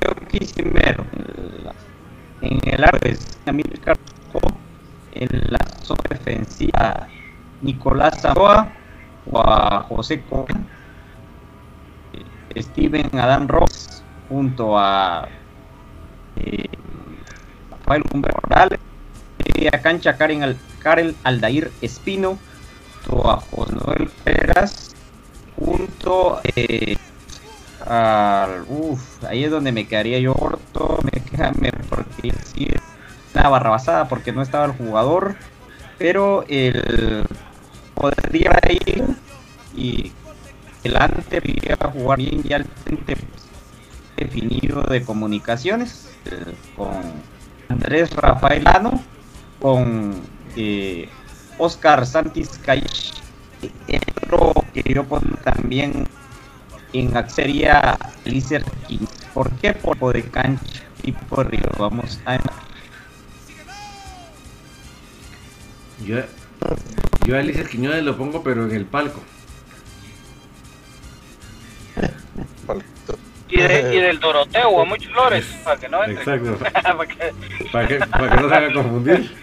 yo 0.00 0.28
quise 0.28 0.62
ver 0.62 1.02
en 2.42 2.74
el 2.74 2.84
arco 2.84 2.98
de 3.00 3.18
Amílcar 3.46 3.96
en 5.12 5.28
la 5.50 5.58
zona 5.82 6.02
defensiva 6.10 7.08
Nicolás 7.60 8.20
Zamboa 8.20 8.72
o 9.30 9.40
a 9.40 9.82
José 9.84 10.22
Cohen, 10.28 10.66
Steven 12.56 13.08
Adán 13.18 13.48
Ross 13.48 14.02
junto 14.28 14.78
a 14.78 15.28
eh, 16.36 16.68
Rafael 17.70 18.02
Humberto 18.12 18.40
media 19.54 19.70
cancha 19.82 20.16
Karen 20.16 20.42
Al- 20.42 20.56
Karel 20.80 21.14
Aldair 21.24 21.70
Espino, 21.80 22.38
junto 23.06 23.30
a 23.30 23.36
José 23.40 23.74
Noel 23.74 24.10
Peras, 24.24 24.94
junto 25.56 26.40
eh, 26.56 26.96
al 27.86 28.64
uf, 28.68 29.24
ahí 29.24 29.44
es 29.44 29.50
donde 29.50 29.72
me 29.72 29.86
quedaría 29.86 30.18
yo 30.20 30.34
corto, 30.34 30.98
me 31.04 31.20
queda 31.20 31.52
me- 31.58 31.72
porque 31.72 32.32
sí 32.54 32.68
es 32.72 32.80
una 33.34 33.48
barrabasada 33.48 34.08
porque 34.08 34.32
no 34.32 34.42
estaba 34.42 34.66
el 34.66 34.72
jugador, 34.72 35.34
pero 35.98 36.44
el 36.48 37.24
podría 37.94 38.58
ir 38.70 39.04
y 39.76 40.12
delante 40.82 41.40
podría 41.40 41.76
jugar 41.92 42.18
bien 42.18 42.42
ya 42.42 42.56
el 42.56 42.64
frente 42.64 43.16
definido 44.16 44.82
de 44.82 45.04
comunicaciones 45.04 46.08
eh, 46.26 46.54
con 46.76 47.00
Andrés 47.68 48.14
Rafaelano, 48.14 49.02
con 49.60 50.20
eh, 50.56 51.08
Oscar 51.58 52.06
Santis 52.06 52.58
Caich, 52.64 53.14
el 53.88 54.00
otro 54.22 54.64
que 54.74 54.82
yo 54.92 55.04
pongo 55.04 55.36
también 55.44 56.06
en 56.92 57.30
sería 57.30 57.98
Lizer 58.24 58.64
King. 58.86 59.06
¿Por 59.32 59.50
qué? 59.52 59.72
Por 59.72 60.12
de 60.12 60.22
cancha, 60.24 60.82
tipo 61.00 61.42
de 61.42 61.50
río. 61.50 61.70
Vamos 61.78 62.20
a 62.26 62.38
Yo, 66.06 66.16
yo 67.26 67.36
a 67.36 67.40
Eliezer 67.40 67.68
Quiñones 67.68 68.02
lo 68.02 68.16
pongo, 68.16 68.42
pero 68.42 68.64
en 68.64 68.72
el 68.72 68.86
palco. 68.86 69.20
Y, 73.54 73.60
de- 73.60 73.94
y 73.94 74.00
del 74.00 74.18
Doroteo 74.18 74.80
a 74.80 74.84
muchos 74.84 75.12
flores, 75.12 75.44
para 75.62 75.78
que 75.78 75.88
no 75.88 76.02
entre. 76.04 76.22
Exacto. 76.22 76.58
Para 76.72 77.06
que- 77.06 77.32
Para 77.70 77.86
que, 77.88 77.98
para 77.98 78.30
que 78.30 78.36
no 78.42 78.48
se 78.48 78.54
haga 78.54 78.72
confundir. 78.72 79.36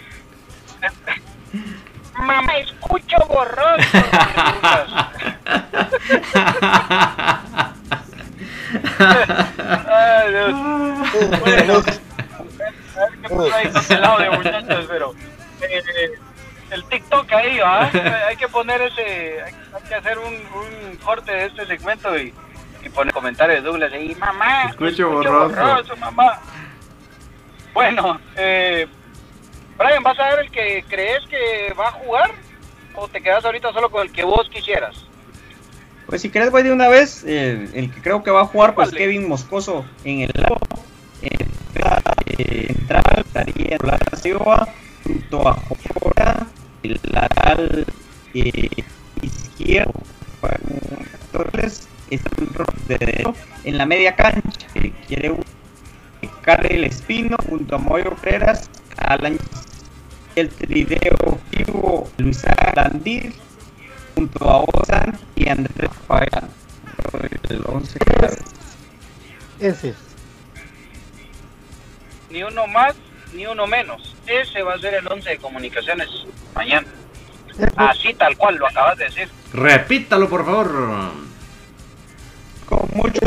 Mamá, 2.18 2.58
escucho 2.58 3.18
borroso. 3.28 3.80
Ay, 9.88 10.32
Dios. 10.32 10.54
Bueno, 11.40 11.74
a 11.74 11.80
ver 11.80 12.00
qué 13.22 13.30
pasa 13.30 13.56
ahí 13.58 13.70
con 13.72 13.92
el 13.98 14.04
audio, 14.04 14.32
muchachos, 14.34 14.86
pero 14.90 15.14
eh, 15.62 16.12
el 16.72 16.84
TikTok 16.86 17.32
ahí, 17.34 17.60
¿va? 17.60 17.90
Hay 18.28 18.36
que 18.38 18.48
poner 18.48 18.82
ese, 18.82 19.42
hay, 19.44 19.54
hay 19.74 19.82
que 19.88 19.96
hacer 19.96 20.18
un, 20.20 20.34
un 20.34 20.96
corte 20.98 21.32
de 21.32 21.46
este 21.46 21.66
segmento 21.66 22.18
y, 22.18 22.34
y 22.84 22.90
poner 22.90 23.14
comentarios 23.14 23.64
de 23.64 23.70
Douglas 23.70 23.94
ahí, 23.94 24.16
mamá, 24.16 24.70
Escucho 24.70 25.10
borroso. 25.10 25.96
mamá. 25.98 26.40
Bueno, 27.74 28.20
eh, 28.36 28.88
Brian, 29.78 30.04
¿vas 30.04 30.20
a 30.20 30.30
ver 30.30 30.46
el 30.46 30.52
que 30.52 30.84
crees 30.88 31.26
que 31.28 31.74
va 31.80 31.88
a 31.90 31.92
jugar? 31.92 32.32
¿O 32.96 33.08
te 33.08 33.22
quedas 33.22 33.46
ahorita 33.46 33.72
solo 33.72 33.90
con 33.90 34.02
el 34.02 34.12
que 34.12 34.24
vos 34.24 34.50
quisieras? 34.50 35.06
Pues 36.08 36.22
si 36.22 36.30
querés 36.30 36.50
voy 36.52 36.64
de 36.64 36.72
una 36.72 36.88
vez, 36.88 37.24
eh, 37.26 37.70
el 37.74 37.94
que 37.94 38.02
creo 38.02 38.24
que 38.24 38.32
va 38.32 38.42
a 38.42 38.46
jugar 38.46 38.74
pues 38.74 38.92
Kevin 38.92 39.30
Moscoso 39.30 39.86
en 40.04 40.22
el 40.22 40.32
lado 40.34 40.58
eh, 41.22 42.68
central 42.68 43.04
estaría 43.18 43.78
la 43.84 44.00
Silva 44.18 44.68
junto 45.04 45.48
a 45.48 45.54
Jora, 45.54 46.48
el 46.82 47.00
lateral 47.04 47.86
eh, 48.34 48.70
izquierdo 49.22 49.94
Torres 51.32 51.88
está 52.10 52.30
de 52.88 52.98
derecho 52.98 53.34
en 53.64 53.78
la 53.78 53.86
media 53.86 54.16
cancha 54.16 54.68
que 54.74 54.92
quiere 55.08 55.32
un 55.32 55.44
Karel 56.42 56.84
Espino 56.84 57.38
junto 57.48 57.76
a 57.76 57.78
Moyo 57.80 58.16
Pereras 58.16 58.70
Alan 58.98 59.38
el 60.36 60.50
trideo 60.50 61.40
vivo 61.52 62.10
Luis 62.18 62.44
Landir 62.76 63.34
junto 64.16 64.50
a 64.50 64.64
Ozan 64.64 65.18
y 65.36 65.50
Andrés 65.50 65.90
Fagan. 66.08 66.50
El 67.50 67.64
11 67.66 68.00
Ese 69.60 69.90
es. 69.90 69.96
Ni 72.30 72.44
uno 72.44 72.68
más, 72.68 72.96
ni 73.34 73.48
uno 73.48 73.66
menos. 73.66 74.16
Ese 74.28 74.62
va 74.62 74.76
a 74.76 74.80
ser 74.80 74.94
el 74.94 75.08
11 75.08 75.30
de 75.30 75.38
comunicaciones 75.38 76.08
mañana. 76.54 76.88
Así 77.76 78.14
tal 78.14 78.38
cual 78.38 78.56
lo 78.56 78.68
acabas 78.68 78.98
de 78.98 79.06
decir. 79.06 79.30
Repítalo, 79.54 80.30
por 80.30 80.46
favor. 80.46 81.12
Mucho 83.00 83.22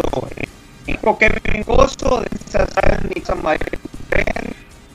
equipo 0.87 1.17
Kevin 1.17 1.63
Gozo 1.65 2.21
de 2.21 2.29
Sazal 2.47 3.09
Nixon 3.09 3.43
Mayer 3.43 3.79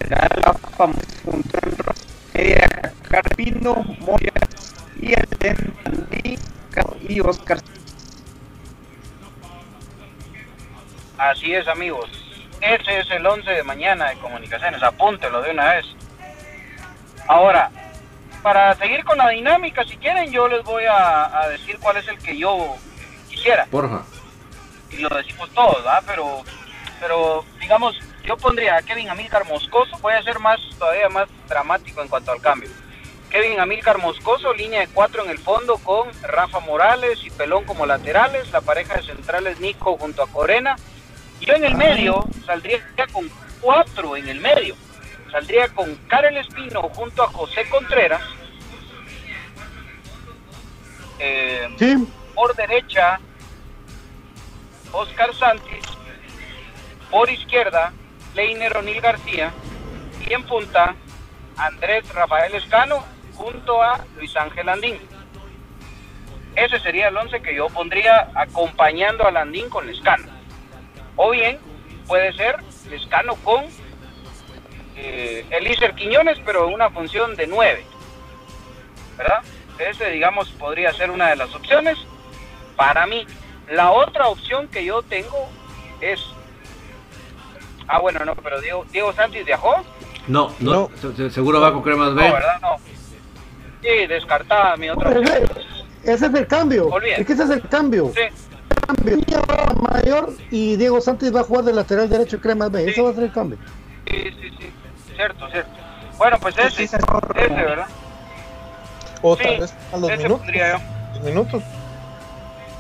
la 0.08 0.54
famosa 0.54 1.02
junto 1.26 1.58
en 2.36 2.62
Carpino 3.10 3.74
Moya 4.02 4.34
y 5.02 5.14
el 5.14 5.28
Tendí 5.40 6.38
y 7.10 7.20
Oscar 7.22 7.58
Así 11.18 11.56
es, 11.56 11.68
amigos. 11.68 12.12
Ese 12.62 13.00
es 13.00 13.10
el 13.10 13.26
11 13.26 13.50
de 13.50 13.64
mañana 13.64 14.10
de 14.10 14.18
comunicaciones. 14.18 14.84
Apúntelo 14.84 15.42
de 15.42 15.50
una 15.50 15.74
vez. 15.74 15.86
Ahora, 17.28 17.72
para 18.44 18.76
seguir 18.76 19.04
con 19.04 19.18
la 19.18 19.30
dinámica, 19.30 19.84
si 19.86 19.98
quieren, 19.98 20.32
yo 20.32 20.48
les 20.48 20.64
voy 20.64 20.84
a, 20.86 21.40
a 21.40 21.50
decir 21.50 21.80
cuál 21.80 21.98
es 21.98 22.08
el 22.08 22.20
que 22.20 22.38
yo 22.38 22.76
quisiera. 23.28 23.66
Porfa. 23.72 24.17
Y 24.92 24.98
lo 24.98 25.10
decimos 25.10 25.50
todos, 25.54 25.78
¿verdad? 25.78 26.04
Pero, 26.06 26.44
pero 27.00 27.46
digamos, 27.60 27.96
yo 28.24 28.38
pondría 28.38 28.78
a 28.78 28.82
Kevin 28.82 29.10
Amílcar 29.10 29.46
Moscoso. 29.46 29.98
Voy 30.00 30.14
a 30.14 30.24
ser 30.24 30.40
más, 30.40 30.60
todavía 30.78 31.10
más 31.10 31.28
dramático 31.48 32.02
en 32.02 32.08
cuanto 32.08 32.32
al 32.32 32.42
cambio. 32.42 32.70
Kevin 33.30 33.60
Amílcar 33.60 33.98
Moscoso, 33.98 34.54
línea 34.54 34.82
de 34.82 34.88
cuatro 34.88 35.24
en 35.24 35.30
el 35.30 35.38
fondo 35.38 35.78
con 35.80 36.10
Rafa 36.24 36.60
Morales 36.62 37.20
y 37.24 37.30
Pelón 37.30 37.66
como 37.66 37.86
laterales. 37.86 38.52
La 38.52 38.62
pareja 38.62 38.96
de 38.96 39.04
centrales 39.04 39.60
Nico 39.60 39.98
junto 39.98 40.24
a 40.24 40.28
Corena. 40.28 40.76
Yo 41.42 41.54
en 41.54 41.66
el 41.66 41.76
medio 41.76 42.26
saldría 42.46 42.80
con 43.12 43.30
cuatro 43.62 44.16
en 44.16 44.28
el 44.30 44.40
medio. 44.40 44.76
Saldría 45.32 45.68
con 45.70 45.94
Karel 46.08 46.38
Espino 46.38 46.82
junto 46.90 47.24
a 47.24 47.28
José 47.28 47.68
Contreras. 47.70 48.22
Eh, 51.20 51.68
Por 52.34 52.56
derecha, 52.56 53.20
Oscar 54.92 55.34
Santis. 55.36 55.86
Por 57.10 57.30
izquierda, 57.30 57.94
Leiner 58.36 58.76
O'Neill 58.78 59.02
García. 59.02 59.52
Y 60.28 60.34
en 60.34 60.44
punta, 60.44 60.96
Andrés 61.58 62.08
Rafael 62.14 62.54
Escano 62.56 63.04
junto 63.36 63.82
a 63.82 64.04
Luis 64.16 64.36
Ángel 64.36 64.70
Andín. 64.70 65.00
Ese 66.56 66.80
sería 66.80 67.10
el 67.10 67.18
11 67.18 67.42
que 67.42 67.56
yo 67.56 67.68
pondría 67.70 68.32
acompañando 68.34 69.28
a 69.28 69.32
Landín 69.32 69.70
con 69.70 69.86
Lescano. 69.86 70.26
O 71.16 71.32
bien 71.32 71.60
puede 72.08 72.34
ser 72.34 72.58
Lescano 72.90 73.36
con 73.44 73.66
eh, 74.96 75.46
Elícer 75.52 75.94
Quiñones, 75.94 76.40
pero 76.44 76.68
en 76.68 76.74
una 76.74 76.90
función 76.90 77.36
de 77.36 77.46
9. 77.46 77.86
¿Verdad? 79.18 79.44
Ese, 79.78 80.10
digamos, 80.10 80.50
podría 80.52 80.92
ser 80.94 81.12
una 81.12 81.30
de 81.30 81.36
las 81.36 81.54
opciones. 81.54 81.98
Para 82.76 83.06
mí, 83.06 83.26
la 83.72 83.92
otra 83.92 84.28
opción 84.28 84.68
que 84.68 84.84
yo 84.86 85.02
tengo 85.04 85.50
es. 86.02 86.20
Ah, 87.88 88.00
bueno, 88.00 88.24
no, 88.26 88.36
pero 88.36 88.60
Diego, 88.62 88.86
Diego 88.92 89.14
Santis 89.14 89.46
viajó. 89.46 89.76
No, 90.28 90.52
no, 90.60 90.90
se- 91.00 91.16
se- 91.16 91.30
seguro 91.32 91.62
va 91.62 91.72
con 91.72 91.82
cremas 91.82 92.14
B. 92.16 92.28
No, 92.28 92.34
¿verdad? 92.34 92.60
No. 92.62 92.76
Sí, 93.82 94.08
descartada 94.08 94.76
mi 94.76 94.90
otra 94.90 95.10
opción. 95.10 95.26
ese, 96.04 96.14
es 96.26 96.34
el 96.34 96.48
cambio. 96.48 96.88
Olvídate. 96.88 97.22
Es 97.22 97.28
que 97.28 97.34
ese 97.34 97.44
es 97.44 97.50
el 97.50 97.62
cambio. 97.70 98.12
Sí. 98.14 98.22
Cambio. 98.88 99.16
Niña 99.18 99.40
va 99.50 99.64
a 99.64 99.74
mayor 99.94 100.34
y 100.52 100.76
Diego 100.76 101.00
Santos 101.02 101.34
va 101.34 101.42
a 101.42 101.44
jugar 101.44 101.64
de 101.66 101.74
lateral 101.74 102.10
derecho 102.10 102.38
y 102.38 102.40
Cremas 102.40 102.72
B. 102.72 102.90
Ese 102.90 103.02
va 103.02 103.12
a 103.12 103.14
ser 103.14 103.24
el 103.26 103.32
cambio. 103.32 103.58
Sí, 104.08 104.24
sí, 104.42 104.50
sí. 104.60 104.70
Cierto, 105.16 105.50
cierto. 105.50 105.70
Bueno, 106.18 106.38
pues 106.42 106.58
ese, 106.58 106.84
ese, 106.84 106.98
¿verdad? 107.38 107.88
O 109.22 109.36
Sí, 109.38 109.44
tal 109.44 109.60
vez 109.60 109.74
a 109.94 109.98
los 109.98 110.10
ese 110.10 110.18
minutos. 110.24 110.38
pondría 110.40 110.72
yo. 110.74 110.80
los 111.16 111.24
minutos. 111.24 111.64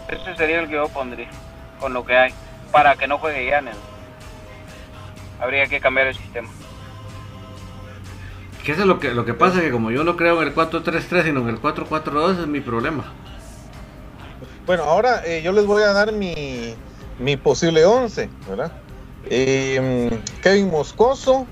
Ese 0.07 0.35
sería 0.35 0.59
el 0.59 0.67
que 0.67 0.75
yo 0.75 0.87
pondría, 0.89 1.29
con 1.79 1.93
lo 1.93 2.05
que 2.05 2.17
hay, 2.17 2.33
para 2.71 2.95
que 2.95 3.07
no 3.07 3.17
juegue 3.17 3.45
Yanes. 3.45 3.75
Habría 5.39 5.67
que 5.67 5.79
cambiar 5.79 6.07
el 6.07 6.15
sistema. 6.15 6.49
Que 8.63 8.71
eso 8.71 8.81
es 8.81 8.87
lo 8.87 8.99
que, 8.99 9.13
lo 9.13 9.25
que 9.25 9.33
pasa, 9.33 9.61
que 9.61 9.71
como 9.71 9.91
yo 9.91 10.03
no 10.03 10.17
creo 10.17 10.41
en 10.41 10.47
el 10.49 10.55
4-3-3, 10.55 11.23
sino 11.23 11.41
en 11.41 11.49
el 11.49 11.61
4-4-2, 11.61 12.33
ese 12.33 12.41
es 12.41 12.47
mi 12.47 12.61
problema. 12.61 13.13
Bueno, 14.65 14.83
ahora 14.83 15.23
eh, 15.25 15.41
yo 15.41 15.51
les 15.51 15.65
voy 15.65 15.83
a 15.83 15.93
dar 15.93 16.11
mi, 16.11 16.75
mi 17.19 17.37
posible 17.37 17.85
11, 17.85 18.29
¿verdad? 18.49 18.71
Eh, 19.29 20.21
Kevin 20.41 20.69
Moscoso, 20.69 21.47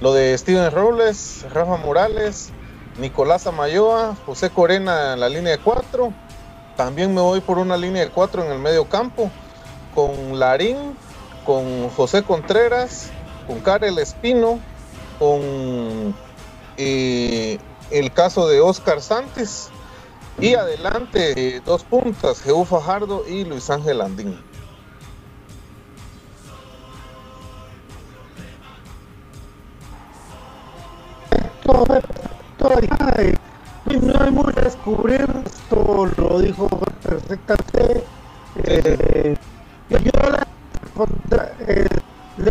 lo 0.00 0.12
de 0.14 0.36
Steven 0.36 0.70
Robles, 0.70 1.46
Rafa 1.52 1.76
Morales, 1.76 2.52
Nicolás 2.98 3.46
Amayoa, 3.46 4.16
José 4.26 4.50
Corena 4.50 5.14
en 5.14 5.20
la 5.20 5.28
línea 5.28 5.52
de 5.52 5.58
4. 5.58 6.12
También 6.76 7.14
me 7.14 7.20
voy 7.20 7.40
por 7.40 7.58
una 7.58 7.76
línea 7.76 8.04
de 8.04 8.10
4 8.10 8.44
en 8.44 8.52
el 8.52 8.58
medio 8.58 8.88
campo, 8.88 9.30
con 9.94 10.38
Larín, 10.38 10.96
con 11.46 11.88
José 11.90 12.22
Contreras, 12.24 13.10
con 13.46 13.60
Karel 13.60 13.98
Espino, 13.98 14.58
con 15.18 16.14
eh, 16.76 17.58
el 17.90 18.12
caso 18.12 18.48
de 18.48 18.60
Oscar 18.60 19.00
Santos. 19.00 19.68
Y 20.40 20.54
adelante, 20.54 21.62
dos 21.64 21.84
puntas, 21.84 22.42
Jehu 22.42 22.64
Fajardo 22.64 23.24
y 23.28 23.44
Luis 23.44 23.70
Ángel 23.70 24.00
Andín. 24.00 24.36
Todo, 31.62 31.86
no 33.86 34.20
hay 34.20 34.30
mucho 34.30 34.60
descubrir. 34.60 35.26
Esto 35.44 36.06
lo 36.16 36.40
dijo 36.40 36.68
perfectamente. 37.02 38.04
Eh, 38.64 39.36
yo 39.88 40.30
la 40.30 40.46
contra, 40.94 41.56
eh, 41.60 41.86
le 42.36 42.50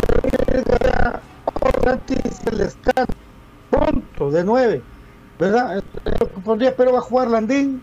daría 0.64 1.22
Orlantis 1.62 2.42
el 2.52 2.62
escano 2.62 3.08
pronto, 3.70 4.32
de 4.32 4.44
9, 4.44 4.84
¿verdad? 5.40 5.84
Pondría, 6.44 6.76
pero 6.76 6.94
va 6.94 7.00
a 7.00 7.02
jugar 7.02 7.30
Landín 7.30 7.82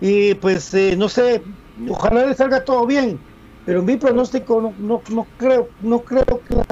y 0.00 0.34
pues 0.34 0.72
eh, 0.74 0.96
no 0.96 1.08
sé, 1.08 1.42
ojalá 1.88 2.26
le 2.26 2.34
salga 2.34 2.64
todo 2.64 2.86
bien, 2.86 3.26
pero 3.64 3.82
mi 3.82 3.96
pronóstico 3.96 4.60
no, 4.60 4.74
no, 4.78 5.02
no 5.10 5.26
creo, 5.36 5.68
no 5.80 6.04
creo 6.04 6.24
que 6.46 6.54
la 6.56 6.64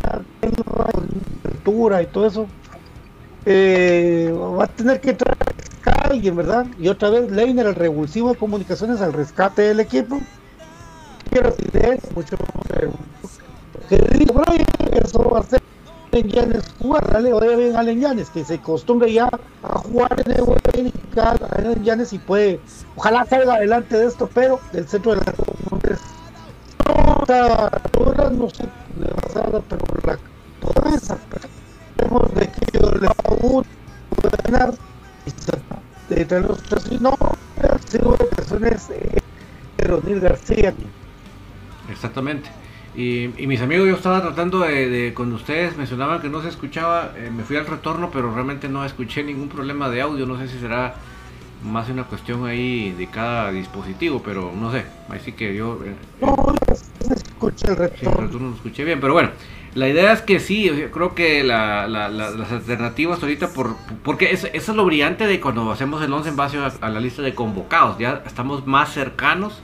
altura 1.43 2.03
y 2.03 2.07
todo 2.09 2.27
eso 2.27 2.47
eh, 3.45 4.31
va 4.33 4.65
a 4.65 4.69
tener 4.69 5.01
que 5.01 5.15
traer 5.15 5.37
alguien, 5.91 6.37
¿verdad? 6.37 6.67
Y 6.79 6.89
otra 6.89 7.11
vez 7.11 7.31
Leiner, 7.31 7.67
el 7.67 7.75
revulsivo 7.75 8.33
de 8.33 8.39
comunicaciones 8.39 9.01
al 9.01 9.13
rescate 9.13 9.63
del 9.63 9.81
equipo. 9.81 10.21
Quiero 11.31 11.51
decir 11.51 12.01
mucho 12.15 12.37
que 13.89 13.97
diga 14.19 14.35
Brian, 14.35 15.05
eso 15.05 15.31
va 15.31 15.41
a 15.41 15.43
ser 15.43 15.61
Allen 16.13 16.29
Yanes 16.29 16.65
jugar, 16.79 17.11
dale, 17.11 17.33
vaya 17.33 17.57
bien 17.57 17.77
Allen 17.77 18.01
Yanes, 18.01 18.31
que 18.31 18.45
se 18.45 18.55
acostumbre 18.55 19.13
ya 19.13 19.29
a 19.63 19.79
jugar 19.79 20.23
en 20.25 20.33
el 20.33 20.43
buen 20.43 20.93
Allen 21.57 21.85
Yanes 21.85 22.13
y 22.13 22.19
puede, 22.19 22.61
ojalá 22.97 23.25
salga 23.27 23.55
adelante 23.55 23.97
de 23.97 24.07
esto, 24.07 24.29
pero 24.33 24.61
del 24.73 24.87
centro 24.87 25.15
de 25.15 25.21
la 25.25 25.35
no, 26.87 27.27
todas 27.93 28.33
no 28.33 28.49
sé, 28.51 28.65
pero 29.69 29.87
la 30.05 30.19
esa 30.95 31.17
vemos 31.97 32.35
de 32.35 32.49
que 32.49 32.79
le 32.79 33.07
va 33.07 33.15
a 34.23 34.51
ganar 34.51 34.75
y 35.27 35.31
se- 35.31 35.72
entre 36.11 36.41
los 36.41 36.59
tres 36.63 36.87
y 36.91 36.99
no, 36.99 37.17
que 37.61 38.45
son 38.45 38.65
es 38.67 38.91
eh, 38.91 39.19
Ronil 39.87 40.21
García. 40.21 40.75
Exactamente. 41.91 42.49
Y, 42.95 43.31
y 43.43 43.47
mis 43.47 43.61
amigos, 43.61 43.89
yo 43.89 43.95
estaba 43.97 44.21
tratando 44.21 44.61
de, 44.61 44.89
de- 44.89 45.15
cuando 45.15 45.37
ustedes 45.37 45.77
mencionaban 45.77 46.21
que 46.21 46.29
no 46.29 46.43
se 46.43 46.49
escuchaba, 46.49 47.13
eh, 47.17 47.31
me 47.35 47.43
fui 47.43 47.57
al 47.57 47.67
retorno, 47.67 48.11
pero 48.13 48.33
realmente 48.35 48.69
no 48.69 48.85
escuché 48.85 49.23
ningún 49.23 49.49
problema 49.49 49.89
de 49.89 50.03
audio. 50.03 50.27
No 50.27 50.39
sé 50.39 50.49
si 50.49 50.59
será 50.59 50.95
más 51.65 51.89
una 51.89 52.05
cuestión 52.05 52.45
ahí 52.47 52.93
de 52.93 53.07
cada 53.07 53.51
dispositivo, 53.51 54.21
pero 54.23 54.53
no 54.55 54.71
sé. 54.73 54.85
Así 55.09 55.33
que 55.33 55.55
yo 55.55 55.79
eh, 55.85 55.95
No, 56.21 56.37
escucha 57.49 57.69
el 57.73 57.77
Sí, 57.77 57.83
retorno. 58.05 58.21
retorno 58.27 58.49
lo 58.51 58.55
escuché 58.57 58.85
bien, 58.85 59.01
pero 59.01 59.13
bueno, 59.13 59.31
la 59.75 59.89
idea 59.89 60.13
es 60.13 60.21
que 60.23 60.39
sí, 60.41 60.69
o 60.71 60.77
sea, 60.77 60.91
creo 60.91 61.15
que 61.15 61.43
la- 61.45 61.87
la- 61.89 62.09
la- 62.09 62.31
las 62.31 62.53
alternativas 62.53 63.23
ahorita, 63.23 63.49
por, 63.53 63.77
porque 64.05 64.31
es- 64.33 64.49
eso 64.53 64.73
es 64.73 64.77
lo 64.77 64.85
brillante 64.85 65.27
de 65.27 65.41
cuando 65.41 65.71
hacemos 65.73 66.03
el 66.03 66.13
11 66.13 66.29
en 66.31 66.37
base 66.37 66.59
a, 66.59 66.73
a 66.81 66.91
la 66.91 67.01
lista 67.01 67.23
de 67.23 67.35
convocados, 67.35 67.99
ya 67.99 68.23
estamos 68.27 68.67
más 68.67 68.93
cercanos 68.93 69.63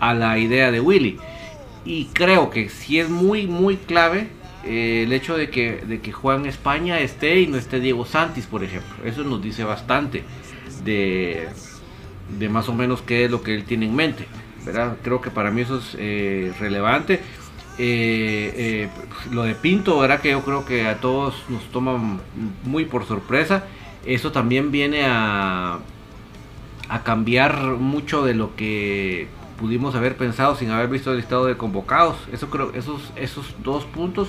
a 0.00 0.14
la 0.14 0.38
idea 0.38 0.70
de 0.70 0.80
Willy. 0.80 1.18
Y 1.84 2.06
creo 2.12 2.50
que 2.50 2.68
sí 2.68 3.00
es 3.00 3.08
muy, 3.10 3.46
muy 3.48 3.76
clave 3.76 4.28
eh, 4.64 5.02
el 5.04 5.12
hecho 5.12 5.36
de 5.36 5.50
que, 5.50 5.82
de 5.84 6.00
que 6.00 6.12
Juan 6.12 6.46
España 6.46 7.00
esté 7.00 7.40
y 7.40 7.48
no 7.48 7.56
esté 7.56 7.80
Diego 7.80 8.04
Santis, 8.06 8.46
por 8.46 8.62
ejemplo. 8.62 8.94
Eso 9.04 9.24
nos 9.24 9.42
dice 9.42 9.64
bastante 9.64 10.22
de, 10.84 11.48
de 12.38 12.48
más 12.48 12.68
o 12.68 12.72
menos 12.72 13.02
qué 13.02 13.24
es 13.24 13.30
lo 13.32 13.42
que 13.42 13.54
él 13.56 13.64
tiene 13.64 13.86
en 13.86 13.96
mente. 13.96 14.26
¿Verdad? 14.64 14.96
Creo 15.02 15.20
que 15.20 15.30
para 15.30 15.50
mí 15.50 15.62
eso 15.62 15.78
es 15.78 15.96
eh, 15.98 16.52
relevante. 16.58 17.20
Eh, 17.78 18.52
eh, 18.56 18.88
lo 19.30 19.44
de 19.44 19.54
Pinto, 19.54 19.98
¿verdad? 19.98 20.20
Que 20.20 20.30
yo 20.30 20.42
creo 20.42 20.64
que 20.64 20.86
a 20.86 21.00
todos 21.00 21.34
nos 21.48 21.62
toma 21.70 22.20
muy 22.64 22.84
por 22.84 23.06
sorpresa. 23.06 23.64
Eso 24.04 24.32
también 24.32 24.70
viene 24.70 25.04
a, 25.06 25.78
a 26.88 27.02
cambiar 27.02 27.62
mucho 27.78 28.24
de 28.24 28.34
lo 28.34 28.54
que 28.56 29.28
pudimos 29.58 29.94
haber 29.94 30.16
pensado 30.16 30.56
sin 30.56 30.70
haber 30.70 30.88
visto 30.88 31.10
el 31.12 31.18
listado 31.18 31.46
de 31.46 31.56
convocados. 31.56 32.16
Eso 32.32 32.50
creo, 32.50 32.72
esos, 32.74 33.12
esos 33.16 33.54
dos 33.62 33.84
puntos 33.84 34.28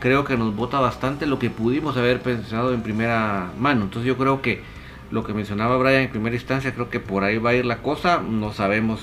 creo 0.00 0.24
que 0.24 0.36
nos 0.36 0.54
vota 0.56 0.80
bastante 0.80 1.26
lo 1.26 1.38
que 1.38 1.50
pudimos 1.50 1.96
haber 1.96 2.20
pensado 2.20 2.74
en 2.74 2.82
primera 2.82 3.52
mano. 3.58 3.84
Entonces 3.84 4.06
yo 4.06 4.16
creo 4.16 4.42
que 4.42 4.62
lo 5.10 5.22
que 5.22 5.32
mencionaba 5.34 5.76
Brian 5.76 6.02
en 6.02 6.10
primera 6.10 6.34
instancia, 6.34 6.74
creo 6.74 6.90
que 6.90 7.00
por 7.00 7.24
ahí 7.24 7.38
va 7.38 7.50
a 7.50 7.54
ir 7.54 7.64
la 7.64 7.78
cosa. 7.78 8.20
No 8.20 8.52
sabemos 8.52 9.00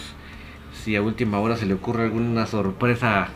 si 0.84 0.96
a 0.96 1.02
última 1.02 1.40
hora 1.40 1.58
se 1.58 1.66
le 1.66 1.74
ocurre 1.74 2.04
alguna 2.04 2.46
sorpresa 2.46 3.30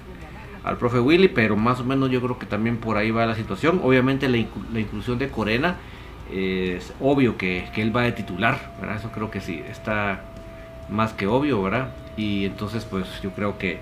al 0.64 0.78
profe 0.78 1.00
Willy, 1.00 1.28
pero 1.28 1.56
más 1.56 1.80
o 1.80 1.84
menos 1.84 2.10
yo 2.10 2.20
creo 2.22 2.40
que 2.40 2.46
también 2.48 2.78
por 2.78 2.98
ahí 2.98 3.12
va 3.12 3.26
la 3.26 3.36
situación. 3.36 3.82
Obviamente 3.84 4.28
la, 4.28 4.38
inclu- 4.38 4.68
la 4.74 4.80
inclusión 4.80 5.20
de 5.20 5.30
Corena, 5.30 5.78
es 6.34 6.92
obvio 7.00 7.38
que, 7.38 7.68
que 7.74 7.84
él 7.84 7.96
va 7.96 8.02
de 8.02 8.12
titular. 8.14 8.74
Eso 8.96 9.12
creo 9.12 9.30
que 9.30 9.42
sí, 9.42 9.62
está 9.70 10.22
más 10.90 11.14
que 11.14 11.28
obvio, 11.28 11.62
¿verdad? 11.62 11.90
Y 12.18 12.46
entonces 12.46 12.84
pues 12.86 13.22
yo 13.22 13.30
creo 13.32 13.60
que, 13.60 13.78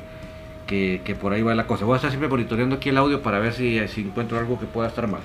que, 0.67 1.01
que 1.05 1.15
por 1.15 1.31
ahí 1.31 1.41
va 1.41 1.55
la 1.55 1.67
cosa. 1.67 1.85
Voy 1.85 1.93
a 1.93 1.97
estar 1.97 2.11
siempre 2.11 2.27
monitoreando 2.27 2.75
aquí 2.75 2.89
el 2.89 2.97
audio 2.97 3.21
para 3.21 3.39
ver 3.39 3.53
si, 3.53 3.79
si 3.87 4.01
encuentro 4.01 4.37
algo 4.37 4.59
que 4.59 4.65
pueda 4.65 4.89
estar 4.89 5.07
mal. 5.07 5.21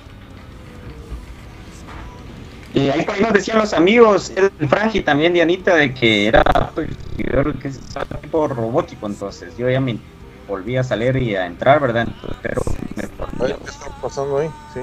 Y 2.73 2.89
ahí 2.91 3.05
por 3.05 3.15
ahí 3.15 3.23
nos 3.23 3.33
decían 3.33 3.59
los 3.59 3.73
amigos, 3.73 4.31
el 4.31 4.51
Franji 4.69 5.03
también, 5.03 5.33
Dianita, 5.33 5.75
de 5.77 5.95
que 5.95 6.27
era 6.29 6.43
pues, 6.75 6.89
que 7.17 7.69
es 7.69 7.81
tipo 8.23 8.47
robótico, 8.49 9.07
entonces 9.07 9.57
yo 9.57 9.69
ya 9.71 9.81
me 9.81 10.05
volví 10.47 10.77
a 10.77 10.85
salir 10.85 11.17
y 11.17 11.35
a 11.35 11.47
entrar, 11.47 11.81
¿verdad? 11.81 12.03
Entonces, 12.09 12.39
pero 12.43 12.63
me 12.95 13.05
¿Qué 13.49 13.71
está 13.71 13.87
pasando 14.01 14.39
ahí? 14.39 14.55
Sí. 14.67 14.81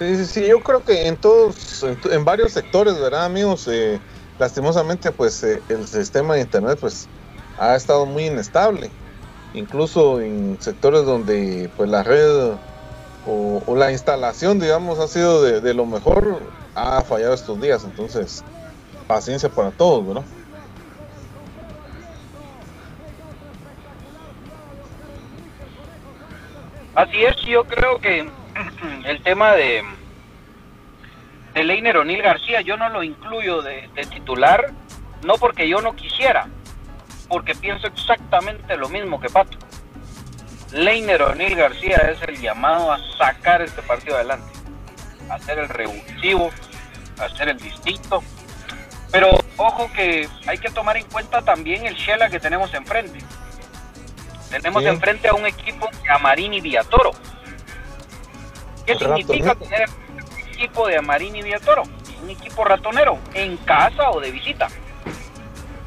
Sí, 0.00 0.16
sí, 0.16 0.26
sí, 0.26 0.46
yo 0.48 0.62
creo 0.62 0.84
que 0.84 1.08
en 1.08 1.16
todos, 1.18 1.82
en, 1.82 1.98
to- 1.98 2.12
en 2.12 2.24
varios 2.24 2.52
sectores, 2.52 2.98
¿verdad, 3.00 3.24
amigos? 3.24 3.66
Eh, 3.68 4.04
lastimosamente, 4.38 5.10
pues 5.12 5.42
eh, 5.42 5.64
el 5.68 5.88
sistema 5.88 6.34
de 6.34 6.42
internet, 6.42 6.78
pues, 6.80 7.10
ha 7.56 7.74
estado 7.74 8.06
muy 8.06 8.26
inestable. 8.26 8.96
Incluso 9.52 10.20
en 10.20 10.60
sectores 10.60 11.04
donde, 11.04 11.72
pues, 11.76 11.90
la 11.90 12.02
red 12.04 12.60
o, 13.26 13.76
la 13.76 13.92
instalación, 13.92 14.58
digamos, 14.58 14.98
ha 14.98 15.08
sido 15.08 15.42
de, 15.42 15.60
de 15.60 15.74
lo 15.74 15.86
mejor, 15.86 16.40
ha 16.74 17.02
fallado 17.02 17.34
estos 17.34 17.60
días. 17.60 17.84
Entonces, 17.84 18.44
paciencia 19.06 19.48
para 19.48 19.70
todos, 19.70 20.06
¿verdad? 20.06 20.24
Así 26.94 27.24
es, 27.24 27.36
yo 27.42 27.64
creo 27.64 28.00
que 28.00 28.28
el 29.04 29.22
tema 29.22 29.52
de, 29.52 29.84
de 31.54 31.64
Leiner 31.64 31.96
O'Neill 31.98 32.22
García 32.22 32.60
yo 32.60 32.76
no 32.76 32.88
lo 32.88 33.04
incluyo 33.04 33.62
de, 33.62 33.88
de 33.94 34.04
titular, 34.06 34.72
no 35.24 35.34
porque 35.34 35.68
yo 35.68 35.80
no 35.80 35.94
quisiera, 35.94 36.48
porque 37.28 37.54
pienso 37.54 37.86
exactamente 37.86 38.76
lo 38.76 38.88
mismo 38.88 39.20
que 39.20 39.28
Pato. 39.28 39.58
Leiner 40.72 41.22
O'Neill 41.22 41.54
García 41.56 41.96
es 42.12 42.20
el 42.28 42.40
llamado 42.40 42.92
a 42.92 42.98
sacar 43.16 43.62
este 43.62 43.80
partido 43.82 44.16
adelante, 44.16 44.52
a 45.30 45.38
ser 45.38 45.58
el 45.58 45.68
revulsivo, 45.68 46.50
a 47.18 47.28
ser 47.36 47.48
el 47.48 47.58
distinto. 47.58 48.22
Pero 49.10 49.30
ojo 49.56 49.90
que 49.94 50.28
hay 50.46 50.58
que 50.58 50.68
tomar 50.70 50.96
en 50.98 51.04
cuenta 51.06 51.40
también 51.42 51.86
el 51.86 51.94
Shela 51.94 52.28
que 52.28 52.38
tenemos 52.38 52.72
enfrente. 52.74 53.18
Tenemos 54.50 54.82
Sí. 54.82 54.88
enfrente 54.88 55.28
a 55.28 55.34
un 55.34 55.46
equipo 55.46 55.88
de 56.02 56.10
Amarini 56.10 56.58
y 56.58 56.60
Villatoro. 56.60 57.10
¿Qué 58.86 58.94
significa 58.96 59.54
tener 59.54 59.88
un 59.88 60.48
equipo 60.48 60.86
de 60.86 60.98
Amarini 60.98 61.38
y 61.38 61.42
Villatoro? 61.42 61.82
Un 62.22 62.30
equipo 62.30 62.64
ratonero, 62.64 63.18
en 63.34 63.56
casa 63.58 64.10
o 64.10 64.20
de 64.20 64.30
visita, 64.30 64.68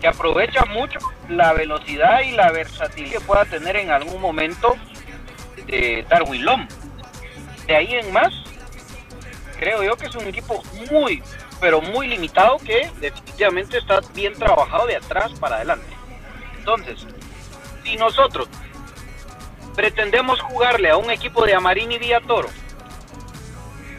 que 0.02 0.08
aprovecha 0.08 0.66
mucho 0.66 0.99
la 1.30 1.54
velocidad 1.54 2.22
y 2.22 2.32
la 2.32 2.52
versatilidad 2.52 3.20
que 3.20 3.26
pueda 3.26 3.45
tener 3.45 3.76
en 3.76 3.91
algún 3.91 4.20
momento 4.20 4.76
de 5.68 6.04
Darwin 6.10 6.43
Lom. 6.43 6.68
De 7.68 7.76
ahí 7.76 7.93
en 7.93 8.12
más, 8.12 8.34
creo 9.60 9.84
yo 9.84 9.95
que 9.95 10.08
es 10.08 10.16
un 10.16 10.28
equipo 10.28 10.64
muy, 10.89 11.24
pero 11.60 11.82
muy 11.82 12.08
limitado 12.08 12.58
que 12.58 12.89
definitivamente 12.99 13.78
está 13.78 14.02
bien 14.14 14.34
trabajado 14.34 14.88
de 14.88 14.97
atrás 14.97 15.32
para 15.39 15.58
adelante. 15.58 15.95
Entonces, 16.58 17.06
si 17.84 17.95
nosotros 17.95 18.49
pretendemos 19.76 20.41
jugarle 20.41 20.89
a 20.89 20.97
un 20.97 21.12
equipo 21.12 21.45
de 21.45 21.54
Amarini 21.54 21.99
Villatoro 21.99 22.49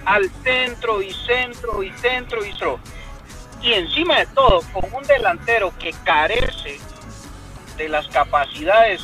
al 0.05 0.28
centro 0.42 1.00
y 1.00 1.12
centro 1.12 1.82
y 1.82 1.92
centro 1.92 2.44
y 2.44 2.50
centro 2.50 2.80
y 3.62 3.74
encima 3.74 4.18
de 4.18 4.26
todo 4.26 4.60
con 4.72 4.92
un 4.92 5.02
delantero 5.04 5.72
que 5.78 5.94
carece 6.04 6.80
de 7.76 7.88
las 7.88 8.06
capacidades 8.08 9.00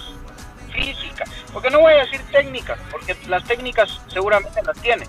físicas, 0.72 1.30
porque 1.52 1.70
no 1.70 1.80
voy 1.80 1.94
a 1.94 2.04
decir 2.04 2.20
técnicas, 2.30 2.78
porque 2.90 3.16
las 3.28 3.44
técnicas 3.44 4.00
seguramente 4.08 4.60
las 4.62 4.78
tiene, 4.80 5.06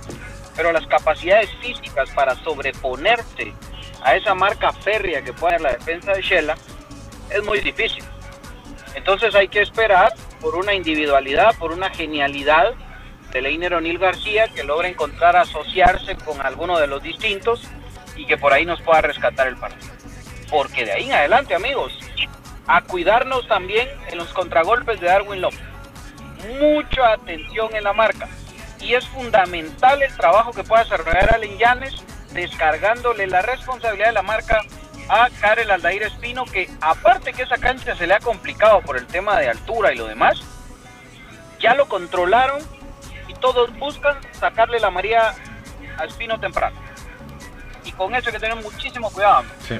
pero 0.55 0.71
las 0.71 0.85
capacidades 0.87 1.49
físicas 1.61 2.09
para 2.11 2.35
sobreponerse 2.43 3.53
a 4.03 4.15
esa 4.15 4.33
marca 4.33 4.71
férrea 4.71 5.21
que 5.23 5.33
puede 5.33 5.59
la 5.59 5.73
defensa 5.73 6.13
de 6.13 6.21
Shela 6.21 6.55
es 7.29 7.43
muy 7.43 7.59
difícil. 7.59 8.03
Entonces 8.95 9.35
hay 9.35 9.47
que 9.47 9.61
esperar 9.61 10.13
por 10.41 10.55
una 10.55 10.73
individualidad, 10.73 11.55
por 11.57 11.71
una 11.71 11.89
genialidad 11.89 12.73
de 13.31 13.41
Leiner 13.41 13.75
O'Neill 13.75 13.99
García 13.99 14.47
que 14.47 14.63
logra 14.63 14.87
encontrar 14.87 15.35
asociarse 15.35 16.15
con 16.15 16.41
alguno 16.41 16.79
de 16.79 16.87
los 16.87 17.03
distintos 17.03 17.61
y 18.19 18.25
que 18.25 18.37
por 18.37 18.51
ahí 18.51 18.65
nos 18.65 18.81
pueda 18.81 19.01
rescatar 19.01 19.47
el 19.47 19.55
partido. 19.55 19.93
Porque 20.49 20.83
de 20.83 20.91
ahí 20.91 21.05
en 21.05 21.13
adelante, 21.13 21.55
amigos, 21.55 21.97
a 22.67 22.81
cuidarnos 22.81 23.47
también 23.47 23.87
en 24.09 24.17
los 24.17 24.33
contragolpes 24.33 24.99
de 24.99 25.07
Darwin 25.07 25.41
López. 25.41 25.61
Mucha 26.59 27.13
atención 27.13 27.73
en 27.73 27.83
la 27.85 27.93
marca. 27.93 28.27
Y 28.81 28.93
es 28.93 29.07
fundamental 29.07 30.01
el 30.01 30.15
trabajo 30.17 30.51
que 30.51 30.63
pueda 30.63 30.83
desarrollar 30.83 31.33
Allen 31.33 31.57
Llanes 31.57 31.95
descargándole 32.31 33.25
la 33.27 33.41
responsabilidad 33.41 34.07
de 34.07 34.13
la 34.13 34.21
marca 34.21 34.61
a 35.07 35.29
Karel 35.41 35.71
Aldair 35.71 36.03
Espino, 36.03 36.45
que 36.45 36.69
aparte 36.81 37.33
que 37.33 37.43
esa 37.43 37.57
cancha 37.57 37.95
se 37.95 38.05
le 38.05 38.13
ha 38.13 38.19
complicado 38.19 38.81
por 38.81 38.97
el 38.97 39.07
tema 39.07 39.39
de 39.39 39.49
altura 39.49 39.93
y 39.93 39.97
lo 39.97 40.05
demás, 40.05 40.41
ya 41.59 41.73
lo 41.73 41.87
controlaron 41.87 42.61
y 43.27 43.33
todos 43.35 43.75
buscan 43.79 44.17
sacarle 44.33 44.79
la 44.79 44.91
María 44.91 45.33
a 45.97 46.05
Espino 46.05 46.39
temprano. 46.39 46.88
Y 47.89 47.91
con 47.93 48.13
eso 48.13 48.27
hay 48.29 48.33
que 48.33 48.39
tener 48.39 48.55
muchísimo 48.61 49.09
cuidado. 49.09 49.43
Sí. 49.67 49.79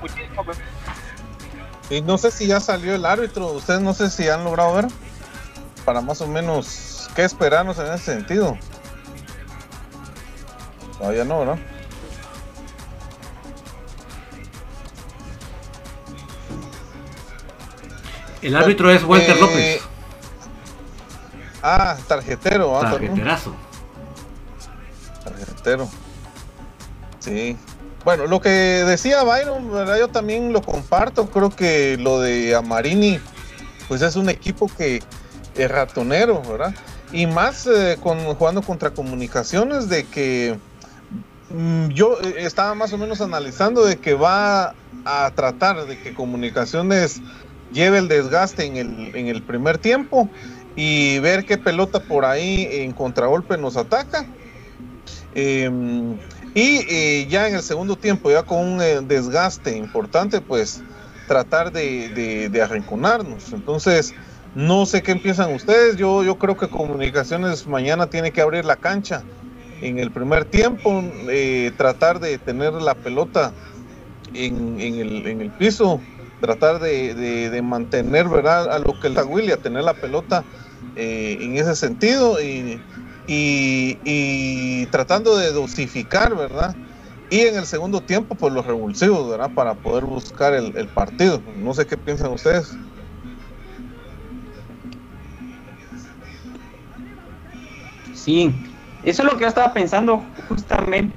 Muchísimo 0.00 0.44
cuidado. 0.44 0.64
Y 1.90 2.00
no 2.02 2.16
sé 2.18 2.30
si 2.30 2.46
ya 2.46 2.60
salió 2.60 2.94
el 2.94 3.04
árbitro, 3.04 3.48
ustedes 3.48 3.80
no 3.80 3.92
sé 3.94 4.10
si 4.10 4.28
han 4.28 4.44
logrado 4.44 4.72
ver 4.74 4.86
para 5.84 6.00
más 6.00 6.20
o 6.20 6.28
menos 6.28 7.08
qué 7.16 7.24
esperarnos 7.24 7.78
en 7.80 7.86
ese 7.92 8.04
sentido. 8.14 8.56
Todavía 10.98 11.24
no, 11.24 11.44
¿no? 11.44 11.58
El 18.40 18.56
árbitro 18.56 18.90
es 18.90 19.02
Walter 19.04 19.36
Eh, 19.36 19.40
López. 19.40 19.82
Ah, 21.62 21.96
tarjetero, 22.08 22.76
ah. 22.78 22.90
Tarjeterazo. 22.90 23.54
Tarjetero. 25.24 25.88
Sí. 27.22 27.56
Bueno, 28.04 28.26
lo 28.26 28.40
que 28.40 28.48
decía 28.48 29.22
Byron, 29.22 29.72
¿verdad? 29.72 29.98
Yo 29.98 30.08
también 30.08 30.52
lo 30.52 30.60
comparto. 30.60 31.30
Creo 31.30 31.50
que 31.50 31.96
lo 31.98 32.20
de 32.20 32.54
Amarini, 32.56 33.20
pues 33.86 34.02
es 34.02 34.16
un 34.16 34.28
equipo 34.28 34.68
que 34.76 35.00
es 35.54 35.70
ratonero, 35.70 36.42
¿verdad? 36.42 36.74
Y 37.12 37.26
más 37.26 37.66
eh, 37.68 37.96
con, 38.02 38.18
jugando 38.34 38.62
contra 38.62 38.90
comunicaciones 38.90 39.88
de 39.88 40.04
que 40.04 40.58
mm, 41.50 41.88
yo 41.90 42.18
eh, 42.22 42.34
estaba 42.38 42.74
más 42.74 42.92
o 42.92 42.98
menos 42.98 43.20
analizando 43.20 43.84
de 43.84 43.96
que 43.98 44.14
va 44.14 44.74
a 45.04 45.30
tratar 45.36 45.86
de 45.86 45.98
que 46.00 46.12
comunicaciones 46.12 47.20
lleve 47.72 47.98
el 47.98 48.08
desgaste 48.08 48.64
en 48.64 48.76
el, 48.78 49.14
en 49.14 49.28
el 49.28 49.42
primer 49.42 49.78
tiempo 49.78 50.28
y 50.74 51.20
ver 51.20 51.44
qué 51.44 51.56
pelota 51.56 52.00
por 52.00 52.24
ahí 52.24 52.66
en 52.68 52.92
contragolpe 52.92 53.58
nos 53.58 53.76
ataca. 53.76 54.26
Eh, 55.34 55.70
y 56.54 56.84
eh, 56.88 57.26
ya 57.30 57.48
en 57.48 57.54
el 57.54 57.62
segundo 57.62 57.96
tiempo, 57.96 58.30
ya 58.30 58.42
con 58.42 58.58
un 58.58 58.82
eh, 58.82 59.00
desgaste 59.02 59.76
importante, 59.76 60.40
pues 60.40 60.82
tratar 61.26 61.72
de, 61.72 62.48
de, 62.50 62.62
arrinconarnos. 62.62 63.52
Entonces, 63.52 64.14
no 64.54 64.84
sé 64.84 65.02
qué 65.02 65.16
piensan 65.16 65.54
ustedes. 65.54 65.96
Yo, 65.96 66.22
yo 66.22 66.36
creo 66.36 66.56
que 66.56 66.68
Comunicaciones 66.68 67.66
mañana 67.66 68.08
tiene 68.08 68.32
que 68.32 68.42
abrir 68.42 68.66
la 68.66 68.76
cancha 68.76 69.22
en 69.80 69.98
el 69.98 70.10
primer 70.10 70.44
tiempo, 70.44 71.02
eh, 71.30 71.72
tratar 71.76 72.20
de 72.20 72.36
tener 72.38 72.74
la 72.74 72.94
pelota 72.94 73.52
en, 74.34 74.78
el, 74.78 75.26
en 75.26 75.40
el 75.40 75.50
piso, 75.52 76.00
tratar 76.40 76.80
de, 76.80 77.60
mantener, 77.62 78.28
¿verdad? 78.28 78.70
A 78.70 78.78
lo 78.78 79.00
que 79.00 79.06
el 79.06 79.16
Willy, 79.26 79.52
a 79.52 79.56
tener 79.56 79.84
la 79.84 79.94
pelota 79.94 80.44
en 80.96 81.56
ese 81.56 81.74
sentido 81.74 82.40
y, 82.42 82.78
y, 83.32 83.98
y 84.04 84.86
tratando 84.86 85.36
de 85.36 85.52
dosificar, 85.52 86.36
¿verdad? 86.36 86.76
Y 87.30 87.40
en 87.40 87.56
el 87.56 87.64
segundo 87.64 88.02
tiempo, 88.02 88.34
pues 88.34 88.52
los 88.52 88.66
revulsivos, 88.66 89.30
¿verdad? 89.30 89.50
Para 89.54 89.74
poder 89.74 90.04
buscar 90.04 90.52
el, 90.52 90.86
partido. 90.88 91.40
No 91.56 91.72
sé 91.72 91.86
qué 91.86 91.96
piensan 91.96 92.30
ustedes. 92.32 92.76
Sí, 98.12 98.52
eso 99.02 99.22
es 99.22 99.32
lo 99.32 99.38
que 99.38 99.44
yo 99.44 99.48
estaba 99.48 99.72
pensando 99.72 100.22
justamente. 100.46 101.16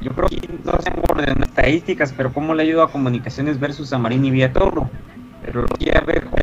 Yo 0.00 0.12
creo 0.12 0.28
que 0.28 0.48
no 0.64 0.80
sé 0.80 0.92
por 0.92 1.18
orden 1.18 1.42
estadísticas, 1.42 2.14
pero 2.16 2.32
cómo 2.32 2.54
le 2.54 2.62
ayuda 2.62 2.84
a 2.84 2.88
Comunicaciones 2.88 3.58
versus 3.58 3.92
a 3.92 3.98
Marín 3.98 4.24
y 4.24 4.30
Villatoro. 4.30 4.88
Pero 5.44 5.62
lo 5.62 5.68
que 5.68 5.92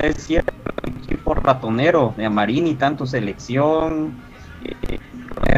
es 0.01 0.17
cierto, 0.17 0.53
el 0.83 0.93
equipo 1.03 1.33
ratonero 1.33 2.13
de 2.17 2.25
Amarini, 2.25 2.75
tanto 2.75 3.05
selección, 3.05 4.13
eh, 4.63 4.99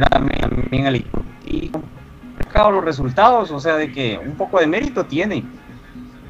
también 0.09 0.87
al 0.87 0.95
equipo, 0.95 1.81
los 2.71 2.83
resultados, 2.83 3.51
o 3.51 3.59
sea, 3.59 3.75
de 3.75 3.91
que 3.91 4.17
un 4.17 4.35
poco 4.35 4.59
de 4.59 4.67
mérito 4.67 5.05
tiene. 5.05 5.43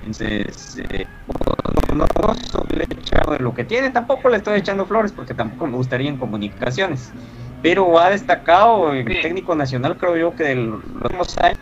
Entonces, 0.01 0.77
eh, 0.89 1.05
no, 1.93 2.05
le 2.75 2.83
he 2.83 2.93
echado 2.99 3.33
de 3.33 3.39
lo 3.39 3.53
que 3.53 3.63
tiene, 3.63 3.89
tampoco 3.89 4.29
le 4.29 4.37
estoy 4.37 4.59
echando 4.59 4.85
flores 4.85 5.11
porque 5.11 5.33
tampoco 5.33 5.67
me 5.67 5.77
gustaría 5.77 6.09
en 6.09 6.17
comunicaciones. 6.17 7.11
Pero 7.61 7.99
ha 7.99 8.09
destacado 8.09 8.93
el 8.93 9.21
técnico 9.21 9.55
nacional, 9.55 9.97
creo 9.97 10.15
yo, 10.15 10.35
que 10.35 10.43
de 10.43 10.55
los 10.55 10.83
últimos 10.83 11.37
años 11.39 11.57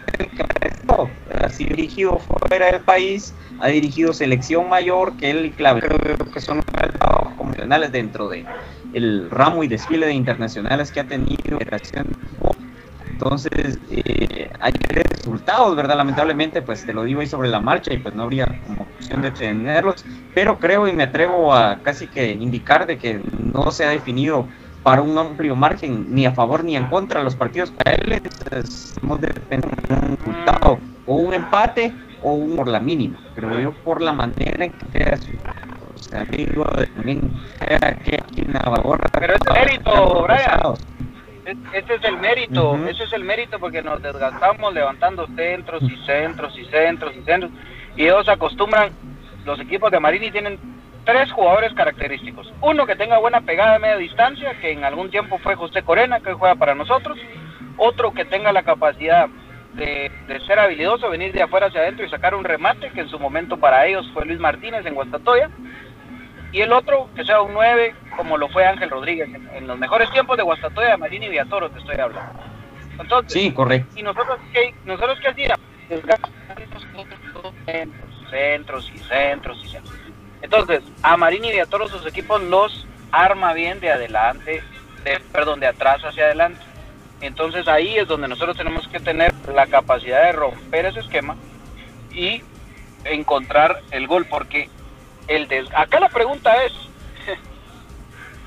ha 1.31 1.47
dirigido 1.47 2.19
fuera 2.19 2.71
del 2.71 2.81
país, 2.81 3.33
ha 3.59 3.67
dirigido 3.67 4.13
selección 4.13 4.69
mayor, 4.69 5.15
que 5.17 5.31
él 5.31 5.45
y 5.45 5.51
clave, 5.51 5.81
creo 5.81 6.17
que 6.31 6.41
son 6.41 6.61
trabajos 6.61 7.33
convencionales 7.35 7.91
dentro 7.91 8.29
de 8.29 8.45
el 8.93 9.29
ramo 9.29 9.63
y 9.63 9.67
desfile 9.67 10.05
de 10.05 10.13
internacionales 10.13 10.91
que 10.91 10.99
ha 10.99 11.07
tenido 11.07 11.59
entonces, 13.15 13.79
eh, 13.89 14.49
hay 14.59 14.73
resultados, 14.89 15.73
¿verdad? 15.75 15.95
Lamentablemente, 15.95 16.61
pues 16.61 16.85
te 16.85 16.93
lo 16.93 17.03
digo 17.03 17.21
ahí 17.21 17.27
sobre 17.27 17.47
la 17.47 17.61
marcha 17.61 17.93
y 17.93 17.97
pues 17.97 18.13
no 18.13 18.23
habría 18.23 18.45
como 18.65 18.83
opción 18.83 19.21
de 19.21 19.31
tenerlos, 19.31 20.05
pero 20.33 20.59
creo 20.59 20.85
y 20.85 20.93
me 20.93 21.03
atrevo 21.03 21.53
a 21.53 21.81
casi 21.81 22.09
que 22.09 22.31
indicar 22.33 22.85
de 22.85 22.97
que 22.97 23.21
no 23.23 23.71
se 23.71 23.85
ha 23.85 23.89
definido 23.89 24.49
para 24.85 25.01
un 25.01 25.17
amplio 25.17 25.55
margen 25.55 26.13
ni 26.13 26.27
a 26.27 26.31
favor 26.31 26.63
ni 26.63 26.77
en 26.77 26.85
contra. 26.85 27.23
Los 27.23 27.35
partidos 27.35 27.71
para 27.71 27.95
él. 27.95 28.21
Hemos 29.01 29.19
de 29.19 29.31
un 29.57 30.17
resultado 30.19 30.77
o 31.07 31.15
un 31.15 31.33
empate 31.33 31.91
o 32.21 32.33
un 32.33 32.55
por 32.55 32.67
la 32.67 32.79
mínima, 32.79 33.17
pero 33.33 33.59
yo 33.59 33.73
por 33.83 33.99
la 33.99 34.13
manera 34.13 34.65
en 34.65 34.71
que 34.71 34.85
queda 34.93 35.17
su 35.17 35.31
o 35.31 35.97
sea, 35.97 36.23
digo, 36.25 36.65
también 36.65 37.31
que 38.03 38.15
aquí 38.15 38.41
en 38.41 38.53
Pero 38.53 39.33
es 39.33 39.53
mérito, 39.53 40.23
Brian. 40.23 41.63
ese 41.73 41.95
es 41.95 42.03
el 42.03 42.17
mérito, 42.17 42.75
ese 42.87 43.03
es 43.05 43.13
el 43.13 43.23
mérito 43.23 43.57
porque 43.59 43.81
nos 43.81 44.03
desgastamos 44.03 44.71
levantando 44.71 45.25
centros 45.35 45.81
y 45.81 45.97
centros 46.05 46.55
y 46.59 46.65
centros 46.65 47.15
y 47.15 47.23
centros. 47.23 47.51
Y 47.95 48.03
ellos 48.03 48.29
acostumbran, 48.29 48.91
los 49.45 49.59
equipos 49.59 49.89
de 49.89 49.99
Marini 49.99 50.29
tienen 50.29 50.74
tres 51.05 51.31
jugadores 51.31 51.73
característicos. 51.73 52.51
Uno 52.61 52.85
que 52.85 52.95
tenga 52.95 53.17
buena 53.17 53.41
pegada 53.41 53.75
a 53.75 53.79
media 53.79 53.97
distancia, 53.97 54.59
que 54.59 54.71
en 54.71 54.83
algún 54.83 55.09
tiempo 55.09 55.37
fue 55.39 55.55
José 55.55 55.83
Corena, 55.83 56.19
que 56.19 56.33
juega 56.33 56.55
para 56.55 56.75
nosotros. 56.75 57.17
Otro 57.77 58.13
que 58.13 58.25
tenga 58.25 58.51
la 58.51 58.63
capacidad 58.63 59.27
de, 59.73 60.11
de, 60.27 60.39
ser 60.45 60.59
habilidoso, 60.59 61.09
venir 61.09 61.33
de 61.33 61.43
afuera 61.43 61.67
hacia 61.67 61.81
adentro 61.81 62.05
y 62.05 62.09
sacar 62.09 62.33
un 62.33 62.43
remate, 62.43 62.91
que 62.91 63.01
en 63.01 63.09
su 63.09 63.19
momento 63.19 63.57
para 63.57 63.85
ellos 63.85 64.09
fue 64.13 64.25
Luis 64.25 64.39
Martínez 64.39 64.85
en 64.85 64.95
Guastatoya 64.95 65.49
y 66.55 66.61
el 66.61 66.71
otro 66.71 67.09
que 67.13 67.25
sea 67.25 67.41
un 67.41 67.53
9 67.53 67.93
como 68.15 68.37
lo 68.37 68.47
fue 68.47 68.65
Ángel 68.65 68.89
Rodríguez 68.89 69.27
en, 69.53 69.67
los 69.67 69.77
mejores 69.77 70.09
tiempos 70.11 70.37
de 70.37 70.43
Guastatoya, 70.43 70.95
Marini 70.95 71.25
y 71.25 71.29
Villatoro 71.29 71.69
te 71.69 71.79
estoy 71.79 71.97
hablando. 71.99 72.39
Entonces, 72.97 73.33
sí, 73.33 73.51
correcto. 73.51 73.93
¿Y 73.99 74.03
nosotros 74.03 74.39
qué, 74.53 74.73
nosotros 74.85 75.19
qué 75.19 75.27
hacíamos? 75.27 75.59
Centros 78.29 78.89
y 78.95 78.97
centros 78.99 79.61
y 79.65 79.67
centros. 79.67 80.04
Entonces, 80.41 80.83
a 81.01 81.17
Marini 81.17 81.47
y 81.47 81.51
Villatoro 81.51 81.87
sus 81.87 82.05
equipos 82.05 82.41
los 82.43 82.85
arma 83.11 83.53
bien 83.53 83.79
de 83.79 83.91
adelante, 83.91 84.61
de, 85.03 85.19
perdón, 85.31 85.59
de 85.59 85.67
atrás 85.67 86.01
hacia 86.03 86.25
adelante. 86.25 86.61
Entonces 87.21 87.67
ahí 87.67 87.97
es 87.97 88.07
donde 88.07 88.27
nosotros 88.27 88.57
tenemos 88.57 88.87
que 88.87 88.99
tener 88.99 89.33
la 89.53 89.67
capacidad 89.67 90.23
de 90.23 90.33
romper 90.33 90.85
ese 90.85 90.99
esquema 90.99 91.35
y 92.11 92.43
encontrar 93.05 93.81
el 93.91 94.07
gol, 94.07 94.25
porque 94.25 94.69
el 95.27 95.47
Acá 95.75 95.99
la 95.99 96.09
pregunta 96.09 96.63
es, 96.63 96.73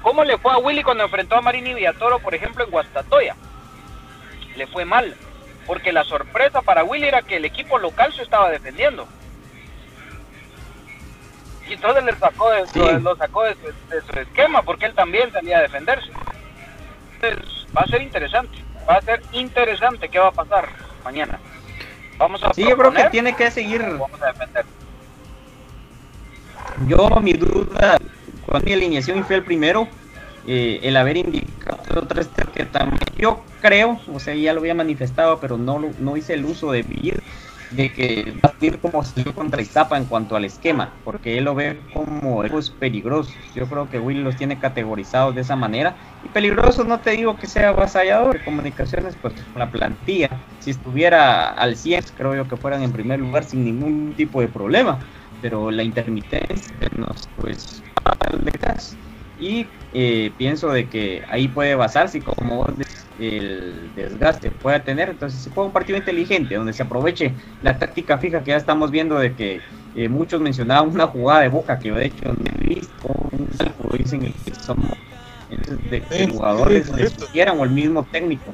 ¿cómo 0.03 0.25
le 0.25 0.39
fue 0.39 0.53
a 0.53 0.59
Willy 0.59 0.83
cuando 0.83 1.05
enfrentó 1.05 1.37
a 1.37 1.41
Marini 1.41 1.75
Villatoro, 1.75 2.19
por 2.19 2.35
ejemplo, 2.35 2.65
en 2.65 2.71
Guastatoya? 2.71 3.37
Le 4.57 4.67
fue 4.67 4.85
mal, 4.85 5.17
porque 5.67 5.93
la 5.93 6.05
sorpresa 6.05 6.63
para 6.63 6.85
Willy 6.85 7.07
era 7.07 7.23
que 7.23 7.37
el 7.37 7.45
equipo 7.45 7.79
local 7.79 8.13
se 8.13 8.23
estaba 8.23 8.51
defendiendo. 8.51 9.09
Y 11.69 11.75
entonces 11.75 12.05
le 12.05 12.15
sacó 12.15 12.51
de, 12.51 13.01
lo 13.01 13.17
sacó 13.17 13.45
de 13.45 13.55
su, 13.55 14.19
esquema, 14.19 14.63
porque 14.63 14.87
él 14.87 14.95
también 14.95 15.31
salía 15.33 15.59
a 15.59 15.63
defenderse. 15.63 16.11
Entonces, 17.15 17.67
va 17.77 17.83
a 17.83 17.87
ser 17.87 18.03
interesante, 18.03 18.59
va 18.89 18.95
a 18.95 19.03
ser 19.03 19.23
interesante 19.33 20.09
qué 20.09 20.19
va 20.19 20.29
a 20.29 20.33
pasar 20.33 20.69
mañana. 21.05 21.39
Vamos 22.17 22.43
a 22.43 22.53
Sí, 22.55 22.65
yo 22.69 22.77
creo 22.77 22.93
que 22.93 23.05
tiene 23.11 23.37
que 23.37 23.51
seguir. 23.51 23.83
Vamos 23.83 24.23
a 24.23 24.27
defender 24.27 24.65
yo, 26.87 27.09
mi 27.21 27.33
duda, 27.33 27.99
cuando 28.47 28.67
mi 28.67 28.73
alineación 28.73 29.25
fue 29.25 29.37
el 29.37 29.43
primero, 29.43 29.89
eh, 30.47 30.81
el 30.83 30.97
haber 30.97 31.17
indicado 31.17 32.07
tres 32.07 32.29
que 32.55 32.65
también 32.65 33.01
yo 33.17 33.43
creo, 33.61 34.01
o 34.13 34.21
sea, 34.21 34.35
ya 34.35 34.53
lo 34.53 34.61
había 34.61 34.75
manifestado, 34.75 35.41
pero 35.41 35.59
no, 35.59 35.81
no 35.99 36.17
hice 36.17 36.35
el 36.35 36.45
uso 36.45 36.71
de 36.73 36.83
vivir, 36.83 37.23
de 37.71 37.93
que 37.93 38.33
va 38.45 38.51
a 38.51 38.65
ir 38.65 38.81
como 38.81 39.05
salió 39.05 39.35
contra 39.35 39.61
Iztapa 39.63 39.97
en 39.97 40.07
cuanto 40.07 40.37
al 40.37 40.45
esquema, 40.45 41.01
porque 41.05 41.39
él 41.39 41.45
lo 41.45 41.55
ve 41.55 41.83
como 41.93 42.45
es 42.45 42.71
peligrosos. 42.71 43.53
Yo 43.55 43.69
creo 43.69 43.89
que 43.89 43.99
Will 43.99 44.23
los 44.23 44.37
tiene 44.37 44.59
categorizados 44.59 45.35
de 45.35 45.43
esa 45.43 45.57
manera. 45.57 45.97
Y 46.23 46.29
peligrosos 46.29 46.87
no 46.87 47.01
te 47.01 47.11
digo 47.11 47.37
que 47.37 47.47
sea 47.47 47.71
avasallador 47.71 48.43
comunicaciones, 48.43 49.17
pues 49.17 49.35
la 49.55 49.71
plantilla, 49.71 50.29
si 50.59 50.71
estuviera 50.71 51.51
al 51.51 51.77
100, 51.77 52.05
creo 52.15 52.35
yo 52.35 52.49
que 52.49 52.57
fueran 52.57 52.83
en 52.83 52.93
primer 52.93 53.21
lugar 53.21 53.45
sin 53.45 53.65
ningún 53.65 54.15
tipo 54.15 54.41
de 54.41 54.49
problema 54.49 54.99
pero 55.41 55.71
la 55.71 55.83
intermitencia 55.83 56.75
nos 56.97 57.29
pues 57.37 57.83
detrás 58.45 58.97
y 59.37 59.67
eh, 59.95 60.31
pienso 60.37 60.71
de 60.71 60.89
que 60.89 61.23
ahí 61.29 61.49
puede 61.49 61.75
basarse 61.75 62.21
como 62.21 62.67
el 63.19 63.91
desgaste 63.97 64.51
pueda 64.51 64.83
tener. 64.83 65.11
Entonces 65.11 65.41
se 65.41 65.51
puede 65.51 65.67
un 65.67 65.73
partido 65.73 65.99
inteligente 65.99 66.55
donde 66.55 66.73
se 66.73 66.83
aproveche 66.83 67.33
la 67.63 67.79
táctica 67.79 68.19
fija 68.19 68.43
que 68.43 68.51
ya 68.51 68.57
estamos 68.57 68.91
viendo 68.91 69.19
de 69.19 69.35
que 69.35 69.61
eh, 69.97 70.09
muchos 70.09 70.41
mencionaban 70.41 70.91
una 70.91 71.07
jugada 71.07 71.41
de 71.41 71.49
boca 71.49 71.79
que 71.79 71.91
de 71.91 72.07
hecho 72.07 72.25
no 72.27 72.45
he 72.45 72.69
visto 72.69 73.29
dicen 73.97 74.21
que 74.21 74.55
somos 74.55 74.91
de 75.91 76.29
jugadores 76.31 76.91
o 76.91 77.65
el 77.65 77.71
mismo 77.71 78.05
técnico. 78.05 78.53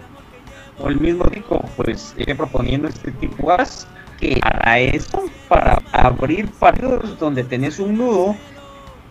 O 0.79 0.89
el 0.89 1.01
mismo 1.01 1.25
técnico 1.25 1.65
pues 1.77 2.15
eh, 2.17 2.35
proponiendo 2.35 2.89
este 2.89 3.13
tipo 3.13 3.37
de 3.37 3.43
jugadas 3.43 3.87
que 4.19 4.39
para 4.41 4.79
eso, 4.79 5.25
para 5.49 5.83
abrir 5.93 6.51
partidos 6.53 7.19
donde 7.19 7.45
tenés 7.45 7.79
un 7.79 7.99
nudo, 7.99 8.37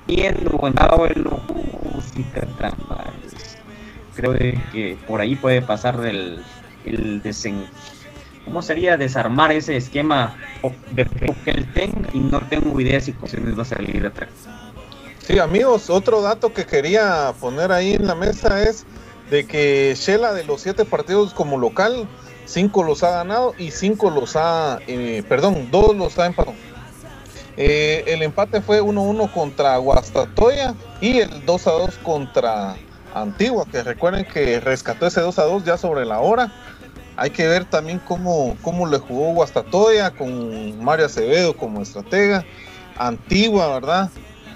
viendo 0.08 0.60
en 0.68 1.24
música 1.93 2.47
Creo 4.16 4.34
que 4.34 4.97
por 5.08 5.22
ahí 5.22 5.36
puede 5.36 5.62
pasar 5.62 6.06
el, 6.06 6.43
el 6.86 7.22
desen... 7.22 7.66
¿Cómo 8.45 8.62
sería 8.62 8.97
desarmar 8.97 9.54
ese 9.54 9.78
esquema 9.78 10.36
de 10.91 11.06
que 11.06 11.51
él 11.51 11.72
tenga? 11.74 12.10
Y 12.14 12.20
no 12.20 12.41
tengo 12.41 12.80
idea 12.80 12.99
si 12.99 13.14
Cosiones 13.14 13.58
va 13.58 13.62
a 13.62 13.66
salir 13.66 14.06
atrás. 14.06 14.30
Sí, 15.20 15.39
amigos, 15.39 15.89
otro 15.89 16.22
dato 16.22 16.54
que 16.54 16.66
quería 16.66 17.34
poner 17.39 17.72
ahí 17.72 17.93
en 17.93 18.06
la 18.06 18.16
mesa 18.16 18.62
es 18.62 18.86
de 19.32 19.45
que 19.45 19.95
Shela 19.95 20.34
de 20.34 20.43
los 20.43 20.60
siete 20.60 20.84
partidos 20.84 21.34
como 21.34 21.58
local 21.58 22.06
cinco 22.45 22.84
los 22.84 23.04
ha 23.04 23.12
ganado 23.12 23.54
y 23.58 23.72
cinco 23.72 24.10
los 24.10 24.36
ha, 24.36 24.80
eh, 24.88 25.24
perdón, 25.28 25.70
dos 25.72 25.95
los 25.95 26.20
ha 26.20 26.26
empatado. 26.26 26.56
Eh, 27.58 28.04
el 28.08 28.24
empate 28.24 28.62
fue 28.62 28.82
1-1 28.82 29.32
contra 29.32 29.78
Guastatoya 29.78 30.74
y 31.01 31.20
el 31.20 31.45
2-2 31.45 31.99
contra 31.99 32.76
Antigua, 33.14 33.66
que 33.72 33.84
recuerden 33.84 34.26
que 34.26 34.60
rescató 34.60 35.06
ese 35.06 35.22
2-2 35.22 35.64
ya 35.64 35.78
sobre 35.78 36.06
la 36.06 36.20
hora. 36.20 36.51
Hay 37.16 37.30
que 37.30 37.47
ver 37.47 37.66
también 37.66 37.99
cómo, 37.99 38.58
cómo 38.64 38.88
le 38.88 38.97
jugó 38.97 39.34
Guastatoya 39.34 40.12
con 40.12 40.84
Mario 40.84 41.06
Acevedo 41.06 41.56
como 41.56 41.82
estratega. 41.82 42.43
Antigua, 42.97 43.68
¿verdad? 43.74 44.10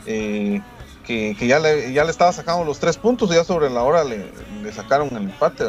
Eh, 0.07 0.61
que, 1.05 1.35
ya, 1.39 1.59
le, 1.59 1.93
ya 1.93 2.03
le 2.03 2.11
estaba 2.11 2.33
sacando 2.33 2.65
los 2.65 2.79
tres 2.79 2.97
puntos 2.97 3.31
y 3.31 3.35
ya 3.35 3.43
sobre 3.43 3.69
la 3.69 3.83
hora 3.83 4.03
le, 4.03 4.25
le 4.61 4.71
sacaron 4.73 5.07
el 5.11 5.23
empate. 5.23 5.65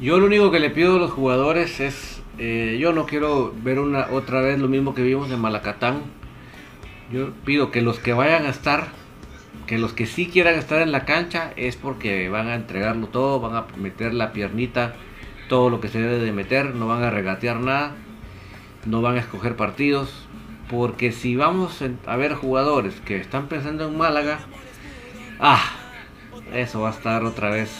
Yo 0.00 0.18
lo 0.18 0.26
único 0.26 0.50
que 0.50 0.60
le 0.60 0.70
pido 0.70 0.96
a 0.96 0.98
los 0.98 1.10
jugadores 1.10 1.80
es, 1.80 2.19
eh, 2.42 2.78
yo 2.80 2.94
no 2.94 3.04
quiero 3.04 3.54
ver 3.62 3.78
una 3.78 4.06
otra 4.10 4.40
vez 4.40 4.58
lo 4.58 4.66
mismo 4.66 4.94
que 4.94 5.02
vimos 5.02 5.30
en 5.30 5.38
Malacatán. 5.38 6.00
Yo 7.12 7.32
pido 7.44 7.70
que 7.70 7.82
los 7.82 7.98
que 7.98 8.14
vayan 8.14 8.46
a 8.46 8.48
estar, 8.48 8.88
que 9.66 9.76
los 9.76 9.92
que 9.92 10.06
sí 10.06 10.26
quieran 10.26 10.54
estar 10.54 10.80
en 10.80 10.90
la 10.90 11.04
cancha 11.04 11.52
es 11.56 11.76
porque 11.76 12.30
van 12.30 12.48
a 12.48 12.54
entregarlo 12.54 13.08
todo, 13.08 13.40
van 13.40 13.56
a 13.56 13.66
meter 13.76 14.14
la 14.14 14.32
piernita, 14.32 14.94
todo 15.50 15.68
lo 15.68 15.82
que 15.82 15.88
se 15.88 16.00
debe 16.00 16.18
de 16.18 16.32
meter, 16.32 16.74
no 16.74 16.88
van 16.88 17.02
a 17.02 17.10
regatear 17.10 17.60
nada, 17.60 17.94
no 18.86 19.02
van 19.02 19.16
a 19.16 19.20
escoger 19.20 19.54
partidos, 19.54 20.26
porque 20.70 21.12
si 21.12 21.36
vamos 21.36 21.84
a 22.06 22.16
ver 22.16 22.32
jugadores 22.32 23.02
que 23.02 23.16
están 23.16 23.48
pensando 23.48 23.86
en 23.86 23.98
Málaga, 23.98 24.38
ah, 25.40 25.60
eso 26.54 26.80
va 26.80 26.88
a 26.88 26.92
estar 26.92 27.22
otra 27.24 27.50
vez 27.50 27.70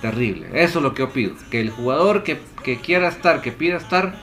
terrible. 0.00 0.46
Eso 0.54 0.78
es 0.78 0.82
lo 0.82 0.94
que 0.94 1.00
yo 1.02 1.10
pido. 1.10 1.34
Que 1.50 1.60
el 1.60 1.70
jugador 1.70 2.22
que, 2.22 2.38
quiera 2.74 3.08
estar, 3.08 3.40
que 3.40 3.52
pida 3.52 3.76
estar, 3.76 4.14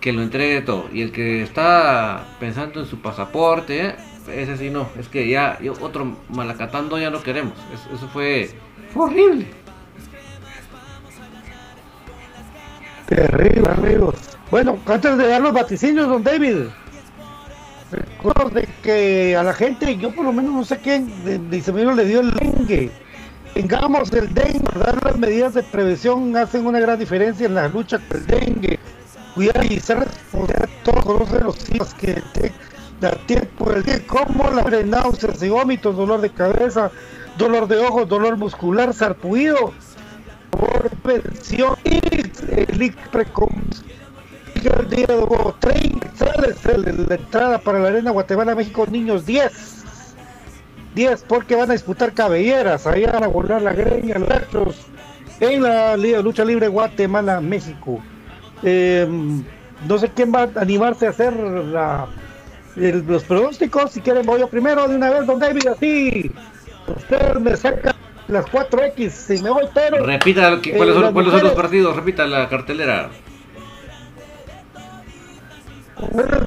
que 0.00 0.12
lo 0.12 0.22
entregue 0.22 0.60
todo. 0.62 0.88
Y 0.92 1.02
el 1.02 1.12
que 1.12 1.42
está 1.42 2.24
pensando 2.38 2.80
en 2.80 2.86
su 2.86 3.00
pasaporte, 3.00 3.96
ese 4.32 4.56
sí 4.56 4.70
no. 4.70 4.88
Es 4.98 5.08
que 5.08 5.28
ya 5.28 5.58
otro 5.80 6.16
malacatando 6.28 6.98
ya 6.98 7.10
no 7.10 7.22
queremos. 7.22 7.54
Es- 7.74 7.96
Eso, 7.96 8.08
fue, 8.08 8.50
horrible. 8.94 9.46
Terrible, 13.06 13.68
amigos. 13.68 14.14
Bueno, 14.50 14.78
antes 14.86 15.18
de 15.18 15.28
dar 15.28 15.40
los 15.42 15.52
vaticinios, 15.52 16.08
don 16.08 16.22
David, 16.22 16.68
recuerdo 17.90 18.50
de 18.50 18.68
que 18.82 19.36
a 19.36 19.42
la 19.42 19.52
gente, 19.52 19.96
yo 19.98 20.10
por 20.14 20.24
lo 20.24 20.32
menos 20.32 20.52
no 20.52 20.64
sé 20.64 20.78
quién, 20.78 21.24
de, 21.24 21.38
de 21.38 21.94
le 21.94 22.04
dio 22.06 22.20
el 22.20 22.30
dengue. 22.32 22.90
Tengamos 23.54 24.12
el 24.12 24.34
dengue, 24.34 24.66
dar 24.76 25.00
las 25.04 25.16
medidas 25.16 25.54
de 25.54 25.62
prevención 25.62 26.36
hacen 26.36 26.66
una 26.66 26.80
gran 26.80 26.98
diferencia 26.98 27.46
en 27.46 27.54
la 27.54 27.68
lucha 27.68 28.00
con 28.00 28.16
el 28.16 28.26
dengue. 28.26 28.80
Cuidar 29.36 29.64
y 29.70 29.78
ser 29.78 30.00
responsable 30.00 30.66
de 30.66 30.82
todos 30.82 31.04
conocen 31.04 31.44
los 31.44 31.54
síntomas 31.54 31.94
que 31.94 32.20
da 33.00 33.12
tiempo 33.26 33.70
el 33.70 33.84
día, 33.84 34.04
como 34.08 34.50
la 34.50 34.64
fiebre, 34.64 34.84
náuseas 34.84 35.40
y 35.40 35.48
vómitos, 35.48 35.96
dolor 35.96 36.20
de 36.20 36.30
cabeza, 36.30 36.90
dolor 37.38 37.68
de 37.68 37.78
ojos, 37.78 38.08
dolor 38.08 38.36
muscular, 38.36 38.92
sarpullido, 38.92 39.72
por 40.50 40.90
prevención 41.02 41.76
y 41.84 42.00
el 42.56 42.94
el 44.64 44.88
día 44.88 45.06
de 45.06 45.14
huevo, 45.14 45.54
30 45.60 46.10
sales 46.16 46.56
la 47.08 47.14
entrada 47.14 47.58
para 47.58 47.78
la 47.78 47.88
Arena 47.88 48.10
Guatemala 48.10 48.54
México 48.54 48.86
niños 48.90 49.26
10 49.26 49.84
10 50.94 51.24
porque 51.28 51.56
van 51.56 51.70
a 51.70 51.72
disputar 51.74 52.12
cabelleras. 52.12 52.86
Ahí 52.86 53.04
van 53.04 53.24
a 53.24 53.28
volar 53.28 53.60
la 53.62 53.72
greña 53.72 54.16
los 54.52 54.76
en 55.40 55.62
la 55.62 55.96
Liga 55.96 56.18
de 56.18 56.22
Lucha 56.22 56.44
Libre 56.44 56.68
Guatemala 56.68 57.40
México 57.40 58.00
Eh, 58.62 59.06
no 59.88 59.98
sé 59.98 60.08
quién 60.14 60.32
va 60.32 60.42
a 60.44 60.60
animarse 60.60 61.06
a 61.06 61.10
hacer 61.10 61.34
la, 61.36 62.06
el- 62.76 63.04
los 63.06 63.24
pronósticos. 63.24 63.90
Si 63.92 64.00
quieren 64.00 64.24
voy 64.24 64.40
yo 64.40 64.48
primero 64.48 64.86
de 64.88 64.96
una 64.96 65.10
vez 65.10 65.26
don 65.26 65.38
David 65.38 65.66
así. 65.66 66.30
Usted 66.86 67.34
me 67.36 67.56
saca 67.56 67.94
las 68.28 68.46
4X 68.46 69.38
y 69.38 69.42
me 69.42 69.50
voy 69.50 69.64
pero 69.74 70.04
Repita 70.06 70.60
que- 70.62 70.72
cuáles, 70.76 70.96
Eh, 70.96 71.00
son, 71.00 71.12
cuáles 71.12 71.32
son 71.32 71.42
los 71.42 71.52
partidos. 71.52 71.96
Repita 71.96 72.26
la 72.26 72.48
cartelera. 72.48 73.10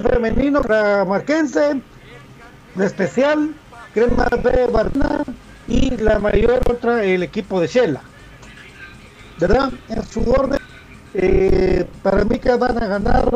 Femenino 0.10 0.62
para 0.62 1.06
Marquense, 1.06 1.80
la 2.76 2.86
especial, 2.86 3.52
Crema 3.98 4.26
de 4.26 4.68
Barna 4.68 5.24
y 5.68 5.98
la 5.98 6.20
mayor 6.20 6.62
otra 6.70 7.04
el 7.04 7.24
equipo 7.24 7.60
de 7.60 7.66
Shela. 7.66 8.02
¿Verdad? 9.40 9.72
En 9.90 10.06
su 10.06 10.22
orden, 10.30 10.60
eh, 11.16 11.84
para 12.04 12.24
mí 12.24 12.38
que 12.38 12.54
van 12.54 12.78
a 12.78 12.86
ganar 12.86 13.28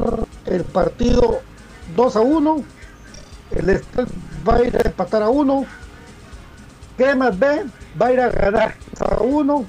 el 0.46 0.64
partido 0.66 1.42
2 1.96 2.16
a 2.16 2.20
1, 2.20 2.64
el 3.56 3.70
Estel 3.72 4.06
va 4.48 4.58
a 4.58 4.64
ir 4.64 4.78
a 4.78 4.82
empatar 4.82 5.24
a 5.24 5.30
1, 5.30 5.66
Cremas 6.96 7.40
B 7.40 7.64
va 8.00 8.06
a 8.06 8.14
ir 8.14 8.20
a 8.20 8.30
ganar 8.30 8.76
2 9.00 9.02
a 9.14 9.20
1 9.20 9.66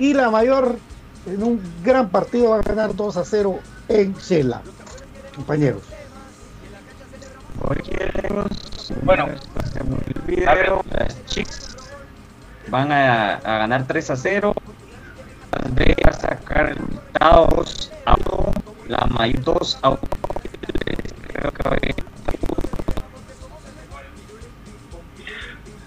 y 0.00 0.12
la 0.12 0.28
mayor 0.28 0.76
en 1.24 1.42
un 1.42 1.62
gran 1.82 2.10
partido 2.10 2.50
va 2.50 2.56
a 2.56 2.62
ganar 2.62 2.94
2 2.94 3.16
a 3.16 3.24
0 3.24 3.58
en 3.88 4.14
Shela 4.16 4.60
compañeros. 5.34 5.82
Bueno, 9.02 9.26
el 9.26 10.22
video, 10.22 10.84
las 10.90 11.24
chicas 11.26 11.76
van 12.68 12.92
a, 12.92 13.34
a 13.34 13.58
ganar 13.58 13.86
3 13.86 14.10
a 14.10 14.16
0. 14.16 14.54
Las 15.52 15.74
B 15.74 15.96
a 16.06 16.12
sacar 16.12 16.68
resultados 16.68 17.92
a 18.04 18.14
1, 18.14 18.52
la 18.88 19.06
mayor 19.06 19.42
2 19.42 19.78
a 19.82 19.88
1. 19.90 19.98
Creo 21.32 21.52
que 21.52 21.68
hoy 21.68 21.94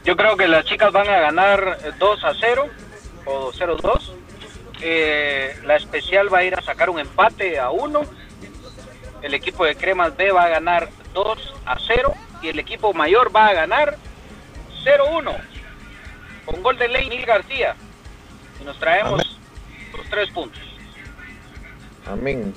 Yo 0.03 0.17
creo 0.17 0.35
que 0.35 0.47
las 0.47 0.65
chicas 0.65 0.91
van 0.91 1.07
a 1.07 1.19
ganar 1.19 1.79
eh, 1.83 1.91
2 1.97 2.23
a 2.23 2.33
0 2.39 2.67
o 3.25 3.51
0-2. 3.51 4.11
Eh, 4.81 5.55
la 5.65 5.77
especial 5.77 6.33
va 6.33 6.39
a 6.39 6.43
ir 6.43 6.55
a 6.55 6.61
sacar 6.61 6.89
un 6.89 6.99
empate 6.99 7.57
a 7.57 7.69
1. 7.69 8.01
El 9.21 9.33
equipo 9.33 9.63
de 9.63 9.75
Cremas 9.75 10.15
B 10.17 10.31
va 10.31 10.43
a 10.43 10.49
ganar 10.49 10.89
2 11.13 11.53
a 11.65 11.77
0. 11.87 12.13
Y 12.43 12.49
el 12.49 12.59
equipo 12.59 12.93
mayor 12.93 13.33
va 13.33 13.47
a 13.47 13.53
ganar 13.53 13.97
0-1. 14.83 15.37
Con 16.45 16.61
gol 16.61 16.77
de 16.77 16.89
Ley 16.89 17.23
García. 17.25 17.75
Y 18.61 18.65
nos 18.65 18.77
traemos 18.77 19.39
los 19.95 20.09
tres 20.09 20.29
puntos. 20.29 20.61
Amén. 22.05 22.53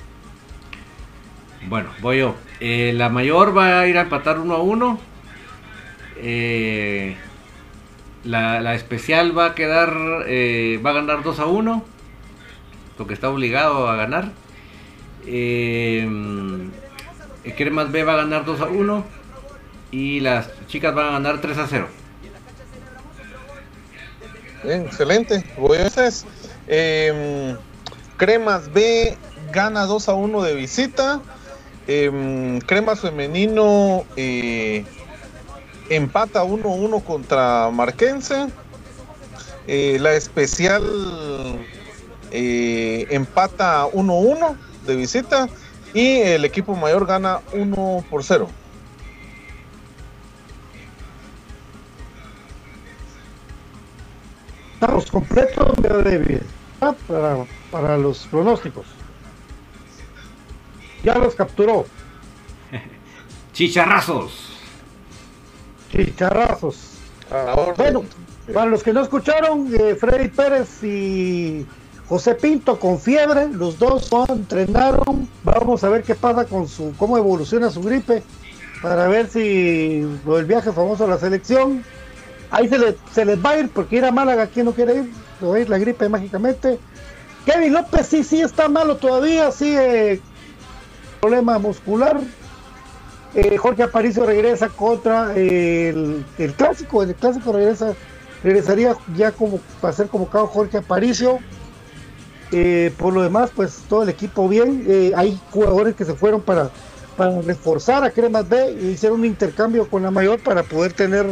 Bueno, 1.67 1.89
voy 2.01 2.19
yo. 2.19 2.35
Eh, 2.59 2.91
la 2.95 3.07
mayor 3.07 3.57
va 3.57 3.79
a 3.79 3.87
ir 3.87 3.97
a 3.97 4.01
empatar 4.01 4.39
1 4.39 4.53
a 4.53 4.61
1. 4.61 4.99
Eh, 6.17 7.15
la, 8.25 8.59
la 8.59 8.75
especial 8.75 9.37
va 9.37 9.45
a 9.47 9.55
quedar, 9.55 9.93
eh, 10.27 10.81
va 10.85 10.89
a 10.89 10.93
ganar 10.93 11.23
2 11.23 11.39
a 11.39 11.45
1. 11.45 11.85
Lo 12.99 13.07
que 13.07 13.13
está 13.13 13.29
obligado 13.29 13.87
a 13.87 13.95
ganar. 13.95 14.31
Eh, 15.25 16.01
el 17.43 17.55
Cremas 17.55 17.91
B 17.91 18.03
va 18.03 18.13
a 18.13 18.17
ganar 18.17 18.43
2 18.43 18.61
a 18.61 18.65
1. 18.65 19.16
Y 19.91 20.19
las 20.19 20.49
chicas 20.67 20.93
van 20.93 21.07
a 21.07 21.11
ganar 21.13 21.41
3 21.41 21.57
a 21.57 21.67
0. 21.67 21.87
Bien, 24.63 24.85
excelente. 24.85 25.43
A 25.57 25.67
veces. 25.67 26.25
Em, 26.67 27.55
Cremas 28.17 28.71
B 28.73 29.17
gana 29.53 29.85
2 29.85 30.09
a 30.09 30.13
1 30.13 30.41
de 30.43 30.55
visita. 30.55 31.21
Em, 31.87 32.59
Cremas 32.59 32.99
femenino 32.99 34.03
eh, 34.17 34.83
empata 35.89 36.43
1 36.43 36.67
a 36.67 36.73
1 36.73 36.99
contra 37.01 37.69
Marquense. 37.71 38.47
Eh, 39.67 39.97
la 39.99 40.13
especial 40.13 40.83
eh, 42.31 43.07
empata 43.09 43.85
1 43.85 44.13
a 44.13 44.19
1 44.19 44.57
de 44.85 44.95
visita. 44.95 45.47
Y 45.93 46.19
el 46.19 46.43
equipo 46.43 46.75
mayor 46.75 47.05
gana 47.05 47.39
1 47.53 48.05
por 48.09 48.23
0. 48.23 48.49
Estamos 54.79 55.09
completos, 55.09 55.73
David, 55.81 56.41
¿ah? 56.81 56.93
para, 57.07 57.45
para 57.71 57.97
los 57.97 58.27
pronósticos. 58.27 58.85
Ya 61.03 61.17
los 61.17 61.33
capturó. 61.33 61.87
Chicharrazos. 63.53 64.51
Chicharrazos. 65.91 66.91
Bueno, 67.75 68.03
para 68.53 68.67
los 68.67 68.83
que 68.83 68.93
no 68.93 69.01
escucharon, 69.01 69.67
eh, 69.73 69.95
Freddy 69.95 70.27
Pérez 70.27 70.83
y 70.83 71.65
José 72.07 72.35
Pinto 72.35 72.79
con 72.79 72.99
fiebre, 72.99 73.47
los 73.49 73.79
dos 73.79 74.11
no 74.11 74.27
entrenaron. 74.29 75.27
Vamos 75.43 75.83
a 75.83 75.89
ver 75.89 76.03
qué 76.03 76.13
pasa 76.13 76.45
con 76.45 76.67
su, 76.67 76.93
cómo 76.97 77.17
evoluciona 77.17 77.71
su 77.71 77.81
gripe, 77.81 78.21
para 78.83 79.07
ver 79.07 79.27
si 79.27 80.01
el 80.27 80.45
viaje 80.45 80.71
famoso 80.71 81.05
a 81.05 81.07
la 81.07 81.17
selección. 81.17 81.83
Ahí 82.49 82.67
se, 82.69 82.77
le- 82.77 82.97
se 83.13 83.25
les 83.25 83.43
va 83.43 83.51
a 83.51 83.59
ir, 83.59 83.69
porque 83.69 83.97
ir 83.97 84.05
a 84.05 84.11
Málaga, 84.11 84.47
¿quién 84.47 84.65
no 84.65 84.73
quiere 84.73 84.95
ir? 84.95 85.11
Se 85.39 85.45
va 85.45 85.55
a 85.55 85.59
ir 85.59 85.69
la 85.69 85.77
gripe 85.77 86.07
mágicamente. 86.09 86.79
Kevin 87.45 87.73
López 87.73 88.07
sí, 88.07 88.23
sí 88.23 88.41
está 88.41 88.67
malo 88.69 88.97
todavía, 88.97 89.51
sigue 89.51 90.21
problema 91.19 91.57
muscular. 91.59 92.19
Eh, 93.33 93.57
Jorge 93.57 93.83
Aparicio 93.83 94.25
regresa 94.25 94.69
contra 94.69 95.35
el, 95.35 96.25
el 96.37 96.53
clásico, 96.53 97.03
el 97.03 97.13
clásico 97.15 97.51
regresa, 97.53 97.93
regresaría 98.43 98.95
ya 99.15 99.31
como 99.31 99.59
para 99.81 99.93
ser 99.93 100.07
convocado 100.07 100.47
Jorge 100.47 100.77
Aparicio. 100.77 101.39
Eh, 102.51 102.93
por 102.97 103.13
lo 103.13 103.21
demás, 103.21 103.51
pues 103.53 103.83
todo 103.89 104.03
el 104.03 104.09
equipo 104.09 104.47
bien. 104.47 104.85
Eh, 104.87 105.11
hay 105.15 105.39
jugadores 105.51 105.95
que 105.95 106.05
se 106.05 106.13
fueron 106.13 106.41
para, 106.41 106.69
para 107.17 107.41
reforzar 107.41 108.03
a 108.03 108.11
Cremas 108.11 108.47
B 108.47 108.77
y 108.81 108.87
hicieron 108.87 109.19
un 109.19 109.25
intercambio 109.25 109.87
con 109.89 110.01
la 110.03 110.11
mayor 110.11 110.39
para 110.39 110.63
poder 110.63 110.93
tener 110.93 111.25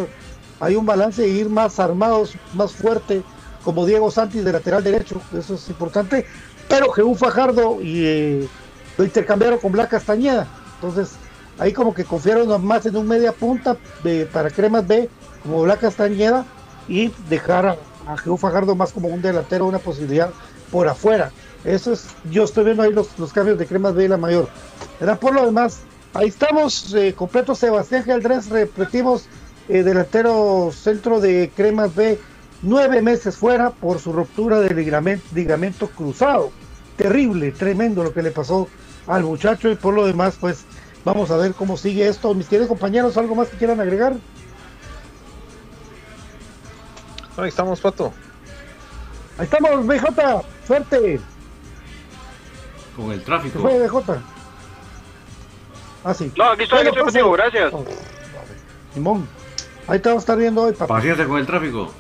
ahí 0.60 0.76
un 0.76 0.86
balance 0.86 1.24
e 1.24 1.28
ir 1.28 1.50
más 1.50 1.80
armados, 1.80 2.34
más 2.54 2.72
fuerte, 2.72 3.24
como 3.64 3.86
Diego 3.86 4.12
Santis 4.12 4.44
de 4.46 4.52
lateral 4.52 4.84
derecho, 4.84 5.22
eso 5.38 5.56
es 5.56 5.70
importante. 5.70 6.26
Pero 6.68 6.92
Jeú 6.92 7.16
Fajardo 7.16 7.82
y 7.82 8.06
eh, 8.06 8.48
lo 8.98 9.04
intercambiaron 9.04 9.60
con 9.60 9.72
Blanca 9.72 9.98
Castañeda. 9.98 10.48
Entonces, 10.76 11.16
ahí 11.58 11.74
como 11.74 11.94
que 11.94 12.06
confiaron 12.06 12.66
más 12.66 12.86
en 12.86 12.98
un 12.98 13.08
media 13.08 13.32
punta 13.32 13.78
de, 14.04 14.26
para 14.26 14.50
Cremas 14.50 14.88
B, 14.88 15.10
como 15.44 15.64
Blanca 15.64 15.82
Castañeda, 15.82 16.46
y 16.88 17.12
dejar 17.30 17.66
a, 17.66 17.78
a 18.08 18.18
Jeú 18.18 18.38
Fajardo 18.38 18.76
más 18.76 18.92
como 18.92 19.08
un 19.08 19.22
delantero, 19.22 19.66
una 19.66 19.80
posibilidad 19.80 20.30
por 20.72 20.88
afuera. 20.88 21.32
Eso 21.64 21.94
es, 21.94 22.08
yo 22.30 22.44
estoy 22.44 22.66
viendo 22.66 22.84
ahí 22.84 22.94
los, 22.94 23.18
los 23.18 23.34
cambios 23.34 23.58
de 23.58 23.66
Cremas 23.66 23.96
B 23.96 24.06
y 24.06 24.08
la 24.08 24.18
mayor. 24.18 24.48
Era 25.00 25.20
por 25.20 25.34
lo 25.34 25.46
demás, 25.46 25.80
ahí 26.14 26.28
estamos, 26.28 26.94
eh, 26.94 27.14
completo 27.16 27.56
Sebastián 27.56 28.04
Geldrés, 28.04 28.50
repetimos, 28.50 29.26
eh, 29.68 29.84
delantero 29.84 30.72
centro 30.72 31.20
de 31.20 31.52
Cremas 31.56 31.96
B, 31.96 32.20
nueve 32.62 33.02
meses 33.02 33.38
fuera 33.38 33.72
por 33.72 34.00
su 34.00 34.12
ruptura 34.14 34.60
de 34.60 34.74
ligamento, 34.74 35.26
ligamento 35.34 35.88
cruzado. 35.88 36.52
Terrible, 36.98 37.52
tremendo 37.52 38.04
lo 38.04 38.14
que 38.14 38.22
le 38.22 38.32
pasó 38.32 38.68
al 39.08 39.24
muchacho 39.24 39.70
y 39.70 39.76
por 39.76 39.94
lo 39.94 40.06
demás, 40.06 40.38
pues 40.40 40.66
vamos 41.04 41.30
a 41.32 41.38
ver 41.38 41.54
cómo 41.54 41.78
sigue 41.78 42.08
esto. 42.08 42.34
Mis 42.34 42.48
queridos 42.48 42.70
compañeros, 42.70 43.18
¿algo 43.18 43.36
más 43.36 43.50
que 43.50 43.58
quieran 43.58 43.80
agregar? 43.80 44.14
Ahí 47.38 47.50
estamos, 47.50 47.82
Pato. 47.82 48.14
Ahí 49.38 49.44
estamos, 49.46 49.86
BJ, 49.86 50.44
suerte. 50.66 51.20
Con 52.96 53.12
el 53.12 53.22
tráfico. 53.24 53.60
fue 53.60 53.78
BJ. 53.80 54.22
Ah, 56.06 56.14
sí. 56.14 56.32
No, 56.38 56.46
aquí 56.52 56.64
estoy, 56.64 56.80
aquí 56.80 56.90
estoy 56.90 57.04
pase. 57.04 57.20
contigo, 57.20 57.32
gracias. 57.32 57.74
Oh, 57.74 57.84
Simón, 58.94 59.28
ahí 59.88 60.00
te 60.00 60.10
vamos 60.10 60.22
a 60.22 60.26
estar 60.26 60.38
viendo 60.38 60.64
hoy, 60.64 60.74
papá. 60.74 60.96
Paciencia 60.96 61.26
con 61.26 61.38
el 61.40 61.46
tráfico. 61.46 61.92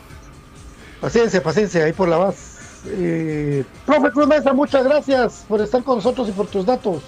Paciencia, 1.02 1.42
paciencia, 1.44 1.84
ahí 1.86 1.94
por 1.94 2.08
la 2.08 2.18
base. 2.18 2.56
Eh, 2.88 3.64
profe 3.86 4.12
Cruz 4.12 4.28
Mesa, 4.28 4.54
muchas 4.54 4.84
gracias 4.84 5.46
por 5.48 5.60
estar 5.62 5.84
con 5.84 5.98
nosotros 5.98 6.30
y 6.30 6.32
por 6.32 6.48
tus 6.48 6.66
datos. 6.66 7.02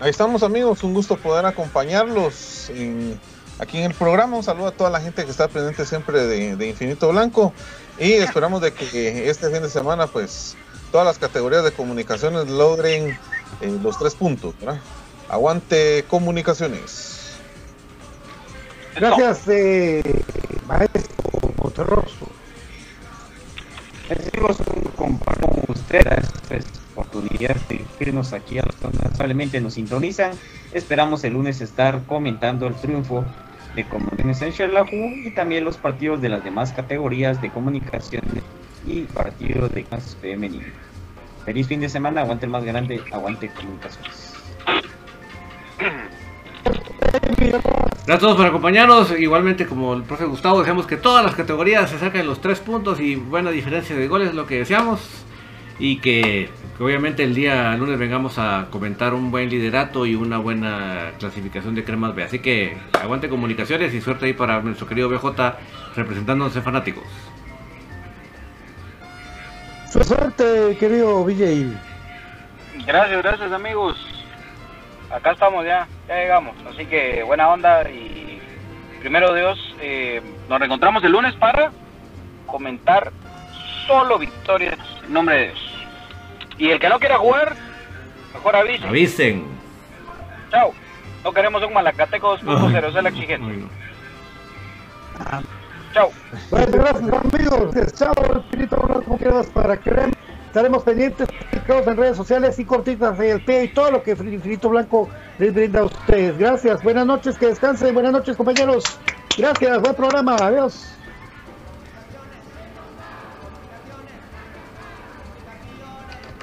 Ahí 0.00 0.10
estamos 0.10 0.42
amigos, 0.42 0.82
un 0.82 0.92
gusto 0.94 1.16
poder 1.16 1.46
acompañarlos 1.46 2.68
en- 2.70 3.18
aquí 3.60 3.78
en 3.78 3.84
el 3.84 3.94
programa. 3.94 4.36
Un 4.36 4.42
saludo 4.42 4.66
a 4.68 4.70
toda 4.72 4.90
la 4.90 5.00
gente 5.00 5.24
que 5.24 5.30
está 5.30 5.46
pendiente 5.48 5.86
siempre 5.86 6.26
de, 6.26 6.56
de 6.56 6.68
Infinito 6.68 7.08
Blanco 7.10 7.52
y 7.98 8.12
esperamos 8.14 8.60
de 8.60 8.72
que 8.72 9.30
este 9.30 9.48
fin 9.50 9.62
de 9.62 9.70
semana 9.70 10.08
pues 10.08 10.56
todas 10.90 11.06
las 11.06 11.18
categorías 11.18 11.62
de 11.62 11.70
comunicaciones 11.72 12.48
logren 12.48 13.16
eh, 13.60 13.78
los 13.82 13.96
tres 13.98 14.14
puntos. 14.16 14.54
¿verdad? 14.58 14.80
Aguante 15.28 16.04
comunicaciones. 16.08 17.21
Gracias, 18.94 19.48
eh, 19.48 20.02
maestro 20.66 21.02
Monterroso. 21.56 22.28
Amigos, 24.10 24.58
comparto 24.96 25.48
con 25.48 25.64
ustedes 25.68 26.30
esta 26.50 26.80
oportunidad 26.94 27.56
de 27.68 27.84
irnos 28.00 28.32
aquí 28.32 28.58
a 28.58 28.64
los 28.64 28.74
que 28.76 28.88
lamentablemente 28.98 29.60
nos 29.60 29.74
sintonizan. 29.74 30.32
Esperamos 30.72 31.24
el 31.24 31.32
lunes 31.32 31.60
estar 31.60 32.02
comentando 32.06 32.66
el 32.66 32.74
triunfo 32.74 33.24
de 33.74 33.84
Comunicaciones 33.84 34.42
en 34.42 34.52
Xelajú 34.52 34.96
y 35.24 35.30
también 35.34 35.64
los 35.64 35.78
partidos 35.78 36.20
de 36.20 36.28
las 36.28 36.44
demás 36.44 36.72
categorías 36.72 37.40
de 37.40 37.50
comunicaciones 37.50 38.42
y 38.86 39.02
partidos 39.02 39.72
de 39.72 39.84
clases 39.84 40.16
femenino. 40.16 40.66
Feliz 41.46 41.66
fin 41.66 41.80
de 41.80 41.88
semana, 41.88 42.20
aguante 42.20 42.46
el 42.46 42.52
más 42.52 42.64
grande, 42.64 43.00
aguante 43.10 43.48
comunicaciones. 43.48 44.34
Gracias 48.04 48.16
a 48.16 48.18
todos 48.18 48.36
por 48.36 48.46
acompañarnos. 48.46 49.16
Igualmente, 49.16 49.64
como 49.64 49.94
el 49.94 50.02
profe 50.02 50.24
Gustavo, 50.24 50.58
deseamos 50.58 50.88
que 50.88 50.96
todas 50.96 51.24
las 51.24 51.36
categorías 51.36 51.88
se 51.88 52.00
saquen 52.00 52.26
los 52.26 52.40
tres 52.40 52.58
puntos 52.58 52.98
y 52.98 53.14
buena 53.14 53.52
diferencia 53.52 53.94
de 53.94 54.08
goles, 54.08 54.34
lo 54.34 54.44
que 54.44 54.58
deseamos. 54.58 55.00
Y 55.78 55.98
que, 55.98 56.50
que 56.76 56.82
obviamente 56.82 57.22
el 57.22 57.32
día 57.32 57.76
lunes 57.76 57.98
vengamos 58.00 58.38
a 58.38 58.66
comentar 58.70 59.14
un 59.14 59.30
buen 59.30 59.48
liderato 59.48 60.04
y 60.04 60.16
una 60.16 60.38
buena 60.38 61.12
clasificación 61.20 61.76
de 61.76 61.84
cremas 61.84 62.12
B. 62.16 62.24
Así 62.24 62.40
que 62.40 62.76
aguante 63.00 63.28
comunicaciones 63.28 63.94
y 63.94 64.00
suerte 64.00 64.26
ahí 64.26 64.32
para 64.32 64.60
nuestro 64.62 64.88
querido 64.88 65.08
BJ 65.08 65.54
representándonos 65.94 66.56
en 66.56 66.62
fanáticos. 66.62 67.04
Su 69.88 70.02
suerte, 70.02 70.76
querido 70.80 71.22
VJ. 71.24 71.72
Gracias, 72.84 73.22
gracias 73.22 73.52
amigos. 73.52 74.11
Acá 75.12 75.32
estamos 75.32 75.64
ya, 75.64 75.86
ya 76.08 76.14
llegamos. 76.16 76.56
Así 76.66 76.86
que 76.86 77.22
buena 77.22 77.48
onda 77.50 77.88
y 77.90 78.40
primero 79.00 79.34
Dios, 79.34 79.58
eh, 79.80 80.22
nos 80.48 80.58
reencontramos 80.58 81.04
el 81.04 81.12
lunes 81.12 81.34
para 81.34 81.70
comentar 82.46 83.12
solo 83.86 84.18
victorias 84.18 84.78
en 85.04 85.12
nombre 85.12 85.36
de 85.36 85.42
Dios. 85.48 85.72
Y 86.58 86.70
el 86.70 86.78
que 86.78 86.88
no 86.88 86.98
quiera 86.98 87.18
jugar, 87.18 87.54
mejor 88.32 88.56
avise. 88.56 88.86
Avisen. 88.86 89.44
Chao. 90.50 90.72
No 91.24 91.32
queremos 91.32 91.62
un 91.62 91.72
Malacateco 91.72 92.38
2.0, 92.38 92.78
esa 92.78 92.98
es 92.98 93.02
la 93.02 93.08
exigencia. 93.10 93.68
Chao. 95.92 96.10
Bueno, 96.50 96.72
gracias 96.72 97.12
amigos. 97.12 97.92
Chao, 97.94 98.14
Espíritu 98.38 98.76
Blanco, 98.76 99.18
quedas 99.18 99.46
para 99.48 99.76
creer. 99.76 100.10
Estaremos 100.52 100.82
pendientes 100.82 101.26
en 101.66 101.96
redes 101.96 102.14
sociales 102.14 102.58
y 102.58 102.66
cortitas 102.66 103.16
de 103.16 103.30
el 103.30 103.40
pie 103.40 103.64
y 103.64 103.68
todo 103.68 103.90
lo 103.90 104.02
que 104.02 104.10
Infinito 104.10 104.68
Blanco 104.68 105.08
les 105.38 105.54
brinda 105.54 105.80
a 105.80 105.84
ustedes. 105.84 106.36
Gracias, 106.36 106.82
buenas 106.82 107.06
noches, 107.06 107.38
que 107.38 107.46
descansen, 107.46 107.94
buenas 107.94 108.12
noches 108.12 108.36
compañeros. 108.36 108.84
Gracias, 109.38 109.80
buen 109.80 109.94
programa, 109.94 110.36
adiós. 110.36 110.94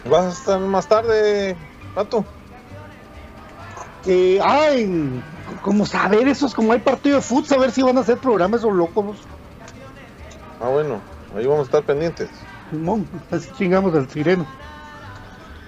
¿Vas 0.09 0.25
a 0.25 0.29
estar 0.29 0.59
más 0.59 0.87
tarde, 0.87 1.55
Pato? 1.93 2.25
Que, 4.03 4.41
ay, 4.43 5.21
como 5.61 5.85
saber, 5.85 6.27
eso 6.27 6.47
es 6.47 6.55
como 6.55 6.73
hay 6.73 6.79
partido 6.79 7.17
de 7.17 7.21
fútbol, 7.21 7.59
a 7.59 7.61
ver 7.61 7.69
si 7.69 7.83
van 7.83 7.99
a 7.99 8.01
hacer 8.01 8.17
programas 8.17 8.63
o 8.63 8.71
locos. 8.71 9.17
Ah, 10.59 10.69
bueno, 10.69 10.99
ahí 11.37 11.45
vamos 11.45 11.59
a 11.59 11.65
estar 11.65 11.83
pendientes. 11.83 12.27
Simón, 12.69 13.09
así 13.29 13.51
chingamos 13.51 13.93
al 13.95 14.09
sireno. 14.09 14.55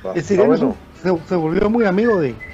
Va, 0.08 0.14
El 0.14 0.24
sireno 0.24 0.58
bueno. 0.58 0.78
se, 0.94 1.10
se 1.28 1.36
volvió 1.36 1.70
muy 1.70 1.86
amigo 1.86 2.20
de, 2.20 2.46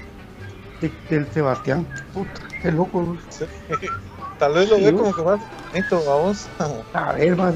de- 0.79 0.99
del 1.09 1.31
Sebastián. 1.31 1.87
Puta, 2.11 2.41
qué 2.59 2.71
loco. 2.71 3.19
Tal 4.37 4.53
vez 4.53 4.69
lo 4.69 4.79
Sí, 4.79 4.81
ve 4.81 4.93
como 4.93 5.13
que 5.13 5.21
más 5.23 5.39
bonito, 5.71 6.03
vamos. 6.05 6.51
A 6.93 7.13
ver, 7.13 7.35
más 7.37 7.55